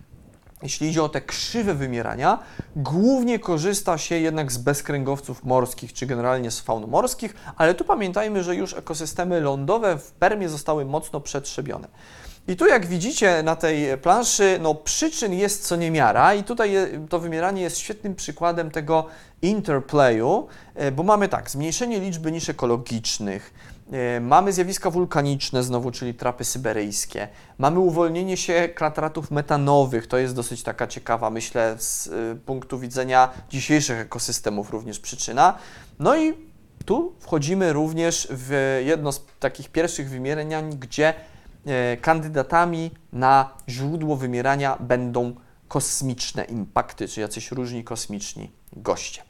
jeśli 0.64 0.90
idzie 0.90 1.04
o 1.04 1.10
te 1.10 1.22
krzywe 1.22 1.74
wymierania, 1.74 2.40
głównie 2.76 3.40
korzysta 3.40 3.98
się 3.98 4.16
jednak 4.16 4.52
z 4.52 4.58
bezkręgowców 4.58 5.44
morskich, 5.44 5.94
czy 5.94 6.06
generalnie 6.06 6.52
z 6.52 6.60
faun 6.60 6.88
morskich, 6.88 7.34
ale 7.58 7.74
tu 7.74 7.84
pamiętajmy, 7.84 8.44
że 8.44 8.56
już 8.56 8.74
ekosystemy 8.74 9.42
lądowe 9.42 9.98
w 9.98 10.12
Permie 10.12 10.50
zostały 10.50 10.86
mocno 10.86 11.22
przetrzebione. 11.22 11.88
I 12.48 12.56
tu 12.56 12.68
jak 12.68 12.86
widzicie 12.86 13.44
na 13.44 13.56
tej 13.56 13.98
planszy, 13.98 14.60
no 14.62 14.76
przyczyn 14.76 15.34
jest 15.34 15.68
co 15.68 15.76
niemiara 15.76 16.34
i 16.34 16.44
tutaj 16.44 16.76
to 17.10 17.20
wymieranie 17.20 17.62
jest 17.62 17.78
świetnym 17.78 18.16
przykładem 18.16 18.72
tego 18.72 19.06
interplayu, 19.42 20.48
e, 20.76 20.92
bo 20.92 21.04
mamy 21.04 21.28
tak, 21.28 21.52
zmniejszenie 21.52 22.00
liczby 22.00 22.32
nisz 22.32 22.50
ekologicznych, 22.50 23.54
mamy 24.22 24.54
zjawiska 24.54 24.90
wulkaniczne 24.90 25.64
znowu, 25.64 25.92
czyli 25.92 26.14
trapy 26.14 26.46
syberyjskie, 26.46 27.28
mamy 27.58 27.80
uwolnienie 27.80 28.38
się 28.38 28.70
klatratów 28.76 29.32
metanowych, 29.32 30.08
to 30.08 30.18
jest 30.18 30.36
dosyć 30.36 30.64
taka 30.64 30.88
ciekawa, 30.88 31.30
myślę, 31.30 31.76
z 31.80 32.08
e, 32.08 32.36
punktu 32.46 32.80
widzenia 32.80 33.30
dzisiejszych 33.50 34.00
ekosystemów 34.00 34.70
również 34.70 35.00
przyczyna. 35.00 35.58
No 36.00 36.18
i 36.18 36.34
tu 36.86 37.14
wchodzimy 37.20 37.74
również 37.74 38.28
w 38.32 38.80
jedno 38.86 39.12
z 39.12 39.26
takich 39.40 39.70
pierwszych 39.70 40.10
wymierań, 40.10 40.70
gdzie 40.80 41.14
e, 41.66 41.98
kandydatami 41.98 42.92
na 43.14 43.50
źródło 43.70 44.16
wymierania 44.16 44.78
będą 44.80 45.36
kosmiczne 45.68 46.44
impakty, 46.44 47.08
czy 47.08 47.22
jacyś 47.22 47.52
różni 47.52 47.84
kosmiczni 47.84 48.52
goście. 48.74 49.22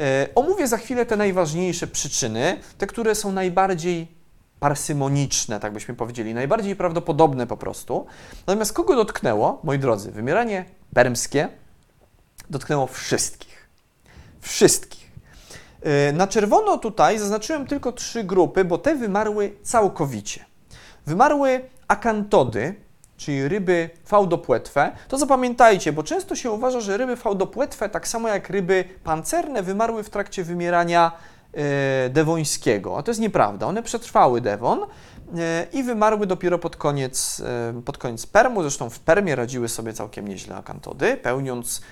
E, 0.00 0.28
Omówię 0.34 0.68
za 0.68 0.76
chwilę 0.76 1.06
te 1.06 1.16
najważniejsze 1.16 1.86
przyczyny, 1.86 2.60
te, 2.78 2.86
które 2.86 3.14
są 3.14 3.32
najbardziej 3.32 4.08
parsymoniczne, 4.60 5.60
tak 5.60 5.72
byśmy 5.72 5.94
powiedzieli, 5.94 6.34
najbardziej 6.34 6.76
prawdopodobne 6.76 7.46
po 7.46 7.56
prostu. 7.56 8.06
Natomiast 8.46 8.72
kogo 8.72 8.96
dotknęło, 8.96 9.60
moi 9.64 9.78
drodzy, 9.78 10.10
wymieranie 10.12 10.64
permskie 10.94 11.48
dotknęło 12.50 12.86
wszystkich. 12.86 13.68
Wszystkich. 14.40 15.10
E, 15.82 16.12
Na 16.12 16.26
czerwono 16.26 16.78
tutaj 16.78 17.18
zaznaczyłem 17.18 17.66
tylko 17.66 17.92
trzy 17.92 18.24
grupy, 18.24 18.64
bo 18.64 18.78
te 18.78 18.94
wymarły 18.96 19.52
całkowicie. 19.62 20.44
Wymarły 21.06 21.60
akantody, 21.88 22.74
czyli 23.20 23.48
ryby 23.48 23.90
fałdopłetwe. 24.04 24.92
To 25.08 25.18
zapamiętajcie, 25.18 25.92
bo 25.92 26.02
często 26.02 26.36
się 26.36 26.50
uważa, 26.50 26.80
że 26.80 26.96
ryby 26.96 27.16
fałdopłetwe, 27.16 27.88
tak 27.88 28.08
samo 28.08 28.28
jak 28.28 28.50
ryby 28.50 28.84
pancerne, 29.04 29.62
wymarły 29.62 30.02
w 30.02 30.10
trakcie 30.10 30.44
wymierania 30.44 31.12
e, 31.52 32.10
dewońskiego. 32.10 32.98
A 32.98 33.02
to 33.02 33.10
jest 33.10 33.20
nieprawda. 33.20 33.66
One 33.66 33.82
przetrwały 33.82 34.40
Devon 34.40 34.80
e, 34.82 35.66
i 35.72 35.82
wymarły 35.82 36.26
dopiero 36.26 36.58
pod 36.58 36.76
koniec, 36.76 37.42
e, 37.76 37.82
pod 37.82 37.98
koniec 37.98 38.26
Permu. 38.26 38.62
Zresztą 38.62 38.90
w 38.90 38.98
Permie 38.98 39.36
radziły 39.36 39.68
sobie 39.68 39.92
całkiem 39.92 40.28
nieźle 40.28 40.56
akantody, 40.56 41.16
pełniąc 41.16 41.82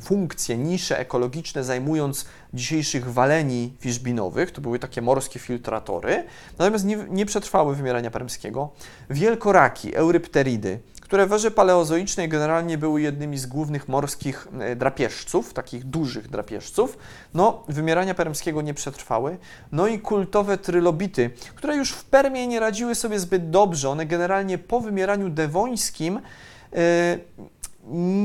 funkcje, 0.00 0.58
nisze 0.58 0.98
ekologiczne, 0.98 1.64
zajmując 1.64 2.26
dzisiejszych 2.54 3.12
waleni 3.12 3.72
fiszbinowych, 3.80 4.50
to 4.50 4.60
były 4.60 4.78
takie 4.78 5.02
morskie 5.02 5.38
filtratory, 5.38 6.24
natomiast 6.58 6.84
nie, 6.84 6.96
nie 7.10 7.26
przetrwały 7.26 7.76
wymierania 7.76 8.10
permskiego. 8.10 8.70
Wielkoraki, 9.10 9.96
eurypteridy, 9.96 10.80
które 11.12 11.26
w 11.26 11.32
erze 11.32 11.50
paleozoicznej 11.50 12.28
generalnie 12.28 12.78
były 12.78 13.02
jednymi 13.02 13.38
z 13.38 13.46
głównych 13.46 13.88
morskich 13.88 14.48
e, 14.60 14.76
drapieżców, 14.76 15.52
takich 15.54 15.84
dużych 15.84 16.28
drapieżców, 16.28 16.98
no 17.34 17.64
wymierania 17.68 18.14
permskiego 18.14 18.62
nie 18.62 18.74
przetrwały. 18.74 19.38
No 19.72 19.86
i 19.86 19.98
kultowe 19.98 20.58
trylobity, 20.58 21.30
które 21.54 21.76
już 21.76 21.92
w 21.92 22.04
Permie 22.04 22.46
nie 22.46 22.60
radziły 22.60 22.94
sobie 22.94 23.18
zbyt 23.18 23.50
dobrze. 23.50 23.88
One 23.88 24.06
generalnie 24.06 24.58
po 24.58 24.80
wymieraniu 24.80 25.28
dewońskim 25.28 26.20
e, 26.72 27.18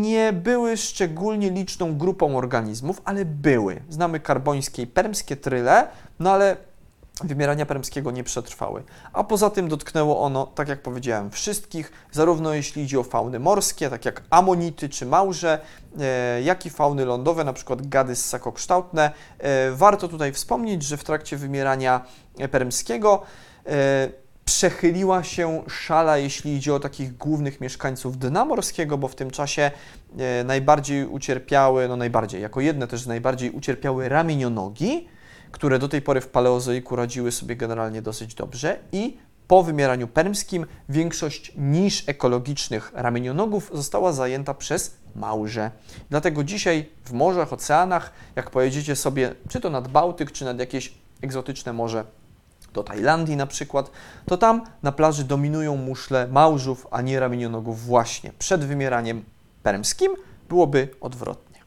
nie 0.01 0.33
były 0.33 0.77
szczególnie 0.77 1.49
liczną 1.49 1.97
grupą 1.97 2.37
organizmów, 2.37 3.01
ale 3.05 3.25
były. 3.25 3.81
Znamy 3.89 4.19
karbońskie 4.19 4.81
i 4.81 4.87
permskie 4.87 5.35
tryle, 5.35 5.87
no 6.19 6.31
ale 6.31 6.57
wymierania 7.23 7.65
permskiego 7.65 8.11
nie 8.11 8.23
przetrwały. 8.23 8.83
A 9.13 9.23
poza 9.23 9.49
tym 9.49 9.67
dotknęło 9.67 10.21
ono, 10.21 10.45
tak 10.45 10.67
jak 10.67 10.81
powiedziałem, 10.81 11.31
wszystkich, 11.31 11.91
zarówno 12.11 12.53
jeśli 12.53 12.83
idzie 12.83 12.99
o 12.99 13.03
fauny 13.03 13.39
morskie, 13.39 13.89
tak 13.89 14.05
jak 14.05 14.23
amonity 14.29 14.89
czy 14.89 15.05
małże, 15.05 15.59
e, 15.99 16.41
jak 16.41 16.65
i 16.65 16.69
fauny 16.69 17.05
lądowe, 17.05 17.43
na 17.43 17.53
przykład 17.53 17.87
gady 17.87 18.15
ssakokształtne. 18.15 19.11
E, 19.39 19.71
warto 19.71 20.07
tutaj 20.07 20.33
wspomnieć, 20.33 20.83
że 20.83 20.97
w 20.97 21.03
trakcie 21.03 21.37
wymierania 21.37 22.05
permskiego 22.51 23.21
e, 23.65 24.26
przechyliła 24.47 25.23
się 25.23 25.63
szala, 25.69 26.17
jeśli 26.17 26.55
idzie 26.55 26.73
o 26.73 26.79
takich 26.79 27.17
głównych 27.17 27.61
mieszkańców 27.61 28.17
dna 28.17 28.45
morskiego, 28.45 28.97
bo 28.97 29.07
w 29.07 29.15
tym 29.15 29.31
czasie 29.31 29.71
e, 30.17 30.43
najbardziej 30.43 31.05
ucierpiały, 31.05 31.87
no 31.87 31.95
najbardziej, 31.95 32.41
jako 32.41 32.61
jedne 32.61 32.87
też 32.87 33.05
najbardziej 33.05 33.51
ucierpiały 33.51 34.09
ramienionogi, 34.09 35.07
które 35.51 35.79
do 35.79 35.87
tej 35.87 36.01
pory 36.01 36.21
w 36.21 36.27
paleozoiku 36.27 36.95
radziły 36.95 37.31
sobie 37.31 37.55
generalnie 37.55 38.01
dosyć 38.01 38.35
dobrze 38.35 38.79
i 38.91 39.17
po 39.47 39.63
wymieraniu 39.63 40.07
permskim 40.07 40.65
większość 40.89 41.53
nisz 41.57 42.03
ekologicznych 42.09 42.91
ramienionogów 42.95 43.71
została 43.73 44.13
zajęta 44.13 44.53
przez 44.53 44.97
małże. 45.15 45.71
Dlatego 46.09 46.43
dzisiaj 46.43 46.89
w 47.05 47.11
morzach, 47.11 47.53
oceanach, 47.53 48.13
jak 48.35 48.49
pojedziecie 48.49 48.95
sobie 48.95 49.35
czy 49.49 49.59
to 49.59 49.69
nad 49.69 49.87
Bałtyk, 49.87 50.31
czy 50.31 50.45
nad 50.45 50.59
jakieś 50.59 50.93
egzotyczne 51.21 51.73
morze, 51.73 52.03
do 52.77 52.83
Tajlandii 52.83 53.35
na 53.35 53.47
przykład, 53.47 53.91
to 54.25 54.37
tam 54.37 54.61
na 54.83 54.91
plaży 54.91 55.23
dominują 55.23 55.77
muszle 55.77 56.27
małżów, 56.27 56.87
a 56.91 57.01
nie 57.01 57.19
ramienionogów 57.19 57.85
właśnie. 57.85 58.31
Przed 58.39 58.65
wymieraniem 58.65 59.23
permskim 59.63 60.11
byłoby 60.49 60.89
odwrotnie. 61.01 61.57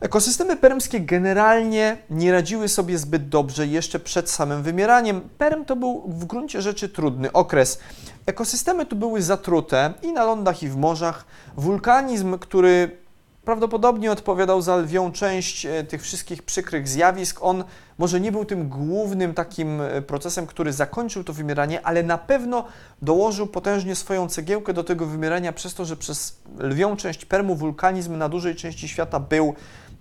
Ekosystemy 0.00 0.56
permskie 0.56 1.00
generalnie 1.00 1.96
nie 2.10 2.32
radziły 2.32 2.68
sobie 2.68 2.98
zbyt 2.98 3.28
dobrze 3.28 3.66
jeszcze 3.66 4.00
przed 4.00 4.30
samym 4.30 4.62
wymieraniem. 4.62 5.20
Perm 5.38 5.64
to 5.64 5.76
był 5.76 6.02
w 6.08 6.24
gruncie 6.24 6.62
rzeczy 6.62 6.88
trudny 6.88 7.32
okres. 7.32 7.78
Ekosystemy 8.26 8.86
tu 8.86 8.96
były 8.96 9.22
zatrute 9.22 9.94
i 10.02 10.12
na 10.12 10.24
lądach, 10.24 10.62
i 10.62 10.68
w 10.68 10.76
morzach. 10.76 11.24
Wulkanizm, 11.56 12.38
który 12.38 13.05
prawdopodobnie 13.46 14.12
odpowiadał 14.12 14.62
za 14.62 14.76
lwią 14.76 15.12
część 15.12 15.66
e, 15.66 15.84
tych 15.84 16.02
wszystkich 16.02 16.42
przykrych 16.42 16.88
zjawisk. 16.88 17.38
On 17.42 17.64
może 17.98 18.20
nie 18.20 18.32
był 18.32 18.44
tym 18.44 18.68
głównym 18.68 19.34
takim 19.34 19.80
e, 19.80 20.02
procesem, 20.02 20.46
który 20.46 20.72
zakończył 20.72 21.24
to 21.24 21.32
wymieranie, 21.32 21.86
ale 21.86 22.02
na 22.02 22.18
pewno 22.18 22.64
dołożył 23.02 23.46
potężnie 23.46 23.94
swoją 23.94 24.28
cegiełkę 24.28 24.72
do 24.72 24.84
tego 24.84 25.06
wymierania 25.06 25.52
przez 25.52 25.74
to, 25.74 25.84
że 25.84 25.96
przez 25.96 26.36
lwią 26.58 26.96
część 26.96 27.24
permu 27.24 27.56
wulkanizm 27.56 28.18
na 28.18 28.28
dużej 28.28 28.54
części 28.54 28.88
świata 28.88 29.20
był 29.20 29.54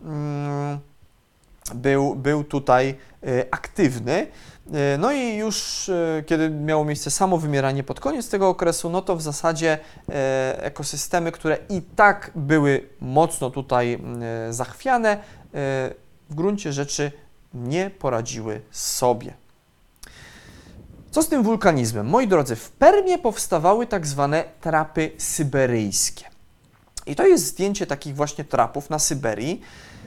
Mm, 0.05 0.79
był, 1.75 2.15
był 2.15 2.43
tutaj 2.43 2.95
e, 3.23 3.45
aktywny. 3.51 4.27
E, 4.73 4.97
no 4.97 5.11
i 5.11 5.35
już 5.35 5.89
e, 5.89 6.23
kiedy 6.25 6.49
miało 6.49 6.85
miejsce 6.85 7.11
samo 7.11 7.37
wymieranie 7.37 7.83
pod 7.83 7.99
koniec 7.99 8.29
tego 8.29 8.49
okresu, 8.49 8.89
no 8.89 9.01
to 9.01 9.15
w 9.15 9.21
zasadzie 9.21 9.79
ekosystemy, 10.57 11.31
które 11.31 11.57
i 11.69 11.81
tak 11.81 12.31
były 12.35 12.89
mocno 13.01 13.49
tutaj 13.49 13.99
zachwiane, 14.49 15.17
w 16.29 16.35
gruncie 16.35 16.73
rzeczy 16.73 17.11
nie 17.53 17.89
poradziły 17.89 18.61
sobie. 18.71 19.33
Co 21.11 21.23
z 21.23 21.27
tym 21.27 21.43
wulkanizmem? 21.43 22.07
Moi 22.07 22.27
drodzy, 22.27 22.55
w 22.55 22.71
Permie 22.71 23.17
powstawały 23.17 23.87
tak 23.87 24.07
zwane 24.07 24.43
trapy 24.61 25.11
syberyjskie. 25.17 26.25
I 27.05 27.15
to 27.15 27.27
jest 27.27 27.45
zdjęcie 27.45 27.87
takich 27.87 28.15
właśnie 28.15 28.43
trapów 28.43 28.89
na 28.89 28.99
Syberii. 28.99 29.61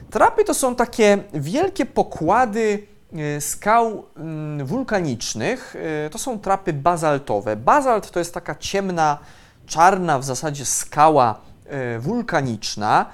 Trapy 0.09 0.43
to 0.43 0.53
są 0.53 0.75
takie 0.75 1.17
wielkie 1.33 1.85
pokłady 1.85 2.83
e, 2.83 2.98
skał 3.39 4.05
mm, 4.17 4.65
wulkanicznych. 4.65 5.75
E, 6.05 6.09
to 6.09 6.17
są 6.17 6.39
trapy 6.39 6.73
bazaltowe. 6.73 7.55
Bazalt 7.55 8.11
to 8.11 8.19
jest 8.19 8.33
taka 8.33 8.55
ciemna, 8.55 9.17
czarna 9.65 10.19
w 10.19 10.23
zasadzie 10.23 10.65
skała 10.65 11.39
e, 11.65 11.99
wulkaniczna. 11.99 13.05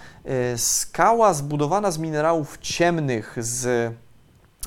Skała 0.58 1.34
zbudowana 1.34 1.92
z 1.92 1.98
minerałów 1.98 2.58
ciemnych, 2.58 3.36
z, 3.38 3.94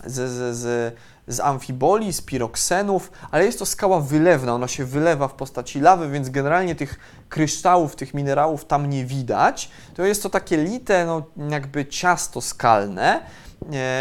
z, 0.05 0.31
z, 0.31 0.57
z 0.57 0.95
z 1.29 1.41
amfiboli, 1.41 2.13
z 2.13 2.21
piroksenów, 2.21 3.13
ale 3.31 3.45
jest 3.45 3.59
to 3.59 3.67
skała 3.67 4.01
wylewna, 4.01 4.55
ona 4.55 4.69
się 4.69 4.85
wylewa 4.85 5.29
w 5.29 5.35
postaci 5.35 5.81
lawy, 5.81 6.11
więc 6.11 6.31
generalnie 6.31 6.75
tych 6.75 6.99
kryształów, 7.29 7.97
tych 7.97 8.15
minerałów 8.15 8.65
tam 8.65 8.91
nie 8.91 9.05
widać. 9.05 9.71
To 9.95 10.05
jest 10.05 10.23
to 10.23 10.31
takie 10.31 10.57
lite, 10.57 11.07
no, 11.07 11.23
jakby 11.51 11.87
ciasto 11.87 12.41
skalne. 12.41 13.21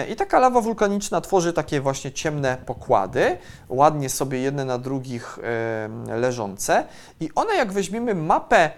I 0.09 0.15
taka 0.15 0.39
lawa 0.39 0.61
wulkaniczna 0.61 1.21
tworzy 1.21 1.53
takie 1.53 1.81
właśnie 1.81 2.11
ciemne 2.11 2.57
pokłady, 2.65 3.37
ładnie 3.69 4.09
sobie 4.09 4.39
jedne 4.39 4.65
na 4.65 4.77
drugich 4.77 5.39
leżące. 6.07 6.83
I 7.19 7.29
one, 7.35 7.55
jak 7.55 7.71
weźmiemy 7.71 8.15
mapę 8.15 8.71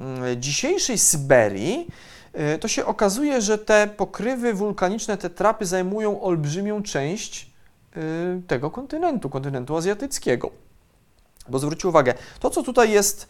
mm, 0.00 0.42
dzisiejszej 0.42 0.98
Syberii, 0.98 1.88
e, 2.32 2.58
to 2.58 2.68
się 2.68 2.86
okazuje, 2.86 3.40
że 3.40 3.58
te 3.58 3.86
pokrywy 3.86 4.54
wulkaniczne, 4.54 5.16
te 5.16 5.30
trapy 5.30 5.66
zajmują 5.66 6.22
olbrzymią 6.22 6.82
część 6.82 7.54
Y, 7.96 8.42
tego 8.46 8.70
kontynentu, 8.70 9.30
kontynentu 9.30 9.76
azjatyckiego. 9.76 10.50
Bo 11.48 11.58
zwróćcie 11.58 11.88
uwagę, 11.88 12.14
to 12.40 12.50
co 12.50 12.62
tutaj 12.62 12.90
jest, 12.90 13.28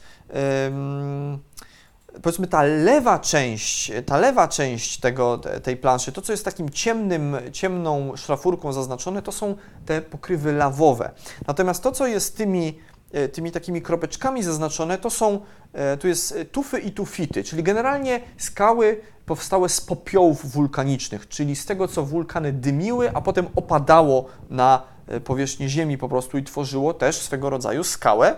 powiedzmy 2.22 2.46
ta 2.46 2.62
lewa 2.62 3.18
część, 3.18 3.92
ta 4.06 4.18
lewa 4.18 4.48
część 4.48 5.00
tego, 5.00 5.40
tej 5.62 5.76
planszy, 5.76 6.12
to 6.12 6.22
co 6.22 6.32
jest 6.32 6.44
takim 6.44 6.70
ciemnym, 6.70 7.36
ciemną 7.52 8.16
szlafurką 8.16 8.72
zaznaczone, 8.72 9.22
to 9.22 9.32
są 9.32 9.54
te 9.86 10.02
pokrywy 10.02 10.52
lawowe. 10.52 11.10
Natomiast 11.46 11.82
to 11.82 11.92
co 11.92 12.06
jest 12.06 12.36
tymi 12.36 12.78
E, 13.14 13.28
tymi 13.28 13.52
takimi 13.52 13.82
kropeczkami 13.82 14.42
zaznaczone, 14.42 14.98
to 14.98 15.10
są, 15.10 15.40
e, 15.72 15.96
tu 15.96 16.08
jest 16.08 16.38
tufy 16.52 16.78
i 16.78 16.92
tufity, 16.92 17.44
czyli 17.44 17.62
generalnie 17.62 18.20
skały 18.36 19.00
powstałe 19.26 19.68
z 19.68 19.80
popiołów 19.80 20.52
wulkanicznych, 20.52 21.28
czyli 21.28 21.56
z 21.56 21.66
tego, 21.66 21.88
co 21.88 22.02
wulkany 22.02 22.52
dymiły, 22.52 23.10
a 23.14 23.20
potem 23.20 23.46
opadało 23.56 24.26
na 24.50 24.82
e, 25.08 25.20
powierzchnię 25.20 25.68
Ziemi 25.68 25.98
po 25.98 26.08
prostu 26.08 26.38
i 26.38 26.42
tworzyło 26.42 26.94
też 26.94 27.16
swego 27.16 27.50
rodzaju 27.50 27.84
skałę. 27.84 28.36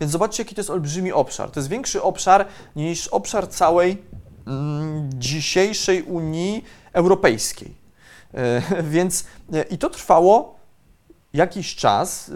Więc 0.00 0.12
zobaczcie, 0.12 0.42
jaki 0.42 0.54
to 0.54 0.60
jest 0.60 0.70
olbrzymi 0.70 1.12
obszar. 1.12 1.50
To 1.50 1.60
jest 1.60 1.70
większy 1.70 2.02
obszar 2.02 2.46
niż 2.76 3.08
obszar 3.08 3.48
całej 3.48 4.02
mm, 4.46 5.10
dzisiejszej 5.14 6.02
Unii 6.02 6.64
Europejskiej. 6.92 7.74
Więc 8.94 9.24
i 9.70 9.78
to 9.78 9.90
trwało 9.90 10.54
jakiś 11.34 11.76
czas, 11.76 12.28
yy, 12.28 12.34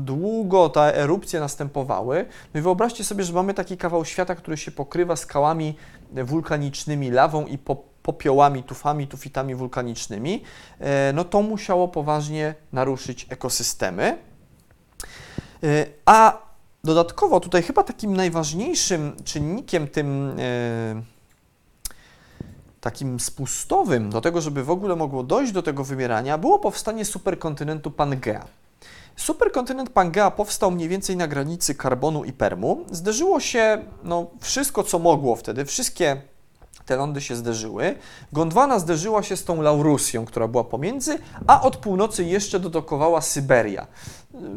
długo 0.00 0.68
te 0.68 0.96
erupcje 0.96 1.40
następowały. 1.40 2.26
No 2.54 2.60
i 2.60 2.62
wyobraźcie 2.62 3.04
sobie, 3.04 3.24
że 3.24 3.32
mamy 3.32 3.54
taki 3.54 3.76
kawał 3.76 4.04
świata, 4.04 4.34
który 4.34 4.56
się 4.56 4.70
pokrywa 4.70 5.16
skałami 5.16 5.76
wulkanicznymi, 6.24 7.10
lawą 7.10 7.46
i 7.46 7.58
popiołami, 8.02 8.62
tufami, 8.62 9.06
tufitami 9.06 9.54
wulkanicznymi. 9.54 10.32
Yy, 10.80 10.86
no 11.14 11.24
to 11.24 11.42
musiało 11.42 11.88
poważnie 11.88 12.54
naruszyć 12.72 13.26
ekosystemy. 13.30 14.18
Yy, 15.64 15.86
a 16.06 16.38
dodatkowo 16.84 17.40
tutaj 17.40 17.62
chyba 17.62 17.82
takim 17.82 18.16
najważniejszym 18.16 19.16
czynnikiem 19.24 19.88
tym 19.88 20.38
yy, 20.38 21.02
takim 22.80 23.20
spustowym 23.20 24.10
do 24.10 24.20
tego, 24.20 24.40
żeby 24.40 24.64
w 24.64 24.70
ogóle 24.70 24.96
mogło 24.96 25.22
dojść 25.22 25.52
do 25.52 25.62
tego 25.62 25.84
wymierania, 25.84 26.38
było 26.38 26.58
powstanie 26.58 27.04
superkontynentu 27.04 27.90
Pangea. 27.90 28.46
Superkontynent 29.16 29.90
Pangea 29.90 30.30
powstał 30.30 30.70
mniej 30.70 30.88
więcej 30.88 31.16
na 31.16 31.28
granicy 31.28 31.74
Karbonu 31.74 32.24
i 32.24 32.32
Permu. 32.32 32.84
Zderzyło 32.90 33.40
się 33.40 33.84
no, 34.02 34.26
wszystko, 34.40 34.82
co 34.82 34.98
mogło 34.98 35.36
wtedy, 35.36 35.64
wszystkie 35.64 36.22
te 36.86 36.96
lądy 36.96 37.20
się 37.20 37.36
zderzyły. 37.36 37.94
Gondwana 38.32 38.78
zderzyła 38.78 39.22
się 39.22 39.36
z 39.36 39.44
tą 39.44 39.62
Laurusją, 39.62 40.24
która 40.24 40.48
była 40.48 40.64
pomiędzy, 40.64 41.18
a 41.46 41.62
od 41.62 41.76
północy 41.76 42.24
jeszcze 42.24 42.60
dodokowała 42.60 43.20
Syberia. 43.20 43.86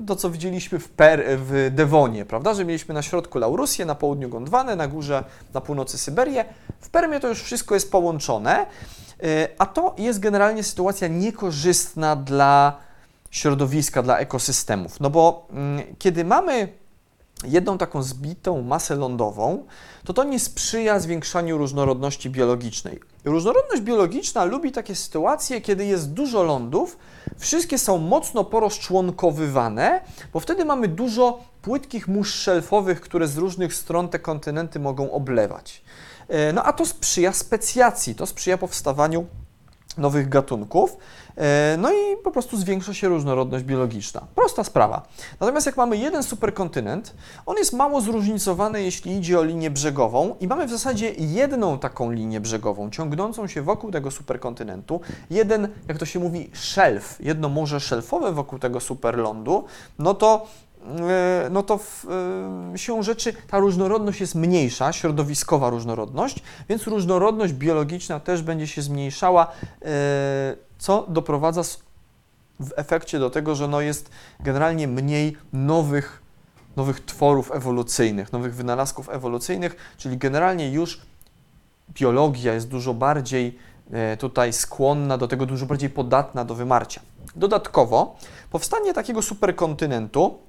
To, 0.08 0.16
co 0.16 0.30
widzieliśmy 0.30 0.80
w, 0.80 0.90
per, 0.90 1.24
w 1.28 1.72
Dewonie, 1.76 2.26
prawda, 2.26 2.54
że 2.54 2.66
mieliśmy 2.66 2.94
na 2.94 3.02
środku 3.02 3.40
Laurusję, 3.40 3.86
na 3.86 3.96
południu 3.96 4.30
Gondwanę, 4.30 4.76
na 4.76 4.88
górze, 4.88 5.24
na 5.54 5.62
północy 5.62 5.98
Syberię. 5.98 6.46
W 6.80 6.90
Permie 6.90 7.20
to 7.20 7.28
już 7.28 7.44
wszystko 7.44 7.74
jest 7.76 7.92
połączone, 7.92 8.66
y, 9.24 9.48
a 9.58 9.66
to 9.66 9.96
jest 9.98 10.20
generalnie 10.20 10.64
sytuacja 10.64 11.08
niekorzystna 11.08 12.16
dla 12.16 12.78
środowiska, 13.32 14.04
dla 14.04 14.18
ekosystemów. 14.18 15.00
No 15.00 15.10
bo 15.10 15.48
mm, 15.52 15.84
kiedy 16.00 16.26
mamy 16.26 16.68
jedną 17.44 17.78
taką 17.78 18.04
zbitą 18.04 18.62
masę 18.62 18.96
lądową, 18.96 19.66
to 20.06 20.14
to 20.14 20.24
nie 20.24 20.40
sprzyja 20.40 21.00
zwiększaniu 21.00 21.58
różnorodności 21.58 22.30
biologicznej. 22.30 23.00
Różnorodność 23.26 23.82
biologiczna 23.82 24.46
lubi 24.46 24.72
takie 24.72 24.96
sytuacje, 24.96 25.62
kiedy 25.62 25.86
jest 25.86 26.14
dużo 26.14 26.44
lądów, 26.44 26.98
wszystkie 27.38 27.78
są 27.78 27.98
mocno 27.98 28.44
porozczłonkowywane, 28.44 30.02
bo 30.34 30.40
wtedy 30.40 30.66
mamy 30.66 30.88
dużo 30.88 31.40
płytkich 31.62 32.08
mórz 32.08 32.34
szelfowych, 32.34 33.02
które 33.02 33.28
z 33.28 33.38
różnych 33.38 33.74
stron 33.74 34.10
te 34.10 34.20
kontynenty 34.20 34.80
mogą 34.80 35.12
oblewać. 35.12 35.84
E, 36.28 36.54
no 36.54 36.64
a 36.64 36.74
to 36.74 36.86
sprzyja 36.86 37.34
specjacji, 37.34 38.16
to 38.16 38.26
sprzyja 38.26 38.58
powstawaniu 38.58 39.26
nowych 39.98 40.30
gatunków, 40.30 40.98
e, 41.38 41.76
no 41.80 41.92
i 41.92 42.18
po 42.24 42.32
prostu 42.32 42.58
zwiększa 42.58 42.94
się 42.94 43.08
różnorodność 43.08 43.64
biologiczna. 43.66 44.28
Prosta 44.36 44.64
sprawa. 44.64 45.08
Natomiast 45.40 45.66
jak 45.66 45.78
mamy 45.78 45.98
jeden 45.98 46.24
superkontynent, 46.24 47.14
on 47.46 47.58
jest 47.58 47.74
mało 47.74 48.02
zróżnicowany, 48.02 48.84
jeśli 48.84 49.18
idzie 49.18 49.40
o 49.40 49.44
linię 49.44 49.72
brzegową 49.72 50.36
i 50.40 50.48
mamy 50.48 50.68
w 50.68 50.70
zasadzie 50.70 51.12
jedną 51.18 51.80
taką 51.80 52.12
linię 52.12 52.40
brzegową, 52.40 52.90
ciągnącą 52.90 53.48
się 53.48 53.62
wokół 53.62 53.92
tego 53.92 54.12
superkontynentu, 54.12 55.02
jeden, 55.30 55.68
jak 55.88 55.98
to 55.98 56.06
się 56.06 56.20
mówi, 56.20 56.50
szelf, 56.54 57.18
jedno 57.20 57.50
morze 57.50 57.80
szelfowe 57.80 58.32
wokół 58.32 58.60
tego 58.60 58.80
superlądu, 58.80 59.64
no 60.00 60.14
to 60.14 60.48
no 61.52 61.64
to 61.64 61.78
w, 61.78 62.06
e, 62.74 62.78
siłą 62.78 63.04
rzeczy 63.04 63.34
ta 63.48 63.60
różnorodność 63.60 64.22
jest 64.22 64.36
mniejsza, 64.36 64.94
środowiskowa 64.94 65.70
różnorodność, 65.70 66.44
więc 66.70 66.88
różnorodność 66.88 67.54
biologiczna 67.54 68.20
też 68.20 68.42
będzie 68.42 68.68
się 68.68 68.82
zmniejszała, 68.82 69.48
e, 69.82 69.88
co 70.78 71.06
doprowadza 71.10 71.64
w 72.60 72.74
efekcie 72.76 73.20
do 73.20 73.30
tego, 73.30 73.56
że 73.56 73.68
no 73.68 73.82
jest 73.82 74.10
generalnie 74.40 74.88
mniej 74.88 75.38
nowych, 75.54 76.22
nowych 76.76 77.06
tworów 77.06 77.52
ewolucyjnych, 77.52 78.34
nowych 78.34 78.56
wynalazków 78.56 79.10
ewolucyjnych, 79.10 79.76
czyli 79.98 80.18
generalnie 80.18 80.72
już 80.72 81.02
biologia 81.94 82.54
jest 82.54 82.68
dużo 82.68 82.94
bardziej 82.94 83.58
e, 83.92 84.18
tutaj 84.18 84.54
skłonna 84.54 85.18
do 85.18 85.28
tego, 85.28 85.46
dużo 85.46 85.66
bardziej 85.66 85.90
podatna 85.90 86.46
do 86.46 86.56
wymarcia. 86.56 87.02
Dodatkowo 87.36 88.18
powstanie 88.52 88.94
takiego 88.94 89.22
superkontynentu 89.22 90.47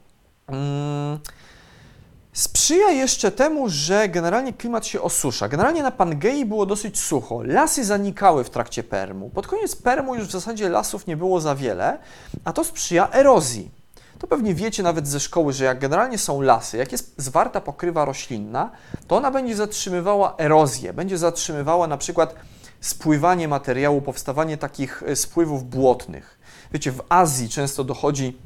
sprzyja 2.33 2.91
jeszcze 2.91 3.31
temu, 3.31 3.69
że 3.69 4.09
generalnie 4.09 4.53
klimat 4.53 4.87
się 4.87 5.03
osusza. 5.03 5.49
Generalnie 5.49 5.83
na 5.83 5.91
Pangei 5.91 6.45
było 6.45 6.67
dosyć 6.67 7.01
sucho. 7.01 7.43
Lasy 7.43 7.85
zanikały 7.85 8.45
w 8.45 8.51
trakcie 8.51 8.83
Permu. 8.83 9.31
Pod 9.31 9.47
koniec 9.47 9.77
Permu 9.77 10.15
już 10.15 10.29
w 10.29 10.31
zasadzie 10.31 10.69
lasów 10.69 11.07
nie 11.07 11.17
było 11.17 11.41
za 11.41 11.55
wiele, 11.55 11.99
a 12.45 12.53
to 12.53 12.65
sprzyja 12.65 13.09
erozji. 13.13 13.71
To 14.19 14.27
pewnie 14.27 14.55
wiecie 14.55 14.83
nawet 14.83 15.09
ze 15.09 15.21
szkoły, 15.21 15.53
że 15.53 15.65
jak 15.65 15.79
generalnie 15.79 16.19
są 16.19 16.41
lasy, 16.41 16.77
jak 16.77 16.93
jest 16.93 17.15
zwarta 17.17 17.61
pokrywa 17.61 18.05
roślinna, 18.05 18.71
to 19.07 19.17
ona 19.17 19.31
będzie 19.31 19.57
zatrzymywała 19.57 20.35
erozję, 20.39 20.93
będzie 20.93 21.19
zatrzymywała 21.19 21.87
na 21.87 21.97
przykład 21.97 22.35
spływanie 22.81 23.49
materiału, 23.49 24.03
powstawanie 24.03 24.57
takich 24.57 25.03
e, 25.07 25.17
spływów 25.17 25.65
błotnych. 25.65 26.39
Wiecie, 26.73 26.93
w 26.93 27.03
Azji 27.09 27.49
często 27.49 27.85
dochodzi, 27.85 28.39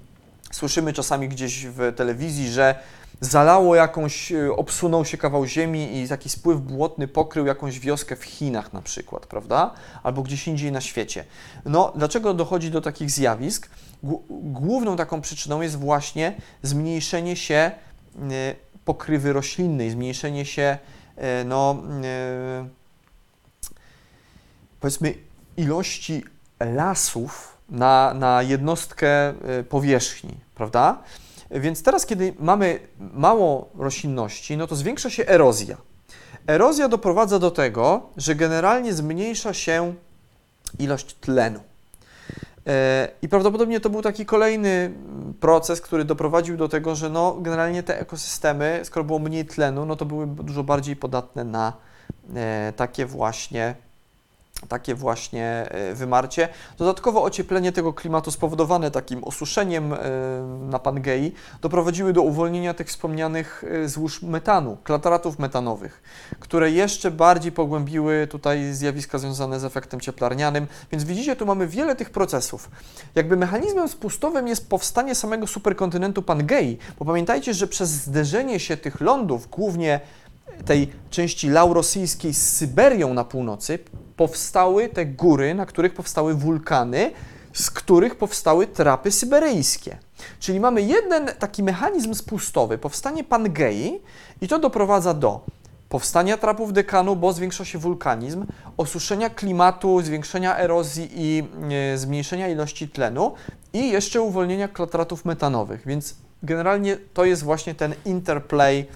słyszymy 0.52 0.92
czasami 0.92 1.28
gdzieś 1.28 1.66
w 1.66 1.92
telewizji, 1.96 2.50
że 2.50 2.74
zalało 3.22 3.74
jakąś, 3.74 4.32
e, 4.32 4.52
obsunął 4.52 5.04
się 5.04 5.18
kawał 5.18 5.46
ziemi 5.46 5.98
i 5.98 6.08
taki 6.08 6.28
spływ 6.28 6.60
błotny 6.60 7.08
pokrył 7.08 7.46
jakąś 7.46 7.80
wioskę 7.80 8.16
w 8.16 8.24
Chinach 8.24 8.72
na 8.72 8.82
przykład, 8.82 9.26
prawda? 9.26 9.74
Albo 10.02 10.22
gdzieś 10.22 10.48
indziej 10.48 10.72
na 10.72 10.80
świecie. 10.80 11.24
No, 11.64 11.92
dlaczego 11.96 12.34
dochodzi 12.34 12.70
do 12.70 12.80
takich 12.80 13.10
zjawisk? 13.10 13.70
Główną 14.30 14.96
taką 14.96 15.20
przyczyną 15.20 15.60
jest 15.60 15.76
właśnie 15.76 16.36
zmniejszenie 16.62 17.36
się 17.36 17.54
e, 17.54 17.70
pokrywy 18.84 19.32
roślinnej, 19.32 19.90
zmniejszenie 19.90 20.44
się, 20.44 20.78
e, 21.16 21.44
no, 21.44 21.82
powiedzmy, 24.80 25.14
ilości 25.56 26.24
lasów 26.60 27.56
na, 27.68 28.14
na 28.14 28.42
jednostkę 28.42 29.34
powierzchni, 29.68 30.34
prawda? 30.62 31.02
Więc 31.50 31.82
teraz, 31.82 32.06
kiedy 32.06 32.34
mamy 32.38 32.80
mało 32.98 33.70
roślinności, 33.78 34.56
no 34.56 34.66
to 34.66 34.76
zwiększa 34.76 35.10
się 35.10 35.26
erozja. 35.26 35.76
Erozja 36.46 36.88
doprowadza 36.88 37.38
do 37.38 37.50
tego, 37.50 38.10
że 38.16 38.34
generalnie 38.34 38.92
zmniejsza 38.92 39.54
się 39.54 39.94
ilość 40.78 41.14
tlenu. 41.14 41.60
E, 42.66 43.08
I 43.22 43.28
prawdopodobnie 43.28 43.80
to 43.80 43.90
był 43.90 44.02
taki 44.02 44.26
kolejny 44.26 44.92
proces, 45.40 45.80
który 45.80 46.04
doprowadził 46.04 46.56
do 46.56 46.68
tego, 46.68 46.94
że 46.94 47.10
no, 47.10 47.36
generalnie 47.40 47.82
te 47.82 48.00
ekosystemy, 48.00 48.80
skoro 48.84 49.04
było 49.04 49.18
mniej 49.18 49.46
tlenu, 49.46 49.86
no 49.86 49.96
to 49.96 50.04
były 50.04 50.26
dużo 50.26 50.64
bardziej 50.64 50.96
podatne 50.96 51.44
na 51.44 51.72
e, 52.34 52.72
takie 52.76 53.06
właśnie 53.06 53.74
takie 54.68 54.94
właśnie 54.94 55.46
e, 55.46 55.94
wymarcie. 55.94 56.48
Dodatkowo 56.78 57.22
ocieplenie 57.22 57.72
tego 57.72 57.92
klimatu 57.92 58.30
spowodowane 58.30 58.90
takim 58.90 59.24
osuszeniem 59.24 59.92
e, 59.92 59.98
na 60.60 60.78
Pangei 60.78 61.32
doprowadziły 61.60 62.12
do 62.12 62.22
uwolnienia 62.22 62.74
tych 62.74 62.88
wspomnianych 62.88 63.64
e, 63.84 63.88
złóż 63.88 64.22
metanu, 64.22 64.76
klataratów 64.84 65.38
metanowych, 65.38 66.02
które 66.40 66.70
jeszcze 66.70 67.10
bardziej 67.10 67.52
pogłębiły 67.52 68.26
tutaj 68.26 68.72
zjawiska 68.72 69.18
związane 69.18 69.60
z 69.60 69.64
efektem 69.64 70.00
cieplarnianym. 70.00 70.66
Więc 70.92 71.04
widzicie, 71.04 71.36
tu 71.36 71.46
mamy 71.46 71.66
wiele 71.66 71.96
tych 71.96 72.10
procesów. 72.10 72.70
Jakby 73.14 73.36
mechanizmem 73.36 73.88
spustowym 73.88 74.48
jest 74.48 74.68
powstanie 74.68 75.14
samego 75.14 75.46
superkontynentu 75.46 76.22
Pangei, 76.22 76.78
bo 76.98 77.04
pamiętajcie, 77.04 77.54
że 77.54 77.66
przez 77.66 77.90
zderzenie 77.90 78.60
się 78.60 78.76
tych 78.76 79.00
lądów, 79.00 79.48
głównie 79.50 80.00
tej 80.64 80.92
części 81.10 81.48
laurosyjskiej 81.48 82.34
z 82.34 82.56
Syberią 82.56 83.14
na 83.14 83.24
północy, 83.24 83.78
powstały 84.22 84.88
te 84.88 85.06
góry, 85.06 85.54
na 85.54 85.66
których 85.66 85.94
powstały 85.94 86.34
wulkany, 86.34 87.12
z 87.52 87.70
których 87.70 88.14
powstały 88.16 88.66
trapy 88.66 89.12
syberyjskie. 89.12 89.98
Czyli 90.40 90.60
mamy 90.60 90.82
jeden 90.82 91.26
taki 91.38 91.62
mechanizm 91.62 92.14
spustowy, 92.14 92.78
powstanie 92.78 93.24
Pangei 93.24 94.00
i 94.40 94.48
to 94.48 94.58
doprowadza 94.58 95.14
do 95.14 95.40
powstania 95.88 96.36
trapów 96.36 96.72
dekanu, 96.72 97.16
bo 97.16 97.32
zwiększa 97.32 97.64
się 97.64 97.78
wulkanizm, 97.78 98.46
osuszenia 98.76 99.30
klimatu, 99.30 100.00
zwiększenia 100.02 100.58
erozji 100.58 101.08
i 101.14 101.44
e, 101.94 101.98
zmniejszenia 101.98 102.48
ilości 102.48 102.88
tlenu 102.88 103.34
i 103.72 103.90
jeszcze 103.90 104.20
uwolnienia 104.20 104.68
klatratów 104.68 105.24
metanowych. 105.24 105.82
Więc 105.86 106.14
generalnie 106.42 106.96
to 107.14 107.24
jest 107.24 107.42
właśnie 107.42 107.74
ten 107.74 107.94
interplay, 108.04 108.86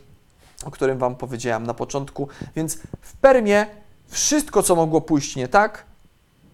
o 0.64 0.70
którym 0.70 0.98
Wam 0.98 1.16
powiedziałem 1.16 1.66
na 1.66 1.74
początku. 1.74 2.28
Więc 2.56 2.78
w 3.00 3.16
Permie 3.16 3.66
wszystko, 4.09 4.62
co 4.62 4.76
mogło 4.76 5.00
pójść 5.00 5.36
nie 5.36 5.48
tak, 5.48 5.84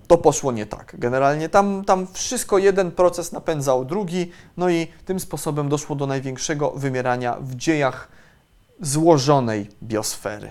to 0.07 0.18
poszło 0.18 0.53
nie 0.53 0.66
tak. 0.66 0.96
Generalnie 0.98 1.48
tam, 1.48 1.84
tam 1.84 2.07
wszystko 2.12 2.59
jeden 2.59 2.90
proces 2.90 3.32
napędzał 3.32 3.84
drugi, 3.84 4.32
no 4.57 4.70
i 4.70 4.86
tym 5.05 5.20
sposobem 5.20 5.68
doszło 5.68 5.96
do 5.96 6.07
największego 6.07 6.70
wymierania 6.70 7.36
w 7.40 7.55
dziejach 7.55 8.09
złożonej 8.80 9.68
biosfery. 9.82 10.50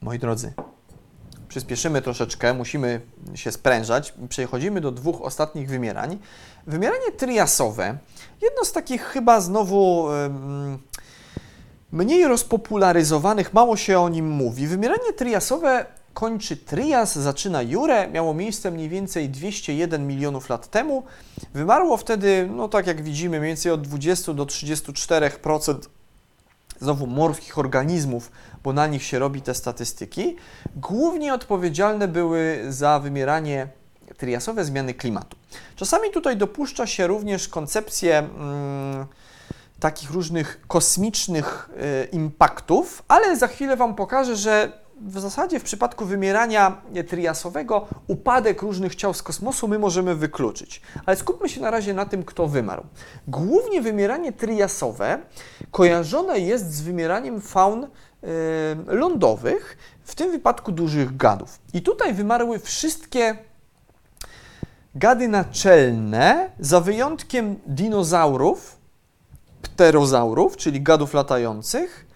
Moi 0.00 0.18
drodzy, 0.18 0.52
przyspieszymy 1.48 2.02
troszeczkę, 2.02 2.54
musimy 2.54 3.00
się 3.34 3.52
sprężać. 3.52 4.14
Przechodzimy 4.28 4.80
do 4.80 4.92
dwóch 4.92 5.22
ostatnich 5.22 5.68
wymierań. 5.68 6.18
Wymieranie 6.66 7.12
triasowe, 7.12 7.98
jedno 8.42 8.64
z 8.64 8.72
takich 8.72 9.02
chyba 9.02 9.40
znowu 9.40 10.08
mniej 11.92 12.24
rozpopularyzowanych, 12.24 13.54
mało 13.54 13.76
się 13.76 14.00
o 14.00 14.08
nim 14.08 14.30
mówi. 14.30 14.66
Wymieranie 14.66 15.12
triasowe 15.12 15.86
kończy 16.14 16.56
Trias, 16.56 17.18
zaczyna 17.18 17.62
Jurę, 17.62 18.08
miało 18.08 18.34
miejsce 18.34 18.70
mniej 18.70 18.88
więcej 18.88 19.28
201 19.28 20.06
milionów 20.06 20.48
lat 20.48 20.70
temu. 20.70 21.02
Wymarło 21.54 21.96
wtedy, 21.96 22.48
no 22.56 22.68
tak 22.68 22.86
jak 22.86 23.02
widzimy, 23.02 23.38
mniej 23.38 23.50
więcej 23.50 23.72
od 23.72 23.80
20 23.80 24.34
do 24.34 24.46
34% 24.46 25.78
znowu 26.80 27.06
morskich 27.06 27.58
organizmów, 27.58 28.30
bo 28.64 28.72
na 28.72 28.86
nich 28.86 29.02
się 29.02 29.18
robi 29.18 29.42
te 29.42 29.54
statystyki. 29.54 30.36
Głównie 30.76 31.34
odpowiedzialne 31.34 32.08
były 32.08 32.64
za 32.68 32.98
wymieranie 32.98 33.68
triasowe 34.16 34.64
zmiany 34.64 34.94
klimatu. 34.94 35.36
Czasami 35.76 36.10
tutaj 36.10 36.36
dopuszcza 36.36 36.86
się 36.86 37.06
również 37.06 37.48
koncepcję 37.48 38.18
mm, 38.18 39.06
takich 39.80 40.10
różnych 40.10 40.60
kosmicznych 40.68 41.70
y, 42.04 42.08
impaktów, 42.12 43.02
ale 43.08 43.36
za 43.36 43.46
chwilę 43.46 43.76
Wam 43.76 43.94
pokażę, 43.94 44.36
że 44.36 44.72
w 45.00 45.20
zasadzie 45.20 45.60
w 45.60 45.62
przypadku 45.62 46.04
wymierania 46.04 46.82
triasowego 47.08 47.86
upadek 48.06 48.62
różnych 48.62 48.94
ciał 48.94 49.14
z 49.14 49.22
kosmosu 49.22 49.68
my 49.68 49.78
możemy 49.78 50.14
wykluczyć. 50.14 50.82
Ale 51.06 51.16
skupmy 51.16 51.48
się 51.48 51.60
na 51.60 51.70
razie 51.70 51.94
na 51.94 52.06
tym, 52.06 52.24
kto 52.24 52.48
wymarł. 52.48 52.84
Głównie 53.28 53.82
wymieranie 53.82 54.32
triasowe 54.32 55.18
kojarzone 55.70 56.38
jest 56.38 56.72
z 56.74 56.80
wymieraniem 56.80 57.40
faun 57.40 57.84
y, 57.84 57.88
lądowych, 58.86 59.76
w 60.04 60.14
tym 60.14 60.30
wypadku 60.30 60.72
dużych 60.72 61.16
gadów. 61.16 61.58
I 61.74 61.82
tutaj 61.82 62.14
wymarły 62.14 62.58
wszystkie 62.58 63.38
gady 64.94 65.28
naczelne, 65.28 66.50
za 66.58 66.80
wyjątkiem 66.80 67.56
dinozaurów, 67.66 68.79
pterozaurów, 69.80 70.56
czyli 70.56 70.82
gadów 70.82 71.14
latających, 71.14 72.06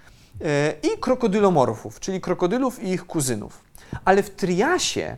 e, 0.40 0.74
i 0.82 0.98
krokodylomorfów, 0.98 2.00
czyli 2.00 2.20
krokodylów 2.20 2.82
i 2.82 2.88
ich 2.88 3.06
kuzynów. 3.06 3.64
Ale 4.04 4.22
w 4.22 4.30
triasie 4.30 5.16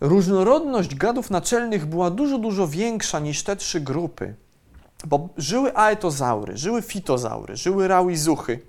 różnorodność 0.00 0.94
gadów 0.94 1.30
naczelnych 1.30 1.86
była 1.86 2.10
dużo, 2.10 2.38
dużo 2.38 2.68
większa 2.68 3.18
niż 3.18 3.42
te 3.42 3.56
trzy 3.56 3.80
grupy, 3.80 4.34
bo 5.06 5.28
żyły 5.36 5.76
aetozaury, 5.76 6.56
żyły 6.56 6.82
fitozaury, 6.82 7.56
żyły 7.56 7.88
rawizuchy. 7.88 8.60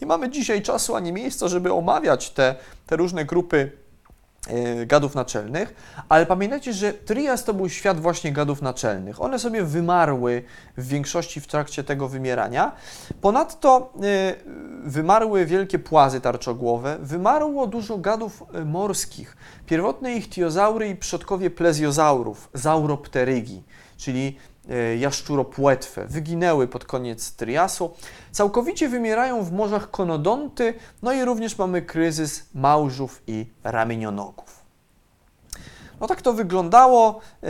Nie 0.00 0.06
mamy 0.06 0.30
dzisiaj 0.30 0.62
czasu 0.62 0.96
ani 0.96 1.12
miejsca, 1.12 1.48
żeby 1.48 1.72
omawiać 1.72 2.30
te, 2.30 2.54
te 2.86 2.96
różne 2.96 3.24
grupy 3.24 3.72
gadów 4.86 5.14
naczelnych, 5.14 5.74
ale 6.08 6.26
pamiętajcie, 6.26 6.72
że 6.72 6.92
Trias 6.92 7.44
to 7.44 7.54
był 7.54 7.68
świat 7.68 8.00
właśnie 8.00 8.32
gadów 8.32 8.62
naczelnych. 8.62 9.22
One 9.22 9.38
sobie 9.38 9.64
wymarły 9.64 10.42
w 10.76 10.88
większości 10.88 11.40
w 11.40 11.46
trakcie 11.46 11.84
tego 11.84 12.08
wymierania. 12.08 12.72
Ponadto 13.20 13.92
e, 14.02 14.34
wymarły 14.84 15.46
wielkie 15.46 15.78
płazy 15.78 16.20
tarczogłowe, 16.20 16.96
wymarło 17.00 17.66
dużo 17.66 17.98
gadów 17.98 18.44
e, 18.52 18.64
morskich. 18.64 19.36
Pierwotne 19.66 20.14
ichtiozaury 20.14 20.88
i 20.88 20.96
przodkowie 20.96 21.50
plezjozaurów, 21.50 22.48
zauropterygi, 22.54 23.62
czyli 23.96 24.36
e, 24.68 24.96
jaszczuropłetwe 24.96 26.06
wyginęły 26.06 26.68
pod 26.68 26.84
koniec 26.84 27.32
Triasu. 27.32 27.90
Całkowicie 28.32 28.88
wymierają 28.88 29.44
w 29.44 29.52
morzach 29.52 29.90
konodonty, 29.90 30.74
no 31.02 31.12
i 31.12 31.24
również 31.24 31.58
mamy 31.58 31.82
kryzys 31.82 32.46
małżów 32.54 33.22
i 33.26 33.46
ramienionogów. 33.64 34.58
No 36.00 36.06
tak 36.06 36.22
to 36.22 36.32
wyglądało. 36.32 37.20
E, 37.42 37.48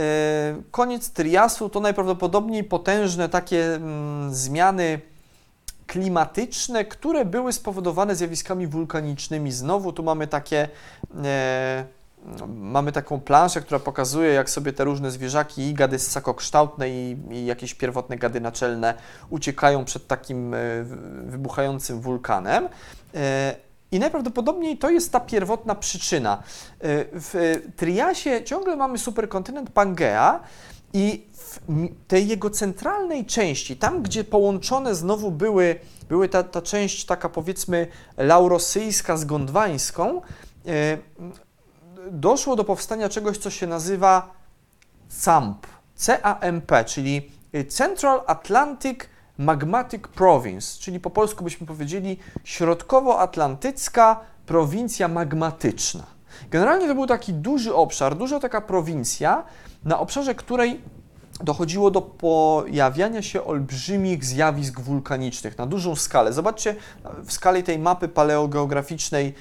Koniec 0.71 1.09
Triasu 1.09 1.69
to 1.69 1.79
najprawdopodobniej 1.79 2.63
potężne 2.63 3.29
takie 3.29 3.75
mm, 3.75 4.33
zmiany 4.33 5.01
klimatyczne, 5.87 6.85
które 6.85 7.25
były 7.25 7.53
spowodowane 7.53 8.15
zjawiskami 8.15 8.67
wulkanicznymi. 8.67 9.51
Znowu 9.51 9.93
tu 9.93 10.03
mamy 10.03 10.27
takie. 10.27 10.69
Mamy 12.47 12.91
taką 12.91 13.19
planszę, 13.21 13.61
która 13.61 13.79
pokazuje, 13.79 14.33
jak 14.33 14.49
sobie 14.49 14.73
te 14.73 14.83
różne 14.83 15.11
zwierzaki 15.11 15.61
i 15.61 15.73
gady 15.73 15.99
ssakokształtne 15.99 16.89
i, 16.89 17.17
i 17.31 17.45
jakieś 17.45 17.73
pierwotne 17.73 18.17
gady 18.17 18.41
naczelne 18.41 18.93
uciekają 19.29 19.85
przed 19.85 20.07
takim 20.07 20.53
e, 20.53 20.57
wy- 20.83 20.97
wybuchającym 21.31 22.01
wulkanem. 22.01 22.69
E, 23.15 23.55
I 23.91 23.99
najprawdopodobniej 23.99 24.77
to 24.77 24.89
jest 24.89 25.11
ta 25.11 25.19
pierwotna 25.19 25.75
przyczyna. 25.75 26.33
E, 26.37 26.39
W 27.13 27.61
Triasie 27.75 28.43
ciągle 28.43 28.75
mamy 28.75 28.97
superkontynent 28.97 29.69
Pangea 29.69 30.39
i 30.93 31.27
w 31.33 31.59
tej 32.07 32.27
jego 32.27 32.49
centralnej 32.49 33.25
części, 33.25 33.77
tam 33.77 34.03
gdzie 34.03 34.23
połączone 34.23 34.95
znowu 34.95 35.31
były, 35.31 35.75
były 36.09 36.29
ta, 36.29 36.43
ta 36.43 36.61
część 36.61 37.05
taka 37.05 37.29
powiedzmy 37.29 37.87
laurosyjska 38.17 39.17
z 39.17 39.25
gondwańską, 39.25 40.21
doszło 42.11 42.55
do 42.55 42.63
powstania 42.63 43.09
czegoś, 43.09 43.37
co 43.37 43.49
się 43.49 43.67
nazywa 43.67 44.33
CAMP, 45.23 45.67
C-A-M-P, 45.95 46.85
czyli 46.85 47.31
Central 47.69 48.21
Atlantic 48.27 48.99
Magmatic 49.37 50.01
Province, 50.07 50.79
czyli 50.79 50.99
po 50.99 51.09
polsku 51.09 51.43
byśmy 51.43 51.67
powiedzieli 51.67 52.17
środkowoatlantycka 52.43 54.19
prowincja 54.45 55.07
magmatyczna. 55.07 56.03
Generalnie 56.49 56.87
to 56.87 56.95
był 56.95 57.07
taki 57.07 57.33
duży 57.33 57.75
obszar, 57.75 58.17
duża 58.17 58.39
taka 58.39 58.61
prowincja, 58.61 59.43
na 59.83 59.99
obszarze 59.99 60.35
której 60.35 60.81
dochodziło 61.43 61.91
do 61.91 62.01
pojawiania 62.01 63.21
się 63.21 63.43
olbrzymich 63.43 64.25
zjawisk 64.25 64.79
wulkanicznych 64.79 65.57
na 65.57 65.65
dużą 65.65 65.95
skalę. 65.95 66.33
Zobaczcie 66.33 66.75
w 67.25 67.33
skali 67.33 67.63
tej 67.63 67.79
mapy 67.79 68.07
paleogeograficznej, 68.07 69.33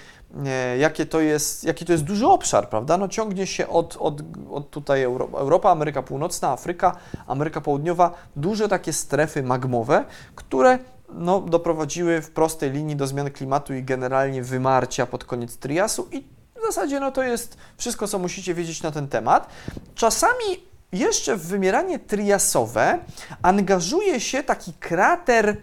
jakie 0.79 1.07
to 1.07 1.21
jest, 1.21 1.65
jaki 1.65 1.85
to 1.85 1.93
jest 1.93 2.05
duży 2.05 2.27
obszar, 2.27 2.69
prawda? 2.69 2.99
No 2.99 3.09
ciągnie 3.09 3.47
się 3.47 3.69
od, 3.69 3.97
od, 4.01 4.23
od 4.51 4.71
tutaj 4.71 5.03
Euro, 5.03 5.29
Europa, 5.35 5.71
Ameryka 5.71 6.03
Północna, 6.03 6.49
Afryka, 6.49 6.97
Ameryka 7.27 7.61
Południowa, 7.61 8.15
duże 8.37 8.69
takie 8.69 8.93
strefy 8.93 9.43
magmowe, 9.43 10.05
które 10.35 10.79
no, 11.09 11.41
doprowadziły 11.41 12.23
w 12.23 12.31
prostej 12.31 12.71
linii 12.71 12.97
do 12.97 13.07
zmian 13.07 13.31
klimatu 13.31 13.75
i 13.75 13.83
generalnie 13.83 14.43
wymarcia 14.43 15.07
pod 15.07 15.25
koniec 15.25 15.57
Triasu 15.57 16.09
i 16.13 16.25
w 16.63 16.67
zasadzie 16.67 17.01
no, 17.01 17.13
to 17.13 17.23
jest 17.23 17.57
wszystko, 17.77 18.09
co 18.09 18.19
musicie 18.19 18.55
wiedzieć 18.55 18.83
na 18.83 18.91
ten 18.91 19.09
temat. 19.09 19.49
Czasami 19.95 20.69
jeszcze 20.93 21.37
w 21.37 21.47
wymieranie 21.47 21.99
triasowe 21.99 22.99
angażuje 23.43 24.21
się 24.21 24.43
taki 24.43 24.73
krater, 24.73 25.57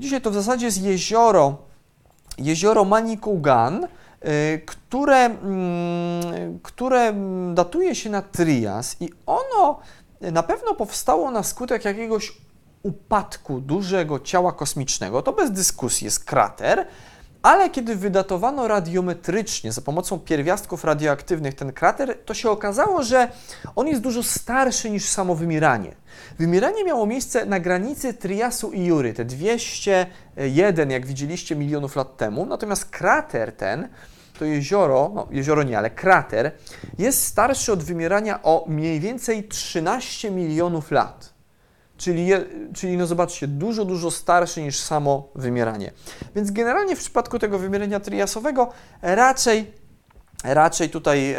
dzisiaj 0.00 0.20
to 0.20 0.30
w 0.30 0.34
zasadzie 0.34 0.66
jest 0.66 0.82
jezioro, 0.82 1.58
jezioro 2.38 2.84
Manicouagan, 2.84 3.84
y, 3.84 3.88
które, 4.66 5.24
mm, 5.24 6.58
które 6.62 7.14
datuje 7.54 7.94
się 7.94 8.10
na 8.10 8.22
Trias 8.22 8.96
i 9.00 9.10
ono 9.26 9.80
na 10.20 10.42
pewno 10.42 10.74
powstało 10.74 11.30
na 11.30 11.42
skutek 11.42 11.84
jakiegoś 11.84 12.32
upadku 12.82 13.60
dużego 13.60 14.20
ciała 14.20 14.52
kosmicznego. 14.52 15.22
To 15.22 15.32
bez 15.32 15.50
dyskusji 15.50 16.04
jest 16.04 16.24
krater, 16.24 16.86
ale 17.46 17.70
kiedy 17.70 17.96
wydatowano 17.96 18.68
radiometrycznie 18.68 19.72
za 19.72 19.80
pomocą 19.80 20.18
pierwiastków 20.18 20.84
radioaktywnych 20.84 21.54
ten 21.54 21.72
krater, 21.72 22.18
to 22.24 22.34
się 22.34 22.50
okazało, 22.50 23.02
że 23.02 23.28
on 23.76 23.88
jest 23.88 24.00
dużo 24.00 24.22
starszy 24.22 24.90
niż 24.90 25.04
samo 25.04 25.34
wymieranie. 25.34 25.94
Wymieranie 26.38 26.84
miało 26.84 27.06
miejsce 27.06 27.46
na 27.46 27.60
granicy 27.60 28.14
Triasu 28.14 28.72
i 28.72 28.86
Jury, 28.86 29.12
te 29.12 29.24
201, 29.24 30.90
jak 30.90 31.06
widzieliście, 31.06 31.56
milionów 31.56 31.96
lat 31.96 32.16
temu, 32.16 32.46
natomiast 32.46 32.84
krater 32.84 33.52
ten, 33.52 33.88
to 34.38 34.44
jezioro, 34.44 35.12
no 35.14 35.28
jezioro 35.30 35.62
nie, 35.62 35.78
ale 35.78 35.90
krater, 35.90 36.52
jest 36.98 37.24
starszy 37.24 37.72
od 37.72 37.82
wymierania 37.82 38.42
o 38.42 38.64
mniej 38.68 39.00
więcej 39.00 39.48
13 39.48 40.30
milionów 40.30 40.90
lat. 40.90 41.35
Czyli, 41.96 42.30
czyli 42.74 42.96
no 42.96 43.06
zobaczcie, 43.06 43.48
dużo, 43.48 43.84
dużo 43.84 44.10
starszy 44.10 44.62
niż 44.62 44.80
samo 44.80 45.28
wymieranie. 45.34 45.92
Więc 46.34 46.50
generalnie 46.50 46.96
w 46.96 46.98
przypadku 46.98 47.38
tego 47.38 47.58
wymierania 47.58 48.00
triasowego 48.00 48.72
raczej, 49.02 49.72
raczej 50.44 50.90
tutaj 50.90 51.32
e, 51.32 51.38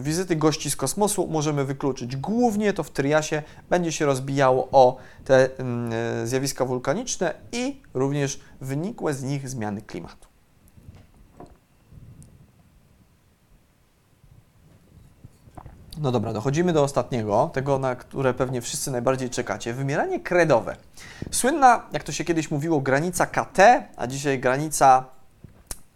wizyty 0.00 0.36
gości 0.36 0.70
z 0.70 0.76
kosmosu 0.76 1.26
możemy 1.26 1.64
wykluczyć. 1.64 2.16
Głównie 2.16 2.72
to 2.72 2.82
w 2.82 2.90
triasie 2.90 3.42
będzie 3.70 3.92
się 3.92 4.06
rozbijało 4.06 4.68
o 4.72 4.96
te 5.24 5.58
mm, 5.58 5.92
e, 6.22 6.26
zjawiska 6.26 6.64
wulkaniczne 6.64 7.34
i 7.52 7.82
również 7.94 8.40
wynikłe 8.60 9.14
z 9.14 9.22
nich 9.22 9.48
zmiany 9.48 9.82
klimatu. 9.82 10.33
No 15.98 16.12
dobra, 16.12 16.32
dochodzimy 16.32 16.72
do 16.72 16.82
ostatniego, 16.82 17.50
tego, 17.52 17.78
na 17.78 17.96
które 17.96 18.34
pewnie 18.34 18.60
wszyscy 18.60 18.90
najbardziej 18.90 19.30
czekacie. 19.30 19.72
Wymieranie 19.72 20.20
kredowe. 20.20 20.76
Słynna, 21.30 21.82
jak 21.92 22.02
to 22.02 22.12
się 22.12 22.24
kiedyś 22.24 22.50
mówiło, 22.50 22.80
granica 22.80 23.26
KT, 23.26 23.58
a 23.96 24.06
dzisiaj 24.06 24.40
granica 24.40 25.04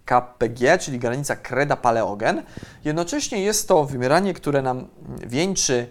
KPG, 0.05 0.79
czyli 0.79 0.99
granica 0.99 1.37
kreda-paleogen. 1.37 2.43
Jednocześnie 2.85 3.43
jest 3.43 3.69
to 3.69 3.85
wymieranie, 3.85 4.35
które 4.35 4.63
nam 4.63 4.87
wieńczy 5.27 5.89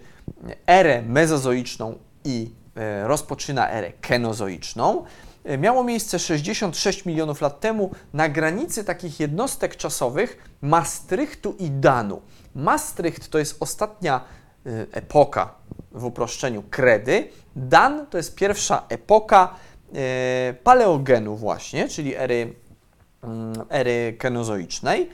erę 0.66 1.02
mezozoiczną 1.02 1.98
i 2.24 2.50
e, 2.76 3.08
rozpoczyna 3.08 3.70
erę 3.70 3.92
kenozoiczną. 4.00 5.04
E, 5.44 5.58
Miało 5.58 5.84
miejsce 5.84 6.18
66 6.18 7.04
milionów 7.06 7.40
lat 7.40 7.60
temu 7.60 7.90
na 8.12 8.28
granicy 8.28 8.84
takich 8.84 9.20
jednostek 9.20 9.76
czasowych 9.76 10.48
Maastrichtu 10.62 11.54
i 11.58 11.70
Danu. 11.70 12.20
Maastricht 12.58 13.30
to 13.30 13.38
jest 13.38 13.56
ostatnia 13.60 14.20
y, 14.66 14.86
epoka 14.92 15.54
w 15.92 16.04
uproszczeniu 16.04 16.62
kredy. 16.70 17.28
Dan 17.56 18.06
to 18.06 18.16
jest 18.16 18.34
pierwsza 18.34 18.82
epoka 18.88 19.54
y, 20.50 20.54
paleogenu 20.54 21.36
właśnie, 21.36 21.88
czyli 21.88 22.16
ery, 22.16 22.54
mm, 23.22 23.54
ery 23.70 24.16
kenozoicznej. 24.18 25.08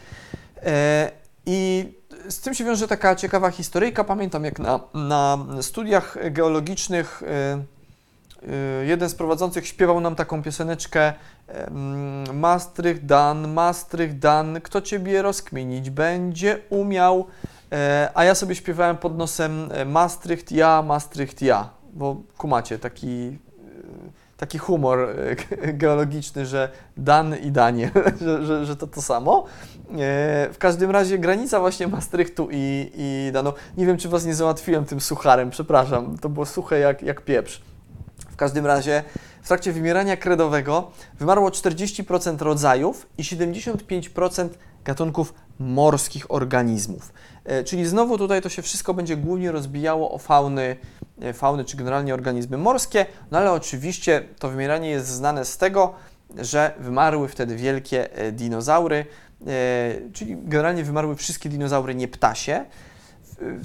E, 0.63 1.11
I 1.47 1.93
z 2.29 2.41
tym 2.41 2.55
się 2.55 2.65
wiąże 2.65 2.89
taka 2.89 3.17
ciekawa 3.17 3.51
historyjka. 3.51 4.05
Pamiętam, 4.05 4.45
jak 4.45 4.59
na, 4.59 4.81
na 4.95 5.39
studiach 5.61 6.17
geologicznych 6.31 7.23
y, 7.23 7.27
y, 7.27 7.74
jeden 8.85 9.09
z 9.09 9.15
prowadzących 9.15 9.67
śpiewał 9.67 10.01
nam 10.01 10.15
taką 10.15 10.43
pioseneczkę 10.43 11.13
em, 11.49 12.39
Maastricht 12.39 13.07
Dan, 13.07 13.53
Maastricht 13.53 14.19
Dan, 14.19 14.61
kto 14.61 14.81
ciebie 14.81 15.23
rozkminić 15.23 15.91
będzie 15.91 16.59
umiał. 16.71 17.27
E, 17.73 18.11
A 18.15 18.25
ja 18.25 18.35
sobie 18.35 18.55
śpiewałem 18.55 18.97
pod 18.97 19.19
nosem 19.19 19.69
e, 19.73 19.85
Maastricht 19.85 20.53
ja, 20.53 20.83
Maastricht 20.83 21.43
ja, 21.43 21.71
bo 21.93 22.17
kumacie, 22.39 22.79
taki, 22.79 23.09
e, 23.09 23.37
taki 24.37 24.59
humor 24.59 24.99
ge- 25.17 25.77
geologiczny, 25.83 26.47
że 26.47 26.69
Dan 26.97 27.37
i 27.37 27.51
Danie, 27.51 27.91
że, 28.25 28.45
że, 28.45 28.67
że 28.67 28.77
to 28.77 28.87
to 28.87 29.03
samo. 29.03 29.45
W 30.53 30.57
każdym 30.59 30.91
razie 30.91 31.19
granica 31.19 31.61
właśnie 31.61 31.89
Maastrichtu 31.89 32.49
i, 32.53 32.91
i 32.97 33.31
Danu. 33.33 33.53
Nie 33.77 33.87
wiem, 33.87 33.97
czy 33.97 34.09
Was 34.09 34.25
nie 34.25 34.35
załatwiłem 34.35 34.85
tym 34.85 35.01
sucharem, 35.01 35.51
przepraszam, 35.51 36.19
to 36.19 36.29
było 36.29 36.47
suche 36.47 36.79
jak, 36.79 37.03
jak 37.03 37.21
pieprz. 37.21 37.63
W 38.35 38.37
każdym 38.37 38.67
razie 38.67 39.03
w 39.43 39.49
trakcie 39.49 39.73
wymierania 39.73 40.17
kredowego 40.17 40.91
wymarło 41.19 41.49
40% 41.49 42.43
rodzajów 42.43 43.07
i 43.19 43.23
75% 43.23 44.49
gatunków 44.85 45.35
morskich 45.59 46.31
organizmów. 46.31 47.13
E, 47.45 47.65
Czyli 47.65 47.87
znowu 47.87 48.19
tutaj 48.19 48.43
to 48.43 48.49
się 48.49 48.63
wszystko 48.63 48.95
będzie 48.95 49.17
głównie 49.17 49.53
rozbijało 49.53 50.11
o 50.11 50.19
fauny, 50.19 50.77
e, 51.21 51.33
fauny 51.33 51.65
czy 51.65 51.77
generalnie 51.77 52.15
organizmy 52.15 52.59
morskie, 52.59 53.07
no 53.31 53.39
ale 53.39 53.53
oczywiście 53.53 54.29
to 54.39 54.49
wymieranie 54.49 54.91
jest 54.91 55.07
znane 55.07 55.45
z 55.45 55.59
tego, 55.59 55.95
że 56.39 56.75
wymarły 56.79 57.29
wtedy 57.29 57.57
wielkie 57.57 58.17
e, 58.17 58.33
dinozaury, 58.33 59.07
czyli 60.13 60.37
generalnie 60.45 60.85
wymarły 60.85 61.17
wszystkie 61.17 61.49
dinozaury 61.49 61.95
nieptasie, 61.95 62.65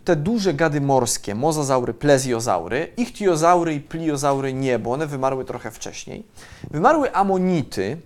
te 0.03 0.15
duże 0.15 0.53
gady 0.53 0.81
morskie, 0.81 1.35
mozazaury, 1.35 1.93
plezjozaury, 1.93 2.93
ichtiozaury 2.97 3.73
i 3.73 3.79
pliozaury 3.79 4.53
nie, 4.53 4.79
bo 4.79 4.91
one 4.91 5.07
wymarły 5.07 5.45
trochę 5.45 5.71
wcześniej. 5.71 6.23
Wymarły 6.71 7.13
amonity, 7.13 7.97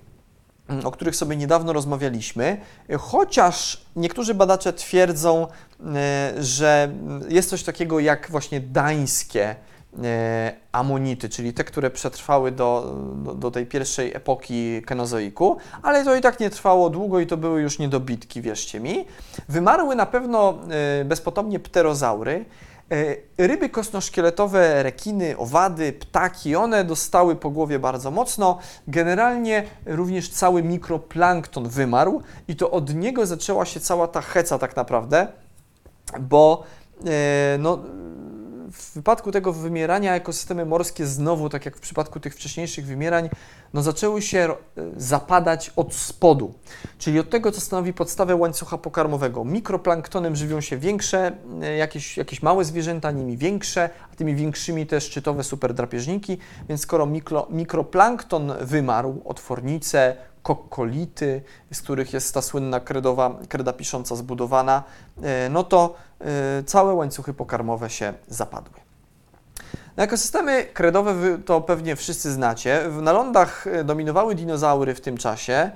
mm, 0.67 0.86
o 0.86 0.91
których 0.91 1.15
sobie 1.15 1.36
niedawno 1.36 1.74
rozmawialiśmy, 1.74 2.57
chociaż 2.99 3.86
niektórzy 3.95 4.34
badacze 4.34 4.74
twierdzą, 4.74 5.47
e, 5.95 6.34
że 6.39 6.91
jest 7.30 7.49
coś 7.49 7.63
takiego 7.63 7.99
jak 7.99 8.32
właśnie 8.32 8.59
dańskie 8.59 9.55
amonity, 10.71 11.29
czyli 11.29 11.53
te, 11.53 11.63
które 11.63 11.89
przetrwały 11.89 12.51
do, 12.51 12.95
do, 13.15 13.33
do 13.33 13.51
tej 13.51 13.65
pierwszej 13.65 14.15
epoki 14.15 14.81
kenozoiku, 14.81 15.57
ale 15.81 16.05
to 16.05 16.15
i 16.15 16.21
tak 16.21 16.39
nie 16.39 16.49
trwało 16.49 16.89
długo 16.89 17.19
i 17.19 17.27
to 17.27 17.37
były 17.37 17.61
już 17.61 17.79
niedobitki, 17.79 18.41
wierzcie 18.41 18.79
mi. 18.79 19.05
Wymarły 19.49 19.95
na 19.95 20.05
pewno 20.05 20.59
e, 21.01 21.05
bezpotomnie 21.05 21.59
pterozaury, 21.59 22.45
E, 22.91 23.47
ryby 23.47 23.69
kosnoszkieletowe, 23.69 24.83
rekiny, 24.83 25.37
owady, 25.37 25.93
ptaki, 25.93 26.55
one 26.55 26.83
dostały 26.83 27.35
po 27.35 27.49
głowie 27.49 27.79
bardzo 27.79 28.11
mocno. 28.11 28.59
Generalnie 28.87 29.63
również 29.85 30.29
cały 30.29 30.63
mikroplankton 30.63 31.69
wymarł 31.69 32.21
i 32.47 32.55
to 32.55 32.71
od 32.71 32.95
niego 32.95 33.25
zaczęła 33.25 33.65
się 33.65 33.79
cała 33.79 34.07
ta 34.07 34.21
heca 34.21 34.59
tak 34.59 34.75
naprawdę, 34.75 35.27
bo 36.19 36.63
e, 37.05 37.57
no, 37.59 37.79
w 38.74 38.93
wypadku 38.93 39.32
tego 39.32 39.53
wymierania 39.53 40.15
ekosystemy 40.15 40.65
morskie 40.65 41.05
znowu, 41.05 41.49
tak 41.49 41.65
jak 41.65 41.78
w 41.78 41.80
przypadku 41.80 42.19
tych 42.19 42.36
wcześniejszych 42.36 42.86
wymierań, 42.86 43.30
no 43.74 43.82
zaczęły 43.82 44.21
się 44.21 44.39
e, 44.39 44.55
zapadać 44.97 45.71
od 45.76 45.93
spodu, 45.93 46.53
czyli 46.97 47.19
od 47.19 47.30
tego, 47.30 47.51
co 47.51 47.61
stanowi 47.61 47.93
podstawę 47.93 48.36
łańcucha 48.36 48.78
pokarmowego. 48.78 49.45
Mikroplanktonem 49.45 50.36
żywią 50.36 50.61
się 50.61 50.78
większe, 50.78 51.32
e, 51.61 51.76
jakieś, 51.78 52.17
jakieś 52.17 52.41
małe 52.41 52.65
zwierzęta, 52.65 53.11
nimi 53.11 53.38
większe, 53.38 53.89
a 54.13 54.15
tymi 54.15 54.36
większymi 54.36 54.88
te 54.88 55.01
szczytowe 55.01 55.43
superdrapieżniki, 55.43 56.38
więc 56.69 56.82
skoro 56.82 57.05
mikro, 57.05 57.47
mikroplankton 57.49 58.53
wymarł, 58.61 59.21
otwornice, 59.26 60.15
kokkolity, 60.43 61.41
z 61.71 61.81
których 61.81 62.13
jest 62.13 62.33
ta 62.33 62.41
słynna 62.41 62.79
kredowa, 62.79 63.39
kreda 63.49 63.73
pisząca 63.73 64.15
zbudowana, 64.15 64.83
e, 65.23 65.49
no 65.49 65.63
to 65.63 65.95
całe 66.65 66.93
łańcuchy 66.93 67.33
pokarmowe 67.33 67.89
się 67.89 68.13
zapadły. 68.27 68.83
No, 69.97 70.03
ekosystemy 70.03 70.65
kredowe 70.73 71.37
to 71.45 71.61
pewnie 71.61 71.95
wszyscy 71.95 72.31
znacie. 72.31 72.81
Na 73.01 73.11
lądach 73.11 73.67
e, 73.67 73.83
dominowały 73.83 74.35
dinozaury 74.35 74.95
w 74.95 75.01
tym 75.01 75.17
czasie, 75.17 75.53
e, 75.53 75.71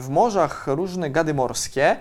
w 0.00 0.06
morzach 0.10 0.66
różne 0.66 1.10
gady 1.10 1.34
morskie. 1.34 1.84
E, 1.90 1.96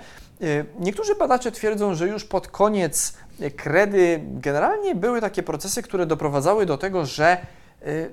niektórzy 0.79 1.15
badacze 1.15 1.51
twierdzą, 1.51 1.95
że 1.95 2.07
już 2.07 2.25
pod 2.25 2.47
koniec 2.47 3.13
kredy 3.55 4.21
generalnie 4.23 4.95
były 4.95 5.21
takie 5.21 5.43
procesy, 5.43 5.84
które 5.84 6.05
doprowadzały 6.05 6.65
do 6.65 6.77
tego, 6.77 7.05
że 7.05 7.38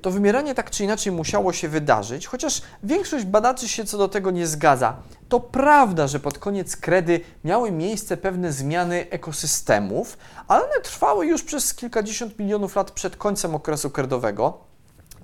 to 0.02 0.10
wymieranie 0.10 0.54
tak 0.54 0.70
czy 0.70 0.84
inaczej 0.84 1.12
musiało 1.12 1.52
się 1.52 1.68
wydarzyć, 1.68 2.26
chociaż 2.26 2.62
większość 2.82 3.24
badaczy 3.24 3.68
się 3.68 3.84
co 3.84 3.98
do 3.98 4.08
tego 4.08 4.30
nie 4.30 4.46
zgadza. 4.46 4.96
To 5.28 5.40
prawda, 5.40 6.06
że 6.06 6.20
pod 6.20 6.38
koniec 6.38 6.76
kredy 6.76 7.20
miały 7.44 7.72
miejsce 7.72 8.16
pewne 8.16 8.52
zmiany 8.52 9.06
ekosystemów, 9.10 10.18
ale 10.48 10.64
one 10.64 10.80
trwały 10.82 11.26
już 11.26 11.42
przez 11.42 11.74
kilkadziesiąt 11.74 12.38
milionów 12.38 12.76
lat 12.76 12.90
przed 12.90 13.16
końcem 13.16 13.54
okresu 13.54 13.90
kredowego. 13.90 14.58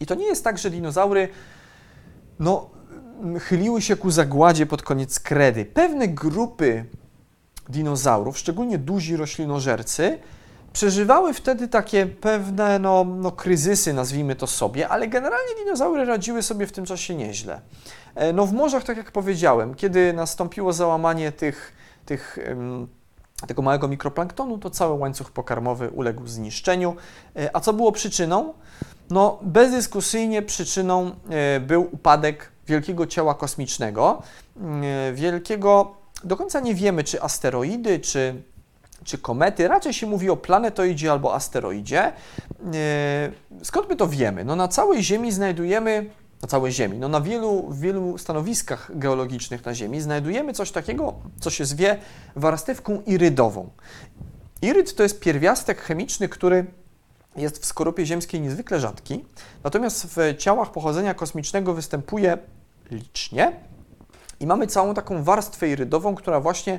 I 0.00 0.06
to 0.06 0.14
nie 0.14 0.26
jest 0.26 0.44
tak, 0.44 0.58
że 0.58 0.70
dinozaury 0.70 1.28
no, 2.38 2.70
chyliły 3.40 3.82
się 3.82 3.96
ku 3.96 4.10
zagładzie 4.10 4.66
pod 4.66 4.82
koniec 4.82 5.20
kredy. 5.20 5.64
Pewne 5.64 6.08
grupy 6.08 6.84
dinozaurów, 7.68 8.38
szczególnie 8.38 8.78
duzi 8.78 9.16
roślinożercy, 9.16 10.18
przeżywały 10.74 11.34
wtedy 11.34 11.68
takie 11.68 12.06
pewne 12.06 12.78
no, 12.78 13.04
no, 13.04 13.32
kryzysy, 13.32 13.92
nazwijmy 13.92 14.36
to 14.36 14.46
sobie, 14.46 14.88
ale 14.88 15.08
generalnie 15.08 15.54
dinozaury 15.64 16.04
radziły 16.04 16.42
sobie 16.42 16.66
w 16.66 16.72
tym 16.72 16.84
czasie 16.84 17.14
nieźle. 17.14 17.60
E, 18.14 18.32
no 18.32 18.46
w 18.46 18.52
morzach, 18.52 18.84
tak 18.84 18.96
jak 18.96 19.12
powiedziałem, 19.12 19.74
kiedy 19.74 20.12
nastąpiło 20.12 20.72
załamanie 20.72 21.32
tych, 21.32 21.72
tych 22.06 22.38
tego 23.46 23.62
małego 23.62 23.88
mikroplanktonu, 23.88 24.58
to 24.58 24.70
cały 24.70 24.98
łańcuch 24.98 25.30
pokarmowy 25.30 25.90
uległ 25.90 26.26
zniszczeniu. 26.26 26.96
E, 27.36 27.56
a 27.56 27.60
co 27.60 27.72
było 27.72 27.92
przyczyną? 27.92 28.54
No 29.10 29.38
bezdyskusyjnie 29.42 30.42
przyczyną 30.42 31.10
e, 31.30 31.60
był 31.60 31.88
upadek 31.92 32.52
wielkiego 32.66 33.06
ciała 33.06 33.34
kosmicznego, 33.34 34.22
wielkiego, 35.14 35.96
do 36.24 36.36
końca 36.36 36.60
nie 36.60 36.74
wiemy, 36.74 37.04
czy 37.04 37.22
asteroidy, 37.22 38.00
czy 38.00 38.42
czy 39.04 39.18
komety, 39.18 39.68
raczej 39.68 39.92
się 39.92 40.06
mówi 40.06 40.30
o 40.30 40.36
planetoidzie 40.36 41.12
albo 41.12 41.34
asteroidzie. 41.34 42.02
E, 42.02 42.12
skąd 43.62 43.88
my 43.88 43.96
to 43.96 44.08
wiemy? 44.08 44.44
No 44.44 44.56
na 44.56 44.68
całej 44.68 45.02
Ziemi 45.02 45.32
znajdujemy, 45.32 46.10
na 46.42 46.48
całej 46.48 46.72
Ziemi, 46.72 46.98
no 46.98 47.08
na 47.08 47.20
wielu, 47.20 47.72
wielu 47.72 48.18
stanowiskach 48.18 48.90
geologicznych 48.98 49.64
na 49.64 49.74
Ziemi 49.74 50.00
znajdujemy 50.00 50.52
coś 50.52 50.70
takiego, 50.70 51.14
co 51.40 51.50
się 51.50 51.64
zwie 51.64 51.98
warstewką 52.36 53.02
irydową. 53.06 53.70
Iryd 54.62 54.94
to 54.94 55.02
jest 55.02 55.20
pierwiastek 55.20 55.80
chemiczny, 55.80 56.28
który 56.28 56.66
jest 57.36 57.62
w 57.62 57.64
skorupie 57.64 58.06
ziemskiej 58.06 58.40
niezwykle 58.40 58.80
rzadki, 58.80 59.24
natomiast 59.64 60.06
w 60.16 60.36
ciałach 60.38 60.72
pochodzenia 60.72 61.14
kosmicznego 61.14 61.74
występuje 61.74 62.38
licznie 62.90 63.52
i 64.40 64.46
mamy 64.46 64.66
całą 64.66 64.94
taką 64.94 65.24
warstwę 65.24 65.68
irydową, 65.68 66.14
która 66.14 66.40
właśnie 66.40 66.78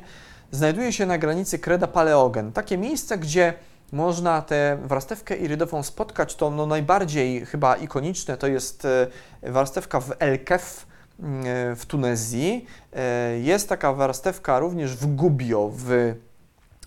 znajduje 0.51 0.93
się 0.93 1.05
na 1.05 1.17
granicy 1.17 1.59
Kreda-Paleogen. 1.59 2.51
Takie 2.51 2.77
miejsce, 2.77 3.17
gdzie 3.17 3.53
można 3.91 4.41
tę 4.41 4.77
warstewkę 4.83 5.35
irydową 5.35 5.83
spotkać, 5.83 6.35
to 6.35 6.51
no 6.51 6.65
najbardziej 6.65 7.45
chyba 7.45 7.75
ikoniczne 7.75 8.37
to 8.37 8.47
jest 8.47 8.85
e, 8.85 9.51
warstewka 9.51 9.99
w 9.99 10.13
El 10.19 10.43
Kef 10.43 10.87
mm, 11.19 11.45
e, 11.45 11.75
w 11.75 11.85
Tunezji. 11.85 12.65
E, 12.93 13.39
jest 13.39 13.69
taka 13.69 13.93
warstewka 13.93 14.59
również 14.59 14.95
w 14.95 15.05
Gubbio 15.05 15.71
w, 15.73 16.15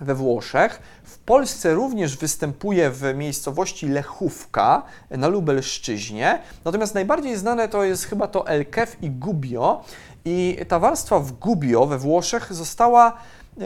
we 0.00 0.14
Włoszech. 0.14 0.82
W 1.04 1.18
Polsce 1.18 1.74
również 1.74 2.16
występuje 2.16 2.90
w 2.90 3.14
miejscowości 3.14 3.88
Lechówka 3.88 4.82
na 5.10 5.28
Lubelszczyźnie. 5.28 6.42
Natomiast 6.64 6.94
najbardziej 6.94 7.36
znane 7.36 7.68
to 7.68 7.84
jest 7.84 8.04
chyba 8.04 8.28
to 8.28 8.48
El 8.48 8.66
Kef 8.66 9.02
i 9.02 9.10
Gubbio. 9.10 9.84
I 10.24 10.58
ta 10.68 10.78
warstwa 10.78 11.20
w 11.20 11.32
Gubbio 11.32 11.86
we 11.86 11.98
Włoszech 11.98 12.54
została 12.54 13.18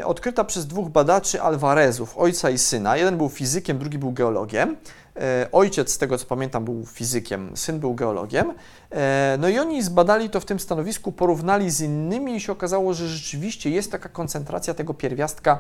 odkryta 0.05 0.45
przez 0.45 0.67
dwóch 0.67 0.89
badaczy 0.89 1.43
Alvarezów, 1.43 2.19
ojca 2.19 2.51
i 2.51 2.59
syna. 2.59 2.97
Jeden 2.97 3.17
był 3.17 3.29
fizykiem, 3.29 3.79
drugi 3.79 3.99
był 3.99 4.13
geologiem. 4.13 4.77
E, 5.17 5.49
ojciec, 5.53 5.93
z 5.93 5.99
tego 5.99 6.19
co 6.19 6.27
pamiętam, 6.27 6.65
był 6.65 6.87
fizykiem, 6.87 7.57
syn 7.57 7.81
był 7.81 7.95
geologiem. 7.95 8.55
E, 8.91 9.37
no 9.41 9.49
i 9.49 9.59
oni 9.59 9.83
zbadali 9.83 10.31
to 10.31 10.41
w 10.41 10.45
tym 10.45 10.61
stanowisku, 10.61 11.13
porównali 11.13 11.71
z 11.71 11.81
innymi 11.81 12.37
i 12.37 12.41
się 12.41 12.53
okazało, 12.53 12.95
że 12.95 13.09
rzeczywiście 13.09 13.71
jest 13.71 13.93
taka 13.93 14.09
koncentracja 14.09 14.75
tego 14.75 14.95
pierwiastka 14.95 15.59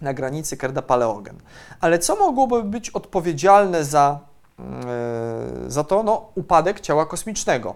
na 0.00 0.14
granicy 0.14 0.56
Kreda-Paleogen. 0.56 1.34
Ale 1.80 1.98
co 1.98 2.16
mogłoby 2.16 2.62
być 2.62 2.90
odpowiedzialne 2.90 3.84
za, 3.84 4.18
e, 4.58 4.62
za 5.66 5.84
to? 5.84 6.02
No, 6.02 6.28
upadek 6.34 6.80
ciała 6.80 7.06
kosmicznego. 7.06 7.74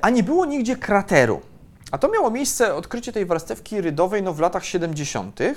A 0.00 0.10
nie 0.10 0.22
było 0.22 0.46
nigdzie 0.46 0.76
krateru. 0.76 1.40
A 1.90 1.98
to 1.98 2.08
miało 2.08 2.30
miejsce, 2.30 2.74
odkrycie 2.74 3.12
tej 3.12 3.26
warstewki 3.26 3.80
rydowej 3.80 4.22
no, 4.22 4.32
w 4.34 4.40
latach 4.40 4.64
70., 4.64 5.40
e, 5.40 5.54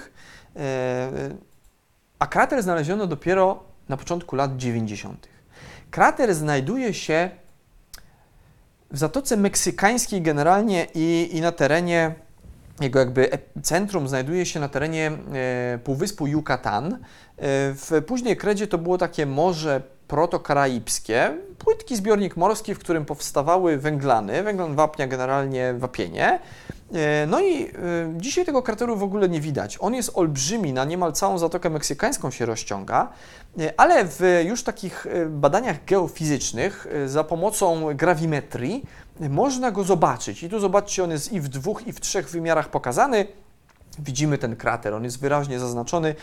a 2.20 2.28
krater 2.28 2.64
znaleziono 2.64 3.08
dopiero 3.08 3.64
na 3.90 3.98
początku 3.98 4.36
lat 4.36 4.58
90. 4.58 5.28
Krater 5.92 6.36
znajduje 6.36 6.94
się 6.94 7.30
w 8.92 8.98
Zatoce 8.98 9.38
Meksykańskiej 9.38 10.22
generalnie 10.22 10.88
i, 10.96 11.30
i 11.32 11.42
na 11.42 11.52
terenie, 11.52 12.16
jego 12.82 13.00
jakby 13.00 13.30
centrum 13.64 14.08
znajduje 14.08 14.46
się 14.46 14.60
na 14.60 14.70
terenie 14.70 15.12
e, 15.34 15.80
Półwyspu 15.84 16.28
Yucatan. 16.28 16.94
E, 16.94 16.98
w 17.74 18.02
później 18.08 18.38
kredzie 18.38 18.68
to 18.68 18.78
było 18.78 18.98
takie 18.98 19.26
morze 19.26 19.82
protokaraibskie, 20.08 21.38
płytki 21.58 21.96
zbiornik 21.96 22.38
morski, 22.38 22.76
w 22.76 22.80
którym 22.80 23.06
powstawały 23.06 23.78
węglany, 23.78 24.44
węglan 24.44 24.76
wapnia 24.76 25.08
generalnie 25.08 25.74
wapienie. 25.78 26.40
E, 26.94 27.28
no 27.28 27.42
i 27.42 27.64
e, 27.64 27.70
dzisiaj 28.18 28.46
tego 28.46 28.62
krateru 28.62 28.98
w 28.98 29.04
ogóle 29.04 29.30
nie 29.30 29.42
widać. 29.42 29.78
On 29.82 29.94
jest 29.94 30.12
olbrzymi, 30.14 30.74
na 30.74 30.86
niemal 30.86 31.14
całą 31.14 31.38
Zatokę 31.38 31.70
Meksykańską 31.70 32.32
się 32.32 32.46
rozciąga, 32.46 33.10
e, 33.60 33.74
ale 33.78 34.06
w 34.06 34.44
już 34.46 34.64
takich 34.64 35.08
badaniach 35.30 35.86
geofizycznych 35.86 36.88
za 37.06 37.24
pomocą 37.24 37.96
grawimetrii 37.96 38.86
można 39.20 39.72
go 39.72 39.84
zobaczyć. 39.84 40.44
I 40.44 40.50
tu 40.50 40.60
zobaczcie, 40.60 41.04
on 41.04 41.12
jest 41.12 41.32
i 41.32 41.42
w 41.42 41.48
dwóch, 41.48 41.88
i 41.88 41.94
w 41.94 42.00
trzech 42.00 42.30
wymiarach 42.30 42.70
pokazany. 42.70 43.28
Widzimy 44.00 44.38
ten 44.38 44.56
krater, 44.56 44.94
on 44.94 45.04
jest 45.04 45.20
wyraźnie 45.20 45.60
zaznaczony. 45.60 46.16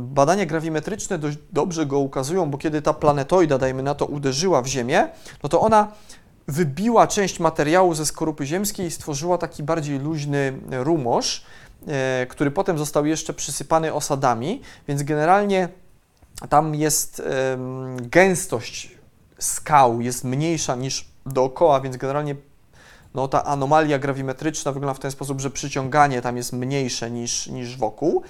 Badania 0.00 0.46
grawimetryczne 0.46 1.18
dość 1.18 1.38
dobrze 1.52 1.86
go 1.86 1.98
ukazują, 1.98 2.50
bo 2.50 2.58
kiedy 2.58 2.82
ta 2.82 2.92
planetoida, 2.92 3.58
dajmy 3.58 3.82
na 3.82 3.94
to, 3.94 4.06
uderzyła 4.06 4.62
w 4.62 4.66
Ziemię, 4.66 5.08
no 5.42 5.48
to 5.48 5.60
ona 5.60 5.88
wybiła 6.48 7.06
część 7.06 7.40
materiału 7.40 7.94
ze 7.94 8.06
skorupy 8.06 8.46
ziemskiej 8.46 8.86
i 8.86 8.90
stworzyła 8.90 9.38
taki 9.38 9.62
bardziej 9.62 9.98
luźny 9.98 10.52
rumosz, 10.70 11.44
e, 11.86 12.26
który 12.26 12.50
potem 12.50 12.78
został 12.78 13.06
jeszcze 13.06 13.32
przysypany 13.34 13.94
osadami, 13.94 14.62
więc 14.88 15.02
generalnie 15.02 15.68
tam 16.48 16.74
jest 16.74 17.22
gęstość 18.02 19.00
skał 19.40 20.00
jest 20.00 20.24
mniejsza 20.24 20.74
niż 20.74 21.08
dookoła, 21.26 21.80
więc 21.80 21.96
generalnie 21.96 22.36
no 23.14 23.28
ta 23.28 23.44
anomalia 23.44 23.98
grawimetryczna 23.98 24.72
wygląda 24.72 24.94
w 24.94 24.98
ten 24.98 25.10
sposób, 25.10 25.40
że 25.40 25.50
przyciąganie 25.50 26.22
tam 26.22 26.36
jest 26.36 26.52
mniejsze 26.52 27.10
niż, 27.10 27.46
niż 27.46 27.76
wokół, 27.76 28.22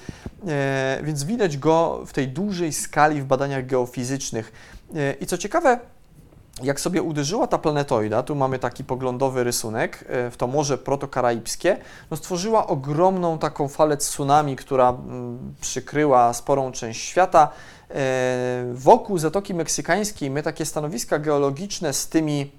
e, 0.47 1.01
więc 1.03 1.25
widać 1.25 1.59
go 1.59 2.03
w 2.07 2.13
tej 2.13 2.29
dużej 2.29 2.73
skali 2.73 3.23
w 3.23 3.25
badaniach 3.25 3.67
geofizycznych. 3.67 4.53
E, 4.95 5.13
I 5.13 5.27
co 5.27 5.39
ciekawe, 5.39 5.81
jak 6.63 6.81
sobie 6.81 7.03
uderzyła 7.03 7.47
ta 7.47 7.59
planetoida, 7.59 8.23
tu 8.23 8.35
mamy 8.35 8.59
taki 8.59 8.85
poglądowy 8.85 9.45
rysunek, 9.45 10.05
e, 10.09 10.31
w 10.31 10.37
to 10.37 10.47
Morze 10.47 10.79
Protokaraibskie, 10.79 11.77
no 12.11 12.17
stworzyła 12.17 12.67
ogromną 12.67 13.39
taką 13.39 13.69
falę 13.69 13.97
tsunami, 13.97 14.57
która 14.57 14.89
mm, 14.89 15.55
przykryła 15.61 16.33
sporą 16.33 16.73
część 16.73 17.01
świata. 17.01 17.49
E, 17.91 18.65
Wokół 18.75 19.19
Zatoki 19.19 19.55
Meksykańskiej 19.55 20.31
my 20.31 20.43
takie 20.43 20.67
stanowiska 20.67 21.19
geologiczne 21.19 21.93
z 21.93 22.09
tymi, 22.09 22.51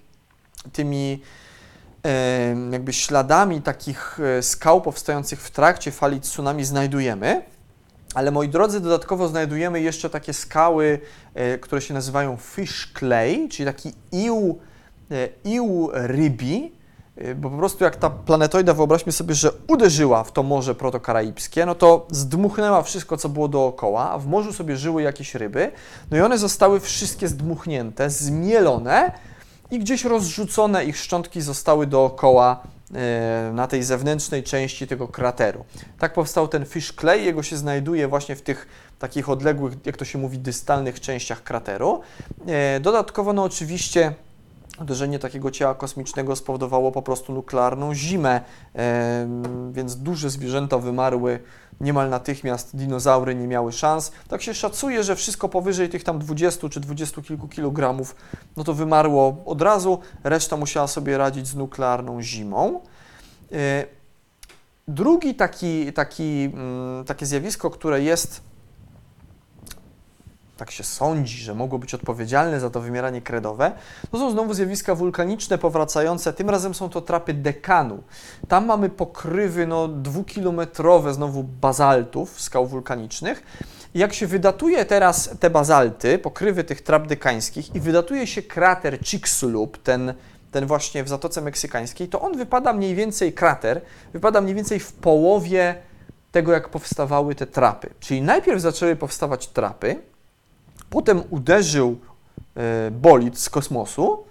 tymi 0.73 1.21
jakby 2.71 2.93
śladami 2.93 3.61
takich 3.61 4.19
e, 4.19 4.43
skał 4.43 4.81
powstających 4.81 5.41
w 5.41 5.51
trakcie 5.51 5.91
fali 5.91 6.19
tsunami 6.19 6.65
znajdujemy. 6.65 7.41
Ale 8.15 8.31
moi 8.31 8.49
drodzy, 8.49 8.79
dodatkowo 8.79 9.27
znajdujemy 9.27 9.81
jeszcze 9.81 10.09
takie 10.09 10.33
skały, 10.33 10.99
e, 11.33 11.57
które 11.57 11.81
się 11.81 11.93
nazywają 11.93 12.37
fish 12.37 12.93
clay, 12.99 13.47
czyli 13.49 13.65
taki 13.65 13.93
ił, 14.11 14.59
e, 15.11 15.29
ił 15.43 15.89
rybi, 15.93 16.81
bo 17.35 17.49
po 17.49 17.57
prostu 17.57 17.83
jak 17.83 17.95
ta 17.95 18.09
planetoida, 18.09 18.73
wyobraźmy 18.73 19.11
sobie, 19.11 19.35
że 19.35 19.51
uderzyła 19.67 20.23
w 20.23 20.31
to 20.31 20.43
morze 20.43 20.75
protokaraibskie, 20.75 21.65
no 21.65 21.75
to 21.75 22.07
zdmuchnęła 22.11 22.81
wszystko, 22.81 23.17
co 23.17 23.29
było 23.29 23.47
dookoła, 23.47 24.11
a 24.11 24.17
w 24.17 24.27
morzu 24.27 24.53
sobie 24.53 24.77
żyły 24.77 25.01
jakieś 25.01 25.35
ryby, 25.35 25.71
no 26.11 26.17
i 26.17 26.21
one 26.21 26.37
zostały 26.37 26.79
wszystkie 26.79 27.27
zdmuchnięte, 27.27 28.09
zmielone 28.09 29.11
i 29.71 29.79
gdzieś 29.79 30.03
rozrzucone 30.03 30.85
ich 30.85 30.97
szczątki 30.97 31.41
zostały 31.41 31.87
dookoła 31.87 32.63
e, 32.95 33.51
na 33.53 33.67
tej 33.67 33.83
zewnętrznej 33.83 34.43
części 34.43 34.87
tego 34.87 35.07
krateru. 35.07 35.65
Tak 35.99 36.13
powstał 36.13 36.47
ten 36.47 36.65
fish 36.65 36.93
clay, 36.93 37.21
jego 37.21 37.43
się 37.43 37.57
znajduje 37.57 38.07
właśnie 38.07 38.35
w 38.35 38.41
tych 38.41 38.67
takich 38.99 39.29
odległych, 39.29 39.73
jak 39.85 39.97
to 39.97 40.05
się 40.05 40.19
mówi, 40.19 40.37
dystalnych 40.37 40.99
częściach 40.99 41.43
krateru. 41.43 42.01
E, 42.47 42.79
Dodatkowo, 42.79 43.33
no 43.33 43.43
oczywiście, 43.43 44.13
uderzenie 44.81 45.19
takiego 45.19 45.51
ciała 45.51 45.75
kosmicznego 45.75 46.35
spowodowało 46.35 46.91
po 46.91 47.01
prostu 47.01 47.33
nuklearną 47.33 47.93
zimę, 47.93 48.41
em, 48.73 49.73
więc 49.73 49.95
duże 49.95 50.29
zwierzęta 50.29 50.77
wymarły 50.77 51.39
niemal 51.81 52.09
natychmiast, 52.09 52.75
dinozaury 52.75 53.35
nie 53.35 53.47
miały 53.47 53.71
szans. 53.71 54.11
Tak 54.27 54.41
się 54.41 54.53
szacuje, 54.53 55.03
że 55.03 55.15
wszystko 55.15 55.49
powyżej 55.49 55.89
tych 55.89 56.03
tam 56.03 56.19
20 56.19 56.69
czy 56.69 56.79
20 56.79 57.21
kilku 57.21 57.47
kilogramów, 57.47 58.15
no 58.57 58.63
to 58.63 58.73
wymarło 58.73 59.37
od 59.45 59.61
razu, 59.61 59.99
reszta 60.23 60.57
musiała 60.57 60.87
sobie 60.87 61.17
radzić 61.17 61.47
z 61.47 61.55
nuklearną 61.55 62.21
zimą. 62.21 62.81
E, 63.51 63.85
Drugi 64.87 65.35
taki, 65.35 65.93
taki, 65.93 66.49
mm, 66.53 67.05
takie 67.05 67.25
zjawisko, 67.25 67.69
które 67.69 68.01
jest, 68.01 68.41
tak 70.61 70.71
się 70.71 70.83
sądzi, 70.83 71.37
że 71.37 71.55
mogło 71.55 71.79
być 71.79 71.93
odpowiedzialne 71.93 72.59
za 72.59 72.69
to 72.69 72.81
wymieranie 72.81 73.21
kredowe, 73.21 73.71
to 74.11 74.17
są 74.17 74.31
znowu 74.31 74.53
zjawiska 74.53 74.95
wulkaniczne 74.95 75.57
powracające. 75.57 76.33
Tym 76.33 76.49
razem 76.49 76.73
są 76.73 76.89
to 76.89 77.01
trapy 77.01 77.33
dekanu. 77.33 78.03
Tam 78.47 78.65
mamy 78.65 78.89
pokrywy 78.89 79.67
no, 79.67 79.87
dwukilometrowe 79.87 81.13
znowu 81.13 81.43
bazaltów, 81.43 82.41
skał 82.41 82.67
wulkanicznych. 82.67 83.43
I 83.93 83.99
jak 83.99 84.13
się 84.13 84.27
wydatuje 84.27 84.85
teraz 84.85 85.29
te 85.39 85.49
bazalty, 85.49 86.19
pokrywy 86.19 86.63
tych 86.63 86.81
trap 86.81 87.07
dekańskich 87.07 87.75
i 87.75 87.79
wydatuje 87.79 88.27
się 88.27 88.41
krater 88.41 88.99
Chicxulub, 88.99 89.77
ten, 89.77 90.13
ten 90.51 90.65
właśnie 90.65 91.03
w 91.03 91.09
Zatoce 91.09 91.41
Meksykańskiej, 91.41 92.07
to 92.07 92.21
on 92.21 92.37
wypada 92.37 92.73
mniej 92.73 92.95
więcej, 92.95 93.33
krater, 93.33 93.81
wypada 94.13 94.41
mniej 94.41 94.55
więcej 94.55 94.79
w 94.79 94.93
połowie 94.93 95.75
tego, 96.31 96.51
jak 96.51 96.69
powstawały 96.69 97.35
te 97.35 97.47
trapy. 97.47 97.89
Czyli 97.99 98.21
najpierw 98.21 98.61
zaczęły 98.61 98.95
powstawać 98.95 99.47
trapy, 99.47 100.10
potem 100.91 101.23
uderzył 101.29 101.97
e, 102.55 102.91
bolid 102.91 103.39
z 103.39 103.49
kosmosu, 103.49 104.23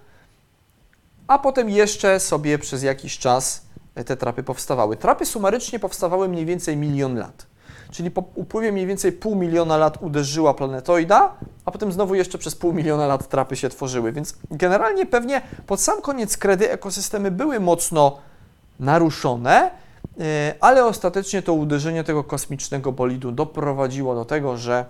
a 1.27 1.39
potem 1.39 1.71
jeszcze 1.71 2.21
sobie 2.21 2.59
przez 2.59 2.83
jakiś 2.83 3.19
czas 3.19 3.63
e, 3.95 4.05
te 4.05 4.17
trapy 4.17 4.43
powstawały. 4.43 4.97
Trapy 4.97 5.27
sumarycznie 5.27 5.79
powstawały 5.79 6.29
mniej 6.29 6.47
więcej 6.47 6.77
milion 6.77 7.19
lat. 7.19 7.47
Czyli 7.91 8.11
po 8.11 8.25
upływie 8.35 8.73
mniej 8.73 8.87
więcej 8.87 9.13
pół 9.13 9.37
miliona 9.37 9.77
lat 9.77 9.99
uderzyła 10.03 10.55
planetoida, 10.55 11.35
a 11.65 11.71
potem 11.71 11.93
znowu 11.93 12.15
jeszcze 12.15 12.39
przez 12.39 12.55
pół 12.55 12.73
miliona 12.73 13.07
lat 13.07 13.29
trapy 13.29 13.57
się 13.57 13.69
tworzyły. 13.69 14.13
Więc 14.13 14.35
generalnie 14.51 15.07
pewnie 15.07 15.43
pod 15.67 15.81
sam 15.81 16.03
koniec 16.03 16.37
kredy 16.37 16.71
ekosystemy 16.71 17.31
były 17.31 17.61
mocno 17.61 18.19
naruszone, 18.81 19.71
e, 20.21 20.55
ale 20.61 20.85
ostatecznie 20.85 21.43
to 21.43 21.53
uderzenie 21.53 22.05
tego 22.05 22.25
kosmicznego 22.25 22.93
bolidu 22.93 23.33
doprowadziło 23.33 24.15
do 24.15 24.25
tego, 24.25 24.57
że 24.57 24.85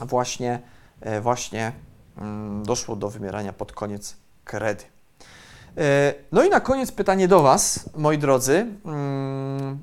właśnie, 0.00 0.60
właśnie 1.20 1.72
mm, 2.18 2.62
doszło 2.62 2.96
do 2.96 3.10
wymierania 3.10 3.52
pod 3.52 3.72
koniec 3.72 4.16
kredy. 4.44 4.84
E, 5.78 6.14
No 6.32 6.44
i 6.44 6.50
na 6.50 6.60
koniec 6.60 6.92
pytanie 6.92 7.28
do 7.28 7.42
Was, 7.42 7.90
moi 7.96 8.18
drodzy. 8.18 8.66
Mm, 8.84 9.78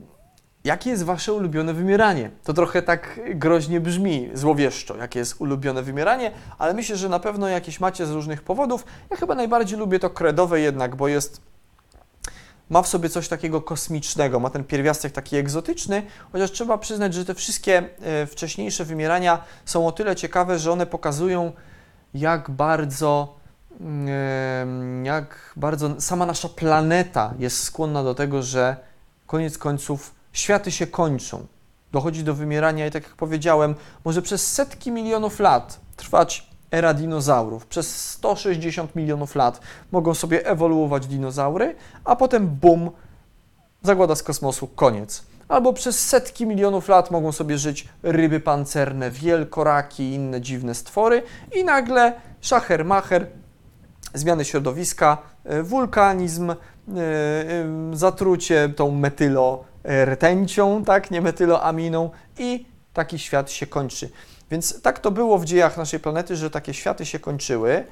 Jakie 0.64 0.90
jest 0.90 1.04
Wasze 1.04 1.34
ulubione 1.34 1.74
wymieranie? 1.74 2.32
To 2.44 2.54
trochę 2.54 2.82
tak 2.82 3.20
groźnie 3.36 3.82
brzmi, 3.82 4.30
złowieszczo, 4.34 4.98
jakie 4.98 5.20
jest 5.20 5.42
ulubione 5.42 5.82
wymieranie, 5.84 6.32
ale 6.58 6.74
myślę, 6.74 6.96
że 6.96 7.10
na 7.10 7.20
pewno 7.20 7.48
jakieś 7.48 7.80
macie 7.80 8.06
z 8.06 8.12
różnych 8.12 8.42
powodów. 8.44 8.86
Ja 9.12 9.18
chyba 9.18 9.36
najbardziej 9.36 9.80
lubię 9.80 10.00
to 10.00 10.10
kredowe 10.10 10.60
jednak, 10.60 10.96
bo 10.96 11.08
jest 11.08 11.42
ma 12.70 12.82
w 12.82 12.88
sobie 12.88 13.10
coś 13.10 13.28
takiego 13.28 13.62
kosmicznego, 13.62 14.40
ma 14.40 14.50
ten 14.50 14.64
pierwiastek 14.64 15.12
taki 15.12 15.38
egzotyczny, 15.38 16.04
chociaż 16.32 16.52
trzeba 16.52 16.78
przyznać, 16.78 17.14
że 17.14 17.26
te 17.26 17.36
wszystkie 17.36 17.90
e, 18.02 18.26
wcześniejsze 18.26 18.86
wymierania 18.86 19.44
są 19.66 19.88
o 19.88 19.92
tyle 19.92 20.16
ciekawe, 20.16 20.60
że 20.60 20.72
one 20.72 20.86
pokazują, 20.86 21.52
jak 22.14 22.52
bardzo, 22.52 23.38
mm, 23.80 25.06
jak 25.06 25.54
bardzo 25.56 26.02
sama 26.02 26.26
nasza 26.26 26.50
planeta 26.50 27.34
jest 27.40 27.64
skłonna 27.64 28.04
do 28.04 28.16
tego, 28.16 28.44
że 28.44 28.78
koniec 29.28 29.58
końców 29.58 30.16
światy 30.34 30.72
się 30.72 30.88
kończą. 30.88 31.48
Dochodzi 31.92 32.24
do 32.24 32.34
wymierania 32.34 32.88
i 32.88 32.92
tak 32.92 33.04
jak 33.04 33.16
powiedziałem, 33.16 33.76
może 34.06 34.22
przez 34.22 34.52
setki 34.52 34.92
milionów 34.92 35.40
lat 35.40 35.80
trwać 35.96 36.49
era 36.72 36.94
dinozaurów. 36.94 37.66
Przez 37.66 38.10
160 38.12 38.96
milionów 38.96 39.36
lat 39.36 39.62
mogą 39.92 40.14
sobie 40.14 40.46
ewoluować 40.46 41.08
dinozaury, 41.08 41.76
a 42.06 42.16
potem 42.16 42.48
bum, 42.48 42.92
zagłada 43.84 44.16
z 44.16 44.24
kosmosu, 44.24 44.68
koniec. 44.68 45.24
Albo 45.48 45.74
przez 45.74 46.08
setki 46.08 46.46
milionów 46.46 46.88
lat 46.88 47.12
mogą 47.12 47.32
sobie 47.32 47.58
żyć 47.58 47.88
ryby 48.04 48.40
pancerne, 48.40 49.12
wielkoraki 49.12 50.04
i 50.04 50.14
inne 50.14 50.42
dziwne 50.42 50.76
stwory 50.76 51.24
i 51.56 51.64
nagle 51.64 52.14
szacher 52.42 52.86
macher, 52.86 53.28
zmiany 54.14 54.46
środowiska, 54.46 55.18
e, 55.44 55.64
wulkanizm, 55.64 56.50
e, 56.50 56.56
e, 56.56 57.66
zatrucie 57.94 58.70
tą 58.76 58.92
metylo 58.92 59.64
rtęcią, 60.06 60.84
tak, 60.86 61.12
nie 61.12 61.22
metyloaminą 61.22 62.10
i 62.38 62.66
taki 62.94 63.20
świat 63.20 63.52
się 63.52 63.68
kończy. 63.68 64.10
Więc 64.52 64.82
tak 64.82 65.00
to 65.00 65.12
było 65.12 65.38
w 65.38 65.46
dziejach 65.46 65.78
naszej 65.78 66.00
planety, 66.00 66.36
że 66.36 66.50
takie 66.50 66.74
światy 66.74 67.06
się 67.06 67.20
kończyły. 67.20 67.86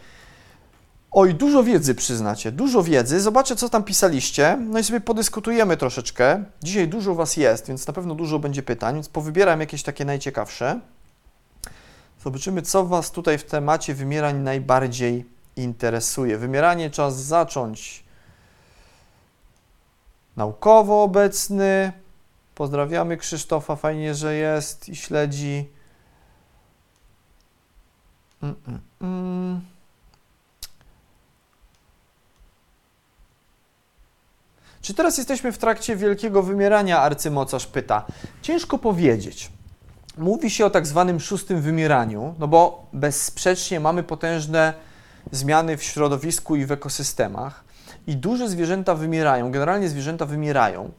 Oj, 1.11 1.33
dużo 1.35 1.63
wiedzy 1.63 1.95
przyznacie, 1.95 2.51
dużo 2.51 2.83
wiedzy. 2.83 3.21
Zobaczę, 3.21 3.55
co 3.55 3.69
tam 3.69 3.83
pisaliście. 3.83 4.57
No 4.69 4.79
i 4.79 4.83
sobie 4.83 5.01
podyskutujemy 5.01 5.77
troszeczkę. 5.77 6.43
Dzisiaj 6.63 6.87
dużo 6.87 7.15
Was 7.15 7.37
jest, 7.37 7.67
więc 7.67 7.87
na 7.87 7.93
pewno 7.93 8.15
dużo 8.15 8.39
będzie 8.39 8.63
pytań, 8.63 8.93
więc 8.95 9.09
powybieram 9.09 9.59
jakieś 9.59 9.83
takie 9.83 10.05
najciekawsze. 10.05 10.79
Zobaczymy, 12.23 12.61
co 12.61 12.85
Was 12.85 13.11
tutaj 13.11 13.37
w 13.37 13.43
temacie 13.43 13.93
wymierań 13.93 14.37
najbardziej 14.37 15.25
interesuje. 15.55 16.37
Wymieranie 16.37 16.89
czas 16.89 17.21
zacząć. 17.21 18.03
Naukowo 20.37 21.03
obecny. 21.03 21.91
Pozdrawiamy 22.55 23.17
Krzysztofa, 23.17 23.75
fajnie, 23.75 24.15
że 24.15 24.35
jest 24.35 24.89
i 24.89 24.95
śledzi. 24.95 25.76
Mm, 28.43 28.55
mm, 28.67 28.79
mm. 29.01 29.61
Czy 34.81 34.93
teraz 34.93 35.17
jesteśmy 35.17 35.51
w 35.51 35.57
trakcie 35.57 35.95
wielkiego 35.95 36.43
wymierania? 36.43 36.99
Arcymocarz 36.99 37.67
pyta. 37.67 38.05
Ciężko 38.41 38.77
powiedzieć. 38.77 39.51
Mówi 40.17 40.49
się 40.49 40.65
o 40.65 40.69
tak 40.69 40.87
zwanym 40.87 41.19
szóstym 41.19 41.61
wymieraniu, 41.61 42.35
no 42.39 42.47
bo 42.47 42.87
bezsprzecznie 42.93 43.79
mamy 43.79 44.03
potężne 44.03 44.73
zmiany 45.31 45.77
w 45.77 45.83
środowisku 45.83 46.55
i 46.55 46.65
w 46.65 46.71
ekosystemach 46.71 47.63
i 48.07 48.15
duże 48.15 48.49
zwierzęta 48.49 48.95
wymierają, 48.95 49.51
generalnie 49.51 49.89
zwierzęta 49.89 50.25
wymierają. 50.25 50.91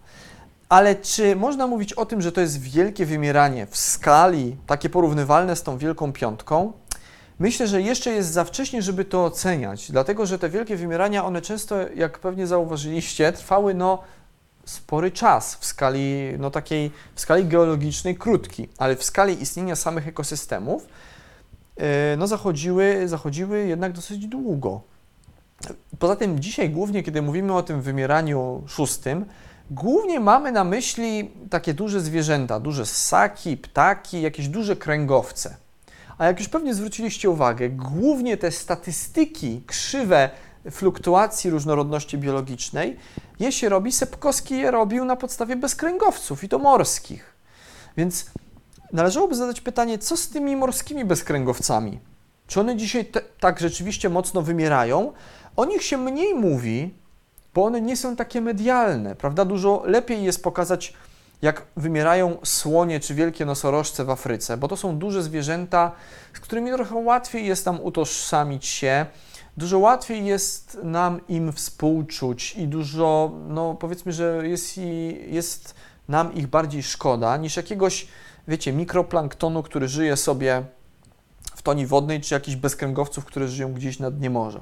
Ale 0.68 0.96
czy 0.96 1.36
można 1.36 1.66
mówić 1.66 1.92
o 1.92 2.06
tym, 2.06 2.22
że 2.22 2.32
to 2.32 2.40
jest 2.40 2.60
wielkie 2.60 3.06
wymieranie 3.06 3.66
w 3.66 3.76
skali 3.76 4.56
takie 4.66 4.90
porównywalne 4.90 5.56
z 5.56 5.62
tą 5.62 5.78
Wielką 5.78 6.12
Piątką? 6.12 6.72
Myślę, 7.38 7.66
że 7.66 7.82
jeszcze 7.82 8.10
jest 8.10 8.32
za 8.32 8.44
wcześnie, 8.44 8.82
żeby 8.82 9.04
to 9.04 9.24
oceniać, 9.24 9.92
dlatego 9.92 10.26
że 10.26 10.38
te 10.38 10.48
wielkie 10.48 10.76
wymierania, 10.76 11.24
one 11.24 11.42
często, 11.42 11.76
jak 11.94 12.18
pewnie 12.18 12.46
zauważyliście, 12.46 13.32
trwały 13.32 13.74
no 13.74 14.02
spory 14.64 15.10
czas 15.10 15.54
w 15.54 15.64
skali 15.66 16.32
no 16.38 16.50
takiej, 16.50 16.90
w 17.14 17.20
skali 17.20 17.44
geologicznej 17.44 18.16
krótki, 18.16 18.68
ale 18.78 18.96
w 18.96 19.04
skali 19.04 19.42
istnienia 19.42 19.76
samych 19.76 20.08
ekosystemów 20.08 20.86
e, 21.76 22.16
no 22.16 22.26
zachodziły, 22.26 23.08
zachodziły 23.08 23.66
jednak 23.66 23.92
dosyć 23.92 24.26
długo. 24.26 24.80
Poza 25.98 26.16
tym 26.16 26.40
dzisiaj 26.40 26.70
głównie, 26.70 27.02
kiedy 27.02 27.22
mówimy 27.22 27.54
o 27.54 27.62
tym 27.62 27.82
wymieraniu 27.82 28.62
szóstym, 28.66 29.24
głównie 29.70 30.20
mamy 30.20 30.52
na 30.52 30.64
myśli 30.64 31.30
takie 31.50 31.74
duże 31.74 32.00
zwierzęta, 32.00 32.60
duże 32.60 32.86
ssaki, 32.86 33.56
ptaki, 33.56 34.22
jakieś 34.22 34.48
duże 34.48 34.76
kręgowce. 34.76 35.56
A 36.18 36.26
jak 36.26 36.38
już 36.38 36.48
pewnie 36.48 36.74
zwróciliście 36.74 37.30
uwagę, 37.30 37.68
głównie 37.68 38.36
te 38.36 38.50
statystyki 38.50 39.62
krzywe 39.66 40.30
fluktuacji 40.70 41.50
różnorodności 41.50 42.18
biologicznej 42.18 42.96
je 43.40 43.52
się 43.52 43.68
robi, 43.68 43.92
Sepkowski 43.92 44.58
je 44.58 44.70
robił 44.70 45.04
na 45.04 45.16
podstawie 45.16 45.56
bezkręgowców 45.56 46.44
i 46.44 46.48
to 46.48 46.58
morskich. 46.58 47.34
Więc 47.96 48.26
należałoby 48.92 49.34
zadać 49.34 49.60
pytanie, 49.60 49.98
co 49.98 50.16
z 50.16 50.28
tymi 50.28 50.56
morskimi 50.56 51.04
bezkręgowcami? 51.04 51.98
Czy 52.46 52.60
one 52.60 52.76
dzisiaj 52.76 53.04
te, 53.04 53.20
tak 53.40 53.60
rzeczywiście 53.60 54.08
mocno 54.08 54.42
wymierają? 54.42 55.12
O 55.56 55.64
nich 55.64 55.82
się 55.82 55.96
mniej 55.96 56.34
mówi, 56.34 56.94
bo 57.54 57.64
one 57.64 57.80
nie 57.80 57.96
są 57.96 58.16
takie 58.16 58.40
medialne, 58.40 59.14
prawda? 59.14 59.44
Dużo 59.44 59.82
lepiej 59.86 60.24
jest 60.24 60.42
pokazać, 60.42 60.94
jak 61.42 61.66
wymierają 61.76 62.38
słonie 62.44 63.00
czy 63.00 63.14
wielkie 63.14 63.44
nosorożce 63.44 64.04
w 64.04 64.10
Afryce, 64.10 64.56
bo 64.56 64.68
to 64.68 64.76
są 64.76 64.98
duże 64.98 65.22
zwierzęta, 65.22 65.92
z 66.34 66.40
którymi 66.40 66.70
trochę 66.72 66.94
łatwiej 66.94 67.46
jest 67.46 67.66
nam 67.66 67.80
utożsamić 67.80 68.66
się, 68.66 69.06
dużo 69.56 69.78
łatwiej 69.78 70.26
jest 70.26 70.78
nam 70.82 71.20
im 71.28 71.52
współczuć 71.52 72.54
i 72.56 72.68
dużo, 72.68 73.32
no 73.48 73.74
powiedzmy, 73.74 74.12
że 74.12 74.48
jest, 74.48 74.76
jest 75.26 75.74
nam 76.08 76.34
ich 76.34 76.46
bardziej 76.46 76.82
szkoda 76.82 77.36
niż 77.36 77.56
jakiegoś, 77.56 78.08
wiecie, 78.48 78.72
mikroplanktonu, 78.72 79.62
który 79.62 79.88
żyje 79.88 80.16
sobie 80.16 80.62
w 81.54 81.62
toni 81.62 81.86
wodnej, 81.86 82.20
czy 82.20 82.34
jakichś 82.34 82.56
bezkręgowców, 82.56 83.24
które 83.24 83.48
żyją 83.48 83.72
gdzieś 83.72 83.98
na 83.98 84.10
dnie 84.10 84.30
morza. 84.30 84.60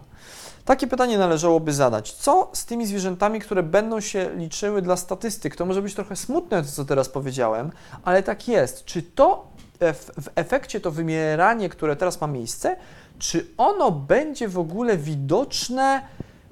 Takie 0.66 0.86
pytanie 0.86 1.18
należałoby 1.18 1.72
zadać. 1.72 2.12
Co 2.12 2.50
z 2.52 2.64
tymi 2.64 2.86
zwierzętami, 2.86 3.40
które 3.40 3.62
będą 3.62 4.00
się 4.00 4.30
liczyły 4.36 4.82
dla 4.82 4.96
statystyk? 4.96 5.56
To 5.56 5.66
może 5.66 5.82
być 5.82 5.94
trochę 5.94 6.16
smutne, 6.16 6.62
to 6.62 6.68
co 6.70 6.84
teraz 6.84 7.08
powiedziałem, 7.08 7.72
ale 8.04 8.22
tak 8.22 8.48
jest. 8.48 8.84
Czy 8.84 9.02
to 9.02 9.46
w 9.80 10.28
efekcie 10.34 10.80
to 10.80 10.90
wymieranie, 10.90 11.68
które 11.68 11.96
teraz 11.96 12.20
ma 12.20 12.26
miejsce, 12.26 12.76
czy 13.18 13.46
ono 13.56 13.90
będzie 13.90 14.48
w 14.48 14.58
ogóle 14.58 14.96
widoczne 14.96 16.02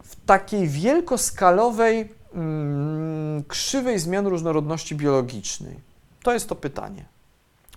w 0.02 0.26
takiej 0.26 0.68
wielkoskalowej 0.68 2.12
mm, 2.34 3.44
krzywej 3.44 3.98
zmian 3.98 4.26
różnorodności 4.26 4.94
biologicznej? 4.94 5.80
To 6.22 6.32
jest 6.32 6.48
to 6.48 6.54
pytanie. 6.54 7.04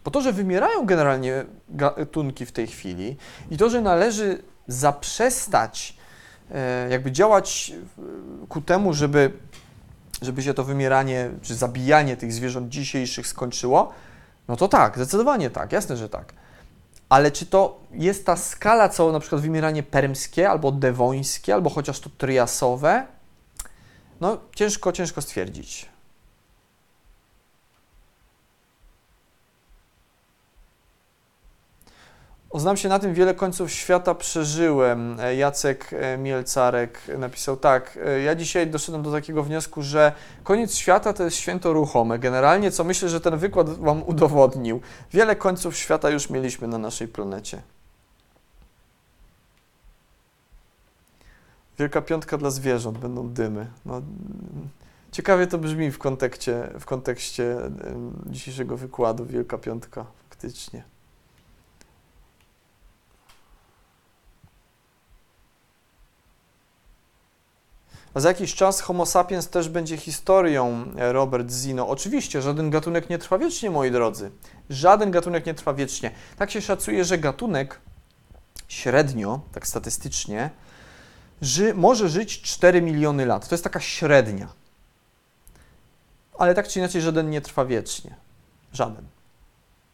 Bo 0.04 0.12
to, 0.12 0.22
że 0.22 0.34
wymierają 0.34 0.86
generalnie 0.86 1.46
gatunki 1.70 2.46
w 2.46 2.52
tej 2.52 2.68
chwili 2.68 3.18
i 3.52 3.58
to, 3.58 3.70
że 3.70 3.82
należy 3.82 4.44
zaprzestać 4.68 5.94
e, 5.94 5.97
jakby 6.90 7.12
działać 7.12 7.74
ku 8.50 8.62
temu, 8.62 8.94
żeby, 8.94 9.32
żeby 10.22 10.44
się 10.44 10.54
to 10.54 10.64
wymieranie 10.64 11.30
czy 11.42 11.56
zabijanie 11.56 12.18
tych 12.18 12.34
zwierząt 12.34 12.70
dzisiejszych 12.70 13.28
skończyło, 13.28 13.94
no 14.48 14.56
to 14.56 14.68
tak, 14.68 14.96
zdecydowanie 14.96 15.50
tak, 15.50 15.72
jasne, 15.72 15.98
że 15.98 16.10
tak. 16.10 16.34
Ale 17.10 17.32
czy 17.32 17.46
to 17.46 17.80
jest 17.92 18.26
ta 18.26 18.36
skala, 18.36 18.90
co 18.90 19.12
na 19.12 19.20
przykład 19.20 19.42
wymieranie 19.42 19.84
permskie, 19.84 20.50
albo 20.50 20.72
dewońskie, 20.72 21.54
albo 21.54 21.70
chociaż 21.70 22.00
to 22.00 22.10
triasowe? 22.18 23.08
No, 24.22 24.38
ciężko, 24.56 24.92
ciężko 24.92 25.22
stwierdzić. 25.22 25.90
Znam 32.56 32.78
się 32.78 32.90
na 32.90 33.00
tym, 33.00 33.14
wiele 33.14 33.34
końców 33.34 33.72
świata 33.72 34.16
przeżyłem. 34.16 35.20
E, 35.20 35.36
Jacek 35.36 35.94
e, 35.94 36.18
Mielcarek 36.18 37.02
napisał 37.18 37.58
tak. 37.58 38.00
E, 38.06 38.22
ja 38.22 38.36
dzisiaj 38.36 38.68
doszedłem 38.68 39.04
do 39.04 39.12
takiego 39.12 39.44
wniosku, 39.44 39.82
że 39.82 40.12
koniec 40.44 40.76
świata 40.76 41.14
to 41.14 41.24
jest 41.24 41.38
święto 41.38 41.74
ruchome. 41.74 42.20
Generalnie, 42.20 42.72
co 42.72 42.84
myślę, 42.84 43.10
że 43.10 43.22
ten 43.22 43.38
wykład 43.38 43.70
Wam 43.70 44.04
udowodnił. 44.04 44.82
Wiele 45.12 45.36
końców 45.36 45.78
świata 45.78 46.10
już 46.10 46.30
mieliśmy 46.30 46.68
na 46.68 46.78
naszej 46.78 47.08
planecie. 47.08 47.62
Wielka 51.80 52.02
piątka 52.02 52.38
dla 52.38 52.50
zwierząt, 52.50 52.98
będą 52.98 53.30
dymy. 53.30 53.68
No, 53.86 54.02
ciekawie 55.12 55.48
to 55.48 55.58
brzmi 55.58 55.92
w 55.92 55.98
kontekście, 56.00 56.70
w 56.80 56.86
kontekście 56.86 57.58
dzisiejszego 58.26 58.78
wykładu. 58.78 59.26
Wielka 59.26 59.58
piątka, 59.58 60.06
faktycznie. 60.30 60.97
A 68.18 68.20
za 68.20 68.30
jakiś 68.30 68.56
czas 68.56 68.82
Homo 68.82 69.06
sapiens 69.06 69.50
też 69.50 69.70
będzie 69.70 69.98
historią, 69.98 70.86
e, 70.98 71.14
Robert 71.14 71.52
Zino. 71.52 71.88
Oczywiście, 71.88 72.42
żaden 72.42 72.70
gatunek 72.70 73.10
nie 73.10 73.18
trwa 73.18 73.38
wiecznie, 73.38 73.72
moi 73.72 73.92
drodzy. 73.92 74.32
Żaden 74.70 75.12
gatunek 75.12 75.46
nie 75.46 75.54
trwa 75.54 75.74
wiecznie. 75.74 76.12
Tak 76.38 76.52
się 76.52 76.62
szacuje, 76.62 77.06
że 77.06 77.18
gatunek 77.18 77.80
średnio, 78.68 79.40
tak 79.52 79.68
statystycznie, 79.68 80.50
ży, 81.42 81.74
może 81.74 82.10
żyć 82.10 82.42
4 82.42 82.82
miliony 82.82 83.26
lat. 83.26 83.48
To 83.48 83.56
jest 83.56 83.64
taka 83.64 83.80
średnia. 83.80 84.48
Ale 86.38 86.56
tak 86.56 86.68
czy 86.68 86.80
inaczej, 86.80 87.02
żaden 87.02 87.30
nie 87.30 87.42
trwa 87.42 87.66
wiecznie. 87.66 88.16
Żaden. 88.74 89.06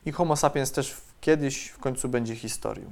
I 0.05 0.11
Homo 0.11 0.35
sapiens 0.35 0.71
też 0.71 0.95
kiedyś 1.21 1.67
w 1.67 1.77
końcu 1.77 2.09
będzie 2.09 2.35
historią. 2.35 2.85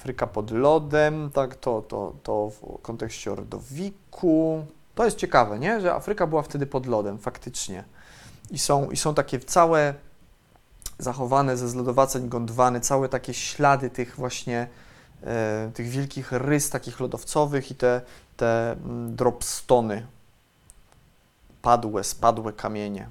Afryka 0.00 0.26
pod 0.26 0.50
lodem, 0.50 1.30
tak, 1.30 1.54
to, 1.54 1.82
to, 1.82 2.14
to 2.22 2.50
w 2.50 2.82
kontekście 2.82 3.32
Ordowiku. 3.32 4.64
To 4.94 5.04
jest 5.04 5.16
ciekawe, 5.16 5.58
nie? 5.58 5.80
że 5.80 5.94
Afryka 5.94 6.26
była 6.26 6.42
wtedy 6.42 6.66
pod 6.66 6.86
lodem, 6.86 7.18
faktycznie. 7.18 7.84
I 8.50 8.58
są, 8.58 8.90
i 8.90 8.96
są 8.96 9.14
takie 9.14 9.40
całe 9.40 9.94
zachowane 10.98 11.56
ze 11.56 11.68
zlodowaceń 11.68 12.28
Gondwany, 12.28 12.80
całe 12.80 13.08
takie 13.08 13.34
ślady 13.34 13.90
tych 13.90 14.16
właśnie 14.16 14.68
e, 15.24 15.70
tych 15.74 15.88
wielkich 15.88 16.32
rys 16.32 16.70
takich 16.70 17.00
lodowcowych 17.00 17.70
i 17.70 17.74
te, 17.74 18.00
te 18.36 18.72
mm, 18.72 19.16
dropstony, 19.16 20.06
padłe, 21.62 22.04
spadłe 22.04 22.52
kamienie. 22.52 23.08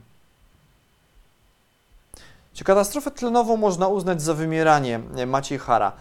Czy 2.53 2.64
katastrofę 2.64 3.11
tlenową 3.11 3.57
można 3.57 3.88
uznać 3.88 4.22
za 4.22 4.34
wymieranie 4.34 4.99
Maciej 5.28 5.60
Hara? 5.60 5.91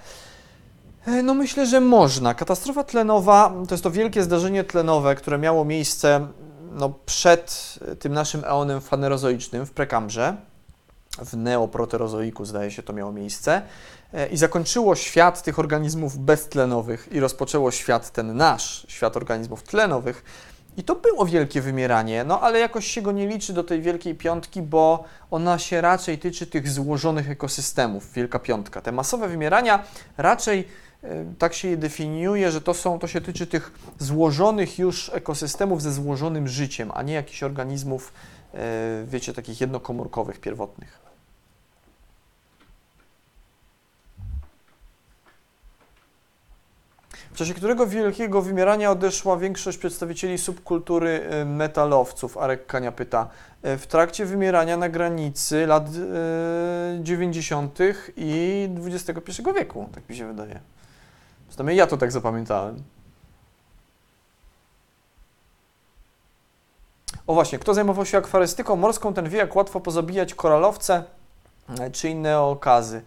E, 1.08 1.22
no 1.22 1.34
myślę, 1.34 1.66
że 1.66 1.80
można. 1.80 2.34
Katastrofa 2.34 2.84
tlenowa 2.84 3.52
to 3.68 3.74
jest 3.74 3.84
to 3.84 3.90
wielkie 3.90 4.22
zdarzenie 4.22 4.64
tlenowe, 4.64 5.14
które 5.14 5.38
miało 5.38 5.64
miejsce 5.64 6.28
no, 6.72 6.94
przed 7.06 7.78
tym 7.98 8.12
naszym 8.12 8.44
eonem 8.44 8.80
fanerozoicznym 8.80 9.66
w 9.66 9.70
prekambrze. 9.70 10.36
W 11.18 11.36
neoproterozoiku 11.36 12.44
zdaje 12.44 12.70
się 12.70 12.82
to 12.82 12.92
miało 12.92 13.12
miejsce. 13.12 13.62
E, 14.14 14.26
I 14.26 14.36
zakończyło 14.36 14.96
świat 14.96 15.42
tych 15.42 15.58
organizmów 15.58 16.18
beztlenowych 16.18 17.08
i 17.12 17.20
rozpoczęło 17.20 17.70
świat 17.70 18.10
ten 18.10 18.36
nasz, 18.36 18.86
świat 18.88 19.16
organizmów 19.16 19.62
tlenowych. 19.62 20.24
I 20.76 20.84
to 20.84 20.94
było 20.94 21.26
wielkie 21.26 21.60
wymieranie, 21.60 22.24
no 22.24 22.40
ale 22.40 22.58
jakoś 22.58 22.86
się 22.86 23.02
go 23.02 23.12
nie 23.12 23.26
liczy 23.26 23.52
do 23.52 23.64
tej 23.64 23.82
wielkiej 23.82 24.14
piątki, 24.14 24.62
bo 24.62 25.04
ona 25.30 25.58
się 25.58 25.80
raczej 25.80 26.18
tyczy 26.18 26.46
tych 26.46 26.68
złożonych 26.68 27.30
ekosystemów, 27.30 28.12
wielka 28.12 28.38
piątka. 28.38 28.80
Te 28.80 28.92
masowe 28.92 29.28
wymierania 29.28 29.84
raczej 30.16 30.64
E, 30.64 30.87
tak 31.38 31.54
się 31.54 31.68
je 31.68 31.76
definiuje, 31.76 32.50
że 32.50 32.60
to, 32.60 32.74
są, 32.74 32.98
to 32.98 33.06
się 33.06 33.20
tyczy 33.20 33.46
tych 33.46 33.72
złożonych 33.98 34.78
już 34.78 35.10
ekosystemów 35.14 35.82
ze 35.82 35.92
złożonym 35.92 36.48
życiem, 36.48 36.90
a 36.94 37.02
nie 37.02 37.12
jakichś 37.12 37.42
organizmów, 37.42 38.12
e, 38.54 39.04
wiecie, 39.06 39.32
takich 39.32 39.60
jednokomórkowych, 39.60 40.40
pierwotnych. 40.40 41.08
W 47.38 47.40
czasie 47.40 47.54
którego 47.54 47.86
wielkiego 47.86 48.42
wymierania 48.42 48.90
odeszła 48.90 49.36
większość 49.36 49.78
przedstawicieli 49.78 50.38
subkultury 50.38 51.20
y, 51.42 51.44
metalowców? 51.44 52.38
Arek 52.38 52.66
Kania 52.66 52.92
pyta. 52.92 53.28
Y, 53.66 53.78
W 53.78 53.86
trakcie 53.86 54.26
wymierania 54.26 54.76
na 54.76 54.88
granicy 54.88 55.66
lat 55.66 55.88
y, 55.88 57.02
90. 57.02 57.78
i 58.16 58.68
XXI 58.86 59.42
wieku, 59.54 59.88
tak 59.94 60.08
mi 60.08 60.16
się 60.16 60.26
wydaje. 60.26 60.60
Przynajmniej 61.58 61.76
ja 61.76 61.86
to 61.86 61.96
tak 61.96 62.12
zapamiętałem. 62.12 62.82
O 67.26 67.34
właśnie, 67.34 67.58
kto 67.58 67.74
zajmował 67.74 68.06
się 68.06 68.18
akwarystyką 68.18 68.76
morską, 68.76 69.14
ten 69.14 69.28
wie, 69.28 69.38
jak 69.38 69.56
łatwo 69.56 69.80
pozabijać 69.80 70.34
koralowce 70.34 71.04
e, 71.80 71.90
czy 71.90 72.08
inne 72.08 72.40
okazy. 72.40 73.02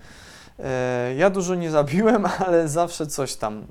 E, 0.59 1.15
Ja 1.15 1.29
dużo 1.29 1.55
nie 1.55 1.71
zabiłem, 1.71 2.25
ale 2.45 2.67
zawsze 2.67 3.07
coś 3.07 3.35
tam. 3.35 3.65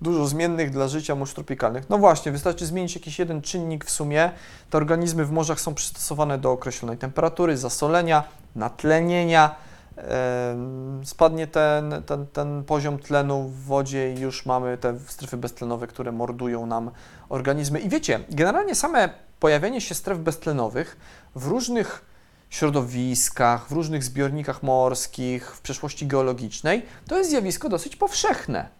Dużo 0.00 0.26
zmiennych 0.26 0.70
dla 0.70 0.88
życia 0.88 1.14
mórz 1.14 1.34
tropikalnych. 1.34 1.90
No 1.90 1.98
właśnie, 1.98 2.32
wystarczy 2.32 2.66
zmienić 2.66 2.94
jakiś 2.94 3.18
jeden 3.18 3.42
czynnik 3.42 3.84
w 3.84 3.90
sumie. 3.90 4.30
Te 4.70 4.78
organizmy 4.78 5.24
w 5.24 5.30
morzach 5.30 5.60
są 5.60 5.74
przystosowane 5.74 6.38
do 6.38 6.52
określonej 6.52 6.98
temperatury, 6.98 7.56
zasolenia, 7.56 8.24
natlenienia. 8.56 9.54
Spadnie 11.04 11.46
ten, 11.46 12.02
ten, 12.06 12.26
ten 12.26 12.64
poziom 12.64 12.98
tlenu 12.98 13.42
w 13.42 13.64
wodzie 13.64 14.14
i 14.14 14.20
już 14.20 14.46
mamy 14.46 14.78
te 14.78 14.98
strefy 15.06 15.36
beztlenowe, 15.36 15.86
które 15.86 16.12
mordują 16.12 16.66
nam 16.66 16.90
organizmy. 17.28 17.80
I 17.80 17.88
wiecie, 17.88 18.20
generalnie 18.30 18.74
same 18.74 19.08
pojawienie 19.40 19.80
się 19.80 19.94
stref 19.94 20.18
beztlenowych 20.18 20.96
w 21.34 21.46
różnych 21.46 22.04
środowiskach, 22.50 23.68
w 23.68 23.72
różnych 23.72 24.04
zbiornikach 24.04 24.62
morskich, 24.62 25.56
w 25.56 25.60
przeszłości 25.60 26.06
geologicznej, 26.06 26.82
to 27.08 27.18
jest 27.18 27.30
zjawisko 27.30 27.68
dosyć 27.68 27.96
powszechne. 27.96 28.79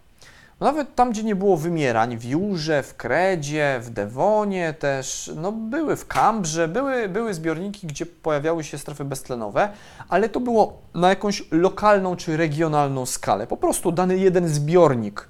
Bo 0.61 0.65
Nawet 0.65 0.95
tam, 0.95 1.11
gdzie 1.11 1.23
nie 1.23 1.35
było 1.35 1.57
wymierań, 1.57 2.17
w 2.17 2.25
Jurze, 2.25 2.83
w 2.83 2.95
Kredzie, 2.95 3.79
w 3.83 3.89
Dewonie 3.89 4.73
też, 4.73 5.31
no 5.35 5.51
były 5.51 5.95
w 5.95 6.07
Kambrze, 6.07 6.67
były, 6.67 7.09
były 7.09 7.33
zbiorniki, 7.33 7.87
gdzie 7.87 8.05
pojawiały 8.05 8.63
się 8.63 8.77
strefy 8.77 9.05
beztlenowe, 9.05 9.69
ale 10.09 10.29
to 10.29 10.39
było 10.39 10.81
na 10.93 11.09
jakąś 11.09 11.43
lokalną 11.51 12.15
czy 12.15 12.37
regionalną 12.37 13.05
skalę. 13.05 13.47
Po 13.47 13.57
prostu 13.57 13.91
dany 13.91 14.17
jeden 14.17 14.49
zbiornik 14.49 15.27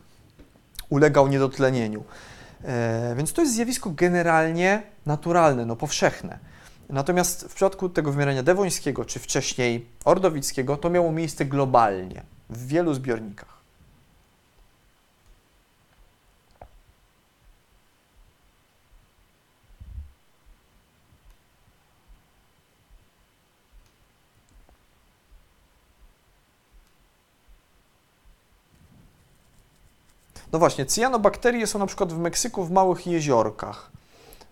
ulegał 0.90 1.28
niedotlenieniu. 1.28 2.03
E, 2.64 3.16
więc 3.18 3.34
to 3.34 3.41
jest 3.41 3.53
zjawisko 3.53 3.90
generalnie 3.90 4.84
naturalne, 5.06 5.66
no 5.66 5.76
powszechne. 5.76 6.40
Natomiast 6.90 7.44
w 7.44 7.56
przypadku 7.56 7.90
tego 7.90 8.12
wymierania 8.12 8.44
dewońskiego, 8.44 9.06
czy 9.06 9.20
wcześniej 9.20 9.86
ordowickiego, 10.06 10.78
to 10.78 10.90
miało 10.90 11.12
miejsce 11.12 11.45
globalnie, 11.45 12.24
w 12.49 12.68
wielu 12.68 12.94
zbiornikach. 12.94 13.51
No 30.52 30.60
właśnie, 30.60 30.86
cyjanobakterie 30.86 31.68
są 31.68 31.80
na 31.80 31.86
przykład 31.86 32.14
w 32.14 32.18
Meksyku 32.18 32.64
w 32.64 32.72
małych 32.72 33.07
jeziorkach. 33.07 33.91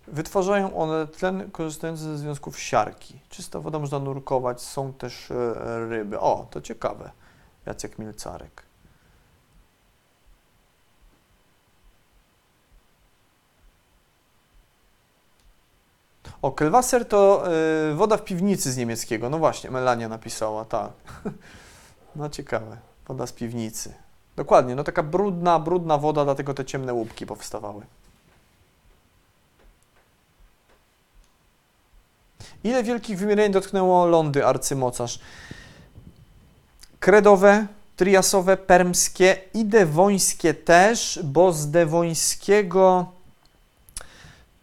Wytwarzają 0.08 0.76
one 0.76 1.06
tlen 1.06 1.50
korzystający 1.50 2.02
ze 2.02 2.18
związków 2.18 2.60
siarki. 2.60 3.20
Czysta 3.28 3.60
woda 3.60 3.78
można 3.78 3.98
nurkować, 3.98 4.62
są 4.62 4.92
też 4.92 5.30
e, 5.30 5.54
ryby. 5.88 6.20
O, 6.20 6.46
to 6.50 6.60
ciekawe. 6.60 7.10
Jacek 7.66 7.98
Milcarek. 7.98 8.62
O, 16.42 16.52
Kelwasser 16.52 17.08
to 17.08 17.44
e, 17.90 17.94
woda 17.94 18.16
w 18.16 18.24
piwnicy 18.24 18.72
z 18.72 18.76
niemieckiego. 18.76 19.30
No 19.30 19.38
właśnie, 19.38 19.70
Melania 19.70 20.08
napisała, 20.08 20.64
tak. 20.64 20.92
No 22.16 22.28
ciekawe, 22.28 22.76
woda 23.08 23.26
z 23.26 23.32
piwnicy. 23.32 23.94
Dokładnie, 24.40 24.74
no 24.74 24.84
taka 24.84 25.02
brudna, 25.02 25.58
brudna 25.58 25.98
woda, 25.98 26.24
dlatego 26.24 26.54
te 26.54 26.64
ciemne 26.64 26.92
łupki 26.92 27.26
powstawały. 27.26 27.82
Ile 32.64 32.82
wielkich 32.82 33.18
wymienień 33.18 33.52
dotknęło 33.52 34.06
lądy 34.06 34.46
arcymocarz? 34.46 35.20
Kredowe, 37.00 37.66
triasowe, 37.96 38.56
permskie 38.56 39.36
i 39.54 39.64
dewońskie 39.64 40.54
też, 40.54 41.20
bo 41.24 41.52
z 41.52 41.70
dewońskiego 41.70 43.12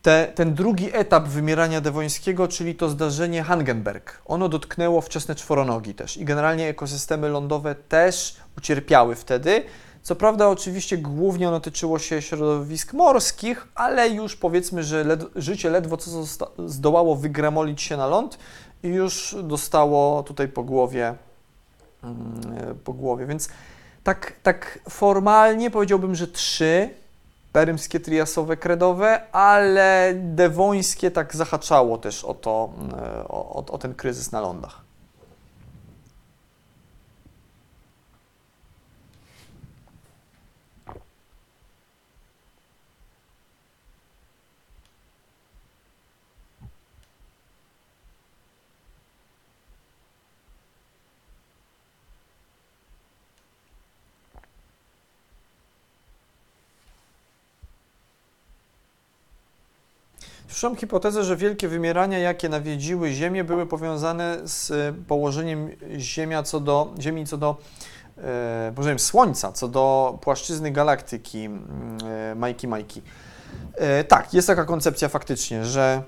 te, 0.01 0.31
ten 0.35 0.53
drugi 0.53 0.89
etap 0.93 1.27
wymierania 1.27 1.81
dewońskiego, 1.81 2.47
czyli 2.47 2.75
to 2.75 2.89
zdarzenie 2.89 3.43
Hangenberg, 3.43 4.21
ono 4.25 4.49
dotknęło 4.49 5.01
wczesne 5.01 5.35
czworonogi 5.35 5.93
też 5.93 6.17
i 6.17 6.25
generalnie 6.25 6.67
ekosystemy 6.67 7.29
lądowe 7.29 7.75
też 7.75 8.35
ucierpiały 8.57 9.15
wtedy. 9.15 9.63
Co 10.03 10.15
prawda, 10.15 10.47
oczywiście 10.47 10.97
głównie 10.97 11.47
ono 11.47 11.59
tyczyło 11.59 11.99
się 11.99 12.21
środowisk 12.21 12.93
morskich, 12.93 13.67
ale 13.75 14.09
już 14.09 14.35
powiedzmy, 14.35 14.83
że 14.83 15.03
led, 15.03 15.23
życie 15.35 15.69
ledwo 15.69 15.97
co 15.97 16.09
zdołało 16.67 17.15
wygramolić 17.15 17.81
się 17.81 17.97
na 17.97 18.07
ląd 18.07 18.39
i 18.83 18.87
już 18.87 19.35
dostało 19.43 20.23
tutaj 20.23 20.47
po 20.47 20.63
głowie, 20.63 21.15
mm, 22.03 22.75
po 22.83 22.93
głowie. 22.93 23.25
Więc 23.25 23.49
tak, 24.03 24.33
tak 24.43 24.79
formalnie 24.89 25.71
powiedziałbym, 25.71 26.15
że 26.15 26.27
trzy 26.27 26.89
perymskie, 27.57 27.99
triasowe, 27.99 28.57
kredowe, 28.57 29.31
ale 29.31 30.13
dewońskie 30.15 31.11
tak 31.11 31.35
zahaczało 31.35 31.97
też 31.97 32.25
o 32.25 32.33
to, 32.33 32.69
e, 32.93 33.27
o, 33.27 33.55
o, 33.55 33.65
o 33.71 33.77
ten 33.77 33.95
kryzys 33.95 34.31
na 34.31 34.41
lądach. 34.41 34.86
Słyszałem 60.47 60.77
hipotezę, 60.77 61.23
że 61.23 61.35
wielkie 61.35 61.67
wymierania, 61.67 62.19
jakie 62.19 62.49
nawiedziły 62.49 63.11
Ziemię, 63.11 63.43
były 63.43 63.65
powiązane 63.65 64.37
z 64.43 64.71
e, 64.71 64.93
położeniem 65.07 65.69
Ziemia 65.97 66.43
co 66.43 66.59
do, 66.59 66.93
Ziemi 66.99 67.25
co 67.25 67.37
do 67.37 67.57
e, 68.17 68.71
położeniem 68.75 68.99
Słońca, 68.99 69.51
co 69.51 69.67
do 69.67 70.17
płaszczyzny 70.21 70.71
galaktyki 70.71 71.45
mm, 71.45 71.63
e, 72.31 72.35
Majki 72.35 72.67
Majki. 72.67 73.01
E, 73.75 74.03
tak, 74.03 74.33
jest 74.33 74.47
taka 74.47 74.65
koncepcja 74.65 75.09
faktycznie, 75.09 75.65
że 75.65 76.01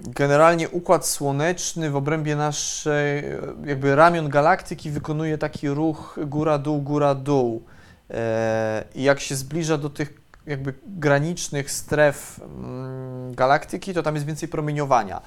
generalnie 0.00 0.68
układ 0.68 1.06
słoneczny 1.06 1.90
w 1.90 1.96
obrębie 1.96 2.36
naszej, 2.36 3.18
e, 3.18 3.38
jakby 3.64 3.96
ramion 3.96 4.28
galaktyki 4.28 4.90
wykonuje 4.90 5.38
taki 5.38 5.68
ruch 5.68 6.18
góra-dół, 6.26 6.82
góra-dół. 6.82 7.62
E, 8.10 8.84
I 8.94 9.02
jak 9.02 9.20
się 9.20 9.36
zbliża 9.36 9.78
do 9.78 9.90
tych 9.90 10.21
jakby 10.46 10.74
granicznych 10.86 11.70
stref 11.70 12.40
mm, 12.42 13.34
galaktyki, 13.34 13.94
to 13.94 14.02
tam 14.02 14.14
jest 14.14 14.26
więcej 14.26 14.48
promieniowania. 14.48 15.22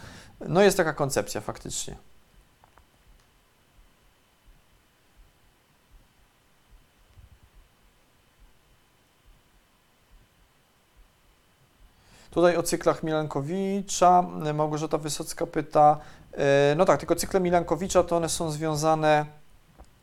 No 0.48 0.62
jest 0.62 0.78
taka 0.78 0.94
koncepcja 0.94 1.42
faktycznie. 1.42 1.96
Tutaj 12.36 12.58
o 12.58 12.64
cyklach 12.64 13.04
Milankowicza 13.04 14.22
Małgorzata 14.54 14.98
Wysocka 14.98 15.48
pyta, 15.48 15.98
e, 16.34 16.76
no 16.78 16.86
tak, 16.86 17.00
tylko 17.00 17.16
cykle 17.16 17.40
Milankowicza 17.40 18.04
to 18.04 18.18
one 18.18 18.30
są 18.30 18.52
związane, 18.52 19.26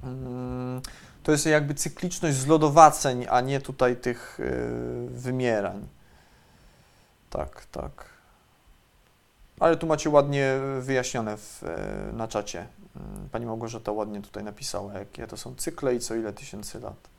mm, 0.03 0.83
to 1.23 1.33
jest 1.33 1.47
jakby 1.47 1.75
cykliczność 1.75 2.37
zlodowaceń, 2.37 3.27
a 3.31 3.41
nie 3.41 3.61
tutaj 3.61 3.97
tych 3.97 4.39
e, 4.41 4.45
wymierań. 5.09 5.89
Tak, 7.31 7.67
tak. 7.67 8.05
Ale 9.61 9.77
tu 9.77 9.87
macie 9.87 10.11
ładnie 10.11 10.55
wyjaśnione 10.81 11.37
w, 11.37 11.63
e, 11.65 12.13
na 12.13 12.29
czacie. 12.29 12.67
Mm, 12.97 13.29
Pani 13.29 13.47
Małgorzata 13.47 13.93
ładnie 13.93 14.23
tutaj 14.23 14.45
napisała, 14.45 14.93
jakie 14.93 15.27
to 15.27 15.37
są 15.37 15.55
cykle 15.55 15.95
i 15.95 16.01
co 16.01 16.15
ile 16.15 16.33
tysięcy 16.33 16.81
lat. 16.81 17.12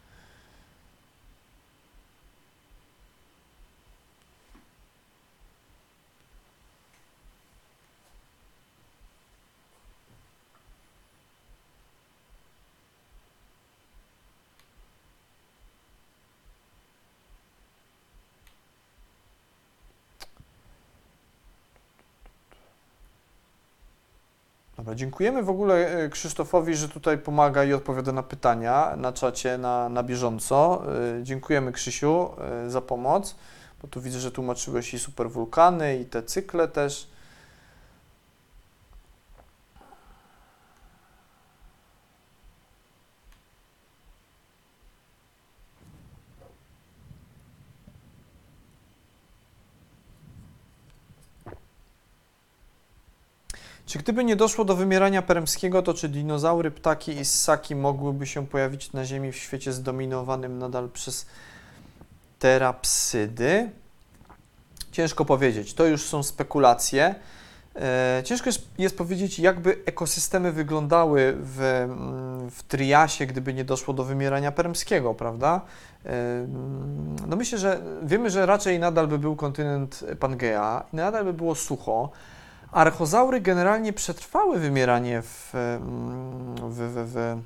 Dobra, 24.84 24.95
dziękujemy 24.95 25.43
w 25.43 25.49
ogóle 25.49 26.03
e, 26.03 26.10
Krzysztofowi, 26.10 26.76
że 26.76 26.89
tutaj 26.89 27.18
pomaga 27.18 27.64
i 27.64 27.73
odpowiada 27.73 28.11
na 28.11 28.23
pytania 28.23 28.93
na 28.97 29.14
czacie 29.14 29.57
na, 29.57 29.89
na 29.89 30.03
bieżąco. 30.03 30.84
E, 31.19 31.23
Dziękujemy 31.23 31.72
Krzysiu 31.72 32.30
e, 32.65 32.69
za 32.69 32.81
pomoc, 32.81 33.35
bo 33.81 33.88
tu 33.88 34.01
widzę, 34.01 34.19
że 34.19 34.31
tłumaczyłeś 34.31 34.93
i 34.93 34.99
superwulkany 34.99 35.99
i 35.99 36.05
te 36.05 36.23
cykle 36.23 36.68
też. 36.68 37.07
Czy 53.94 53.99
gdyby 53.99 54.24
nie 54.24 54.36
doszło 54.36 54.65
do 54.65 54.76
wymierania 54.76 55.22
permskiego, 55.22 55.82
to 55.82 55.94
czy 55.94 56.10
dinozaury, 56.10 56.72
ptaki 56.72 57.11
i 57.11 57.26
ssaki 57.26 57.76
mogłyby 57.76 58.28
się 58.28 58.48
pojawić 58.48 58.94
na 58.94 59.06
Ziemi 59.06 59.32
w 59.32 59.36
świecie 59.36 59.74
zdominowanym 59.74 60.60
nadal 60.60 60.90
przez 60.90 61.26
terapsydy? 62.40 63.70
Ciężko 64.91 65.26
powiedzieć. 65.26 65.74
To 65.74 65.86
już 65.86 66.06
są 66.06 66.24
spekulacje. 66.24 67.15
E, 67.76 68.22
ciężko 68.26 68.49
jest, 68.78 68.98
powiedzieć, 68.98 69.40
jakby 69.40 69.78
ekosystemy 69.86 70.52
wyglądały 70.52 71.38
w, 71.40 71.61
mm, 71.61 72.52
w 72.52 72.64
Triasie, 72.64 73.26
gdyby 73.26 73.53
nie 73.53 73.65
doszło 73.65 73.94
do 73.94 74.03
wymierania 74.03 74.52
permskiego, 74.52 75.14
prawda? 75.14 75.61
E, 76.06 76.48
No 77.28 77.36
myślę, 77.36 77.57
że 77.57 77.82
wiemy, 78.03 78.30
że 78.30 78.45
raczej 78.45 78.80
nadal 78.80 79.07
by 79.07 79.20
był 79.20 79.36
kontynent 79.36 80.03
Pangea 80.20 80.84
i 80.94 80.95
nadal 80.95 81.26
by 81.26 81.34
było 81.34 81.56
sucho. 81.56 82.11
Archozaury 82.73 83.41
generalnie 83.41 83.93
przetrwały 83.93 84.59
wymieranie 84.59 85.21
w, 85.21 85.55
mm, 85.55 86.55
w, 86.55 86.77
w, 86.77 87.05
w 87.05 87.39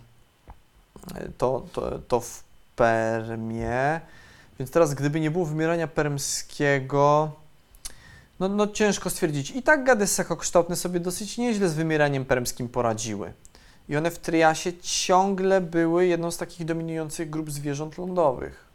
to, 1.38 1.66
to, 1.74 2.00
to 2.08 2.20
w 2.20 2.44
Permie, 2.76 4.02
więc 4.60 4.72
teraz 4.72 4.94
gdyby 4.94 5.20
nie 5.20 5.32
było 5.32 5.46
wymierania 5.46 5.88
permskiego, 5.88 7.32
no, 8.40 8.50
no 8.50 8.68
ciężko 8.68 9.10
stwierdzić. 9.10 9.52
I 9.52 9.64
tak 9.64 9.84
gady 9.84 10.08
ssakokształtne 10.08 10.76
sobie 10.76 11.00
dosyć 11.00 11.38
nieźle 11.38 11.70
z 11.70 11.74
wymieraniem 11.74 12.26
permskim 12.26 12.70
poradziły. 12.70 13.34
I 13.90 13.98
one 13.98 14.12
w 14.12 14.20
Triasie 14.20 14.74
ciągle 14.82 15.62
były 15.62 16.06
jedną 16.06 16.32
z 16.32 16.38
takich 16.38 16.66
dominujących 16.66 17.30
grup 17.30 17.52
zwierząt 17.52 17.98
lądowych. 17.98 18.67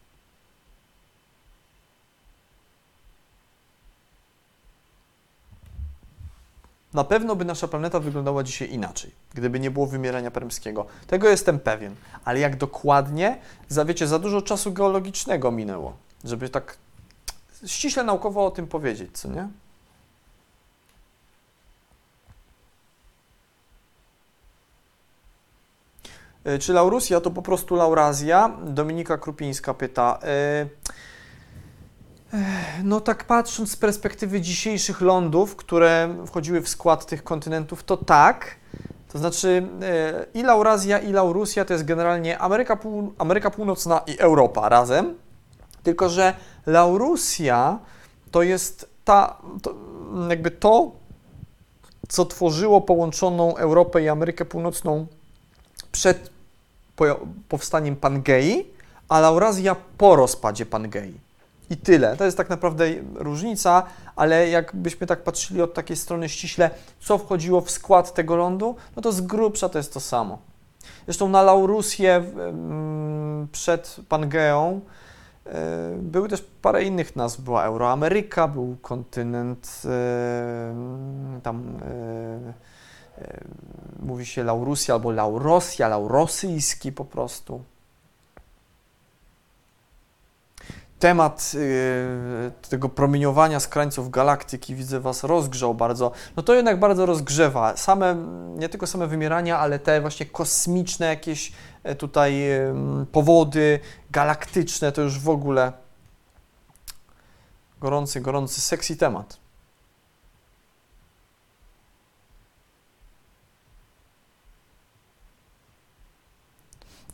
Na 6.95 7.05
pewno 7.05 7.37
by 7.37 7.45
nasza 7.45 7.69
planeta 7.69 8.01
wyglądała 8.01 8.43
dzisiaj 8.43 8.71
inaczej, 8.71 9.11
gdyby 9.35 9.61
nie 9.61 9.71
było 9.71 9.87
wymierania 9.87 10.31
permskiego. 10.31 10.87
Tego 11.07 11.29
jestem 11.29 11.61
pewien. 11.61 11.95
Ale 12.25 12.41
jak 12.41 12.57
dokładnie, 12.57 13.39
za, 13.69 13.85
wiecie, 13.85 14.07
za 14.07 14.19
dużo 14.19 14.43
czasu 14.43 14.73
geologicznego 14.73 15.51
minęło, 15.51 15.97
żeby 16.25 16.49
tak 16.49 16.77
ściśle 17.67 18.05
naukowo 18.05 18.47
o 18.47 18.51
tym 18.51 18.67
powiedzieć, 18.67 19.19
co 19.19 19.29
nie? 19.29 19.49
Y, 26.47 26.59
Czy 26.59 26.73
Laurusja 26.73 27.21
to 27.21 27.31
po 27.31 27.43
prostu 27.43 27.77
Laurazja? 27.77 28.57
Dominika 28.65 29.19
Krupińska 29.19 29.75
pyta. 29.75 30.19
Y, 30.25 30.93
no 32.83 33.01
tak 33.01 33.25
patrząc 33.25 33.71
z 33.71 33.77
perspektywy 33.77 34.41
dzisiejszych 34.41 35.01
lądów, 35.01 35.57
które 35.57 36.17
wchodziły 36.27 36.61
w 36.61 36.69
skład 36.69 37.07
tych 37.07 37.25
kontynentów, 37.25 37.85
to 37.85 37.97
tak. 37.97 38.57
To 39.13 39.19
znaczy 39.19 39.69
e, 39.83 40.27
i 40.35 40.43
Laurazja, 40.43 40.99
i 40.99 41.13
Laurusja 41.13 41.65
to 41.65 41.73
jest 41.73 41.85
generalnie 41.85 42.39
Ameryka, 42.39 42.77
Pół, 42.77 43.13
Ameryka 43.19 43.51
Północna 43.51 44.03
i 44.07 44.19
Europa 44.19 44.69
razem. 44.69 45.15
Tylko, 45.83 46.09
że 46.09 46.35
Laurusja 46.67 47.79
to 48.31 48.43
jest 48.43 48.89
ta, 49.05 49.37
to, 49.63 49.75
jakby 50.29 50.51
to, 50.51 50.93
co 52.09 52.25
tworzyło 52.25 52.81
połączoną 52.81 53.57
Europę 53.57 54.03
i 54.03 54.09
Amerykę 54.09 54.45
Północną 54.45 55.07
przed 55.93 56.31
po- 56.97 57.21
powstaniem 57.49 57.97
Pangei, 57.97 58.67
a 59.09 59.21
Laurazja 59.21 59.77
po 59.99 60.17
rozpadzie 60.17 60.67
Pangei. 60.67 61.32
I 61.73 61.77
tyle. 61.77 62.17
To 62.17 62.25
jest 62.25 62.37
tak 62.37 62.51
naprawdę 62.51 62.85
różnica, 63.15 63.83
ale 64.17 64.49
jakbyśmy 64.49 65.07
tak 65.07 65.23
patrzyli 65.23 65.63
od 65.63 65.75
takiej 65.75 65.97
strony 65.97 66.29
ściśle, 66.29 66.71
co 67.01 67.19
wchodziło 67.19 67.61
w 67.61 67.71
skład 67.71 68.15
tego 68.15 68.37
lądu, 68.37 68.77
no 68.97 69.03
to 69.03 69.13
z 69.13 69.21
grubsza 69.21 69.69
to 69.69 69.79
jest 69.79 69.95
to 69.95 70.01
samo. 70.01 70.39
Zresztą 71.05 71.29
na 71.29 71.43
Laurusję 71.43 72.15
mm, 72.15 73.49
przed 73.53 73.97
Pangeą 74.09 74.81
e, 75.47 75.97
były 75.97 76.29
też 76.29 76.45
parę 76.63 76.85
innych 76.85 77.17
nazw. 77.17 77.41
Była 77.41 77.65
Euroameryka, 77.65 78.49
był 78.49 78.77
kontynent, 78.83 79.83
e, 79.85 80.75
tam 81.43 81.79
e, 83.19 83.43
mówi 84.03 84.27
się 84.27 84.45
Laurusja 84.45 84.95
albo 84.95 85.11
Laurosja, 85.11 85.89
Laurosyjski 85.89 86.93
po 86.93 87.05
prostu. 87.05 87.72
Temat 91.03 91.53
y, 91.55 92.69
tego 92.69 92.89
promieniowania 92.89 93.61
z 93.61 93.69
krańców 93.69 94.11
galaktyki, 94.11 94.75
widzę 94.75 95.01
Was, 95.01 95.25
rozgrzał 95.25 95.75
bardzo. 95.75 96.13
No 96.37 96.43
to 96.43 96.55
jednak 96.55 96.81
bardzo 96.81 97.07
rozgrzewa. 97.07 97.77
Same, 97.77 98.17
nie 98.57 98.69
tylko 98.69 98.87
same 98.87 99.07
wymierania, 99.07 99.59
ale 99.59 99.79
te 99.79 100.01
właśnie 100.01 100.27
kosmiczne 100.27 101.07
jakieś 101.07 101.53
e, 101.85 101.95
tutaj 101.95 102.43
powody 103.13 103.81
galaktyczne, 104.11 104.93
to 104.93 105.03
już 105.03 105.19
w 105.19 105.29
ogóle 105.29 105.73
gorący, 107.81 108.21
gorący, 108.21 108.61
sexy 108.61 108.97
temat. 108.97 109.42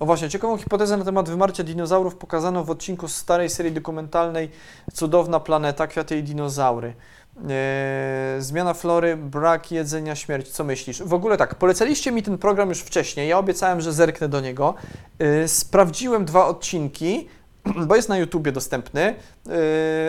O 0.00 0.06
właśnie, 0.06 0.28
ciekawą 0.28 0.56
hipotezę 0.56 0.96
na 0.96 1.04
temat 1.04 1.28
wymarcia 1.28 1.64
dinozaurów 1.64 2.16
pokazano 2.16 2.64
w 2.64 2.70
odcinku 2.70 3.08
z 3.08 3.14
starej 3.14 3.50
serii 3.50 3.72
dokumentalnej 3.72 4.50
Cudowna 4.92 5.40
planeta, 5.40 5.86
kwiaty 5.86 6.18
i 6.18 6.22
dinozaury. 6.22 6.94
Eee, 7.36 8.42
zmiana 8.42 8.74
flory, 8.74 9.16
brak 9.16 9.72
jedzenia, 9.72 10.14
śmierć. 10.14 10.48
Co 10.48 10.64
myślisz? 10.64 11.02
W 11.02 11.14
ogóle 11.14 11.36
tak, 11.36 11.54
polecaliście 11.54 12.12
mi 12.12 12.22
ten 12.22 12.38
program 12.38 12.68
już 12.68 12.80
wcześniej. 12.80 13.28
Ja 13.28 13.38
obiecałem, 13.38 13.80
że 13.80 13.92
zerknę 13.92 14.28
do 14.28 14.40
niego. 14.40 14.74
Eee, 15.20 15.48
sprawdziłem 15.48 16.24
dwa 16.24 16.46
odcinki, 16.46 17.28
bo 17.88 17.96
jest 17.96 18.08
na 18.08 18.18
YouTubie 18.18 18.52
dostępny. 18.52 19.00
Eee, 19.00 19.14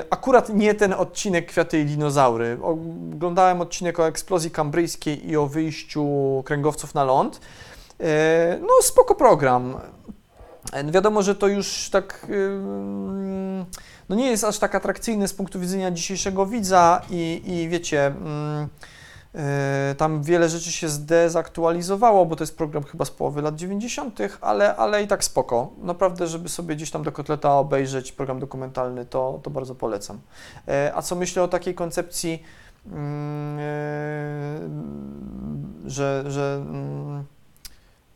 akurat 0.10 0.50
nie 0.50 0.74
ten 0.74 0.94
odcinek 0.94 1.46
Kwiaty 1.46 1.80
i 1.80 1.86
dinozaury. 1.86 2.58
Oglądałem 2.62 3.62
odcinek 3.62 4.00
o 4.00 4.08
eksplozji 4.08 4.52
kambryjskiej 4.52 5.30
i 5.30 5.38
o 5.38 5.48
wyjściu 5.48 6.08
kręgowców 6.46 6.94
na 6.94 7.04
ląd. 7.04 7.42
E, 8.00 8.58
No, 8.62 8.68
spoko 8.82 9.16
program. 9.16 9.76
E, 10.74 10.92
Wiadomo, 10.92 11.22
że 11.22 11.36
to 11.36 11.48
już 11.48 11.90
tak. 11.90 12.28
ym, 12.30 13.66
No, 14.10 14.16
nie 14.16 14.30
jest 14.32 14.44
aż 14.44 14.60
tak 14.60 14.76
atrakcyjny 14.76 15.28
z 15.28 15.34
punktu 15.34 15.60
widzenia 15.60 15.92
dzisiejszego 15.92 16.46
widza, 16.46 17.02
i, 17.10 17.42
i 17.46 17.70
wiecie. 17.70 18.08
ym, 18.08 18.68
e, 19.36 19.96
Tam 19.98 20.24
wiele 20.24 20.50
rzeczy 20.50 20.72
się 20.72 20.90
zdezaktualizowało, 20.90 22.26
bo 22.26 22.36
to 22.36 22.44
jest 22.44 22.58
program 22.58 22.84
chyba 22.84 23.06
z 23.06 23.12
połowy 23.12 23.42
lat 23.42 23.56
90., 23.56 24.20
ale, 24.42 24.76
ale 24.76 25.04
i 25.04 25.08
tak 25.08 25.24
spoko. 25.24 25.72
Naprawdę, 25.82 26.28
żeby 26.28 26.50
sobie 26.50 26.76
gdzieś 26.76 26.92
tam 26.92 27.04
do 27.04 27.12
kotleta 27.12 27.58
obejrzeć 27.58 28.12
program 28.12 28.40
dokumentalny, 28.40 29.06
to, 29.06 29.40
to 29.44 29.50
bardzo 29.50 29.76
polecam. 29.76 30.20
E, 30.68 30.92
A 30.96 31.02
co 31.02 31.16
myślę 31.16 31.44
o 31.44 31.48
takiej 31.48 31.76
koncepcji, 31.76 32.44
mm, 32.86 33.58
e, 33.60 33.60
że, 35.90 36.24
że 36.28 36.56
mm, 36.70 37.24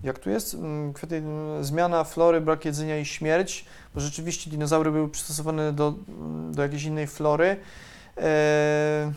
jak 0.03 0.19
tu 0.19 0.29
jest? 0.29 0.53
Mm, 0.53 0.93
mm, 1.11 1.63
zmiana 1.63 2.03
flory, 2.03 2.41
brak 2.41 2.65
jedzenia 2.65 2.97
i 2.97 3.05
śmierć, 3.05 3.65
bo 3.95 4.01
rzeczywiście 4.01 4.51
dinozaury 4.51 4.91
były 4.91 5.09
przystosowane 5.09 5.73
do, 5.73 5.93
mm, 6.07 6.53
do 6.53 6.61
jakiejś 6.61 6.83
innej 6.83 7.07
flory. 7.07 7.57
Eee, 8.17 9.11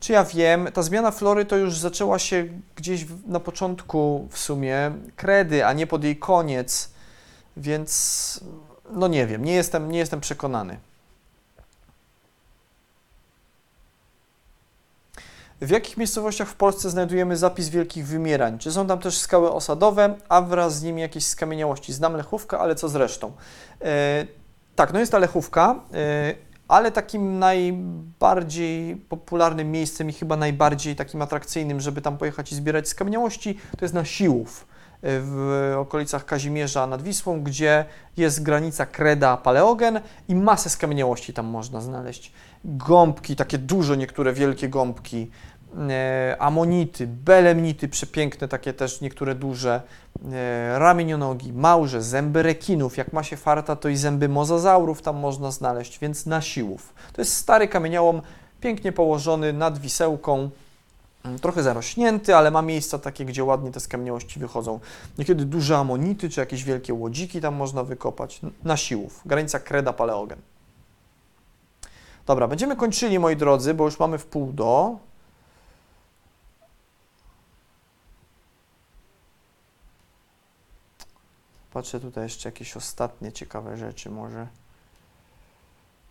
czy 0.00 0.12
ja 0.12 0.24
wiem, 0.24 0.68
ta 0.72 0.82
zmiana 0.82 1.10
flory 1.10 1.44
to 1.44 1.56
już 1.56 1.78
zaczęła 1.78 2.18
się 2.18 2.48
gdzieś 2.76 3.06
na 3.26 3.40
początku 3.40 4.28
w 4.30 4.38
sumie 4.38 4.92
kredy, 5.16 5.66
a 5.66 5.72
nie 5.72 5.86
pod 5.86 6.04
jej 6.04 6.16
koniec, 6.16 6.90
więc 7.56 8.40
no 8.90 9.08
nie 9.08 9.26
wiem, 9.26 9.44
nie 9.44 9.54
jestem, 9.54 9.92
nie 9.92 9.98
jestem 9.98 10.20
przekonany. 10.20 10.78
W 15.62 15.70
jakich 15.70 15.96
miejscowościach 15.96 16.48
w 16.48 16.54
Polsce 16.54 16.90
znajdujemy 16.90 17.36
zapis 17.36 17.68
wielkich 17.68 18.06
wymierań? 18.06 18.58
Czy 18.58 18.72
są 18.72 18.86
tam 18.86 18.98
też 18.98 19.18
skały 19.18 19.52
osadowe, 19.52 20.14
a 20.28 20.42
wraz 20.42 20.78
z 20.78 20.82
nimi 20.82 21.00
jakieś 21.00 21.26
skamieniałości? 21.26 21.92
Znam 21.92 22.16
Lechówkę, 22.16 22.58
ale 22.58 22.74
co 22.74 22.88
z 22.88 22.94
resztą? 22.94 23.32
E, 23.82 24.26
tak, 24.76 24.92
no 24.92 25.00
jest 25.00 25.12
ta 25.12 25.18
Lechówka, 25.18 25.80
e, 25.94 26.34
ale 26.68 26.92
takim 26.92 27.38
najbardziej 27.38 28.96
popularnym 28.96 29.70
miejscem 29.70 30.10
i 30.10 30.12
chyba 30.12 30.36
najbardziej 30.36 30.96
takim 30.96 31.22
atrakcyjnym, 31.22 31.80
żeby 31.80 32.02
tam 32.02 32.18
pojechać 32.18 32.52
i 32.52 32.54
zbierać 32.54 32.88
skamieniałości, 32.88 33.58
to 33.78 33.84
jest 33.84 33.94
na 33.94 34.04
Siłów 34.04 34.60
y, 34.60 34.66
w 35.04 35.74
okolicach 35.78 36.24
Kazimierza 36.24 36.86
nad 36.86 37.02
Wisłą, 37.02 37.42
gdzie 37.42 37.84
jest 38.16 38.42
granica 38.42 38.86
kreda-paleogen 38.86 40.00
i 40.28 40.34
masę 40.34 40.70
skamieniałości 40.70 41.32
tam 41.32 41.46
można 41.46 41.80
znaleźć. 41.80 42.32
Gąbki, 42.64 43.36
takie 43.36 43.58
duże, 43.58 43.96
niektóre 43.96 44.32
wielkie 44.32 44.68
gąbki, 44.68 45.30
e, 45.30 45.51
amonity, 46.38 47.06
belemnity, 47.06 47.88
przepiękne, 47.88 48.48
takie 48.48 48.72
też 48.72 49.00
niektóre 49.00 49.34
duże, 49.34 49.82
e, 50.32 50.78
ramienionogi, 50.78 51.52
małże, 51.52 52.02
zęby 52.02 52.42
rekinów, 52.42 52.96
jak 52.96 53.12
ma 53.12 53.22
się 53.22 53.36
farta, 53.36 53.76
to 53.76 53.88
i 53.88 53.96
zęby 53.96 54.28
mozazaurów 54.28 55.02
tam 55.02 55.16
można 55.16 55.50
znaleźć, 55.50 55.98
więc 55.98 56.26
na 56.26 56.40
siłów. 56.40 56.94
To 57.12 57.20
jest 57.20 57.36
stary 57.36 57.68
kamieniołom, 57.68 58.22
pięknie 58.60 58.92
położony 58.92 59.52
nad 59.52 59.78
Wisełką, 59.78 60.50
mm, 61.24 61.38
trochę 61.38 61.62
zarośnięty, 61.62 62.36
ale 62.36 62.50
ma 62.50 62.62
miejsca 62.62 62.98
takie, 62.98 63.24
gdzie 63.24 63.44
ładnie 63.44 63.70
te 63.70 63.80
skamieniałości 63.80 64.40
wychodzą. 64.40 64.80
Niekiedy 65.18 65.44
duże 65.44 65.78
amonity, 65.78 66.30
czy 66.30 66.40
jakieś 66.40 66.64
wielkie 66.64 66.94
łodziki 66.94 67.40
tam 67.40 67.54
można 67.54 67.84
wykopać, 67.84 68.40
na 68.64 68.76
siłów, 68.76 69.22
granica 69.26 69.58
kreda-paleogen. 69.58 70.38
Dobra, 72.26 72.48
będziemy 72.48 72.76
kończyli, 72.76 73.18
moi 73.18 73.36
drodzy, 73.36 73.74
bo 73.74 73.84
już 73.84 73.98
mamy 73.98 74.18
w 74.18 74.26
pół 74.26 74.52
do. 74.52 74.96
Patrzę 81.72 82.00
tutaj 82.00 82.24
jeszcze 82.24 82.48
jakieś 82.48 82.76
ostatnie 82.76 83.32
ciekawe 83.32 83.76
rzeczy 83.76 84.10
może. 84.10 84.46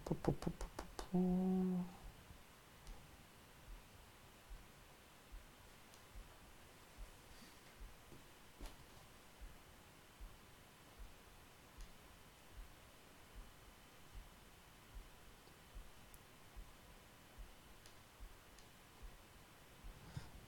Pu, 0.06 0.16
pu, 0.16 0.34
pu, 0.34 0.52
pu, 0.52 0.66
pu, 0.78 0.84
pu. 0.98 1.22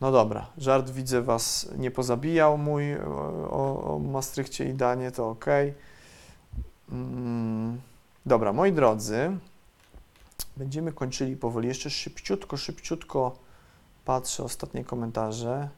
No 0.04 0.12
dobra, 0.12 0.48
żart 0.58 0.90
widzę 0.90 1.22
Was 1.22 1.70
nie 1.78 1.92
pozabijał 1.92 2.58
mój 2.58 2.96
o, 2.96 3.00
o, 3.50 3.96
o 3.96 4.22
i 4.70 4.74
Danie, 4.74 5.12
to 5.12 5.30
ok. 5.30 5.46
Mm, 6.92 7.82
dobra, 8.26 8.54
moi 8.54 8.72
drodzy, 8.72 9.38
będziemy 10.58 10.92
kończyli 10.92 11.38
powoli. 11.38 11.68
Jeszcze 11.68 11.90
szybciutko, 11.90 12.58
szybciutko 12.58 13.36
patrzę 14.06 14.44
ostatnie 14.44 14.84
komentarze. 14.84 15.70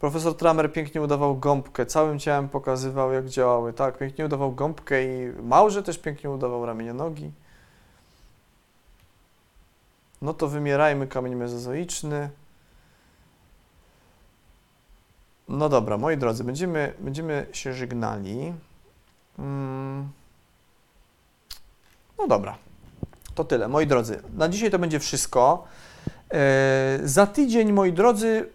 Profesor 0.00 0.36
Tramer 0.36 0.72
pięknie 0.72 1.02
udawał 1.02 1.36
gąbkę, 1.36 1.86
całym 1.86 2.18
ciałem 2.18 2.48
pokazywał, 2.48 3.12
jak 3.12 3.28
działały. 3.28 3.72
Tak, 3.72 3.98
pięknie 3.98 4.24
udawał 4.24 4.52
gąbkę 4.52 5.04
i 5.04 5.32
Małże 5.42 5.82
też 5.82 5.98
pięknie 5.98 6.30
udawał 6.30 6.66
ramienie 6.66 6.94
nogi. 6.94 7.30
No 10.22 10.34
to 10.34 10.48
wymierajmy 10.48 11.06
kamień 11.06 11.34
mezozoiczny. 11.34 12.30
No 15.48 15.68
dobra, 15.68 15.98
moi 15.98 16.16
drodzy, 16.16 16.44
będziemy, 16.44 16.92
będziemy 16.98 17.46
się 17.52 17.72
żegnali. 17.72 18.52
Mm. 19.38 20.08
No 22.18 22.26
dobra, 22.26 22.58
to 23.34 23.44
tyle. 23.44 23.68
Moi 23.68 23.86
drodzy, 23.86 24.22
na 24.34 24.48
dzisiaj 24.48 24.70
to 24.70 24.78
będzie 24.78 25.00
wszystko. 25.00 25.64
E, 26.30 26.98
za 27.04 27.26
tydzień, 27.26 27.72
moi 27.72 27.92
drodzy, 27.92 28.48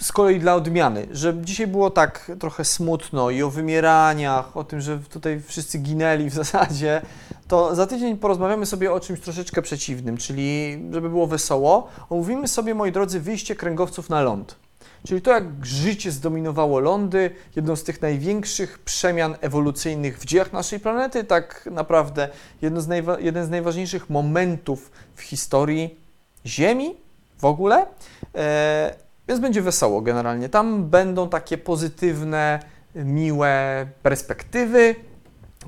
z 0.00 0.12
kolei 0.12 0.40
dla 0.40 0.54
odmiany, 0.54 1.06
że 1.10 1.34
dzisiaj 1.40 1.66
było 1.66 1.90
tak 1.90 2.32
trochę 2.40 2.64
smutno 2.64 3.30
i 3.30 3.42
o 3.42 3.50
wymieraniach, 3.50 4.56
o 4.56 4.64
tym, 4.64 4.80
że 4.80 4.98
tutaj 4.98 5.40
wszyscy 5.40 5.78
ginęli 5.78 6.30
w 6.30 6.34
zasadzie, 6.42 7.02
to 7.48 7.74
za 7.74 7.86
tydzień 7.86 8.16
porozmawiamy 8.16 8.66
sobie 8.66 8.92
o 8.92 9.00
czymś 9.00 9.20
troszeczkę 9.20 9.62
przeciwnym, 9.62 10.16
czyli 10.16 10.78
żeby 10.92 11.08
było 11.10 11.26
wesoło, 11.26 11.88
omówimy 12.10 12.48
sobie, 12.48 12.74
moi 12.74 12.92
drodzy, 12.92 13.20
wyjście 13.20 13.56
kręgowców 13.56 14.10
na 14.10 14.22
ląd. 14.22 14.61
Czyli 15.06 15.22
to, 15.22 15.30
jak 15.30 15.44
życie 15.62 16.12
zdominowało 16.12 16.80
lądy, 16.80 17.30
jedną 17.56 17.76
z 17.76 17.84
tych 17.84 18.02
największych 18.02 18.78
przemian 18.78 19.36
ewolucyjnych 19.40 20.18
w 20.18 20.24
dziejach 20.24 20.52
naszej 20.52 20.80
planety, 20.80 21.24
tak 21.24 21.68
naprawdę 21.72 22.28
z 22.62 22.88
jeden 23.20 23.46
z 23.46 23.50
najważniejszych 23.50 24.10
momentów 24.10 24.90
w 25.14 25.22
historii 25.22 26.02
Ziemi 26.46 26.96
w 27.38 27.44
ogóle. 27.44 27.86
E, 28.34 28.94
więc 29.28 29.40
będzie 29.40 29.62
wesoło 29.62 30.00
generalnie. 30.00 30.48
Tam 30.48 30.84
będą 30.84 31.28
takie 31.28 31.58
pozytywne, 31.58 32.60
miłe 32.94 33.86
perspektywy, 34.02 34.94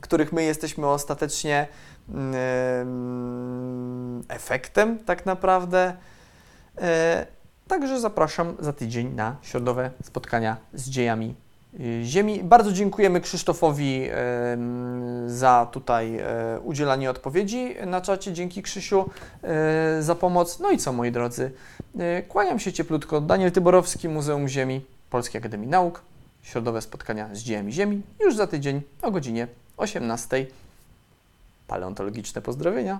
których 0.00 0.32
my 0.32 0.44
jesteśmy 0.44 0.86
ostatecznie 0.86 1.68
mm, 2.08 2.84
efektem 4.28 4.98
tak 4.98 5.26
naprawdę. 5.26 5.96
E, 6.78 7.26
Także 7.68 8.00
zapraszam 8.00 8.56
za 8.58 8.72
tydzień 8.72 9.14
na 9.14 9.36
środowe 9.42 9.90
spotkania 10.02 10.56
z 10.74 10.88
dziejami 10.88 11.34
y, 11.80 12.00
Ziemi. 12.04 12.44
Bardzo 12.44 12.72
dziękujemy 12.72 13.20
Krzysztofowi 13.20 14.08
za 15.26 15.68
tutaj 15.72 16.18
e, 16.18 16.60
udzielanie 16.60 17.10
odpowiedzi 17.10 17.74
na 17.86 18.00
czacie. 18.00 18.32
Dzięki 18.32 18.62
Krzysiu 18.62 19.10
e, 19.42 20.02
za 20.02 20.14
pomoc. 20.14 20.58
No 20.60 20.70
i 20.70 20.78
co, 20.78 20.92
moi 20.92 21.12
drodzy? 21.12 21.50
E, 21.98 22.22
Kłaniam 22.22 22.58
się 22.58 22.72
cieplutko. 22.72 23.20
Daniel 23.20 23.52
Tyborowski, 23.52 24.08
Muzeum 24.08 24.48
Ziemi, 24.48 24.84
Polskiej 25.10 25.38
Akademii 25.38 25.68
Nauk. 25.68 26.02
Środowe 26.42 26.82
spotkania 26.82 27.28
z 27.32 27.38
dziejami 27.38 27.72
Ziemi 27.72 28.02
już 28.20 28.36
za 28.36 28.46
tydzień 28.46 28.82
o 29.02 29.10
godzinie 29.10 29.48
18. 29.76 30.46
Paleontologiczne 31.66 32.42
pozdrowienia. 32.42 32.98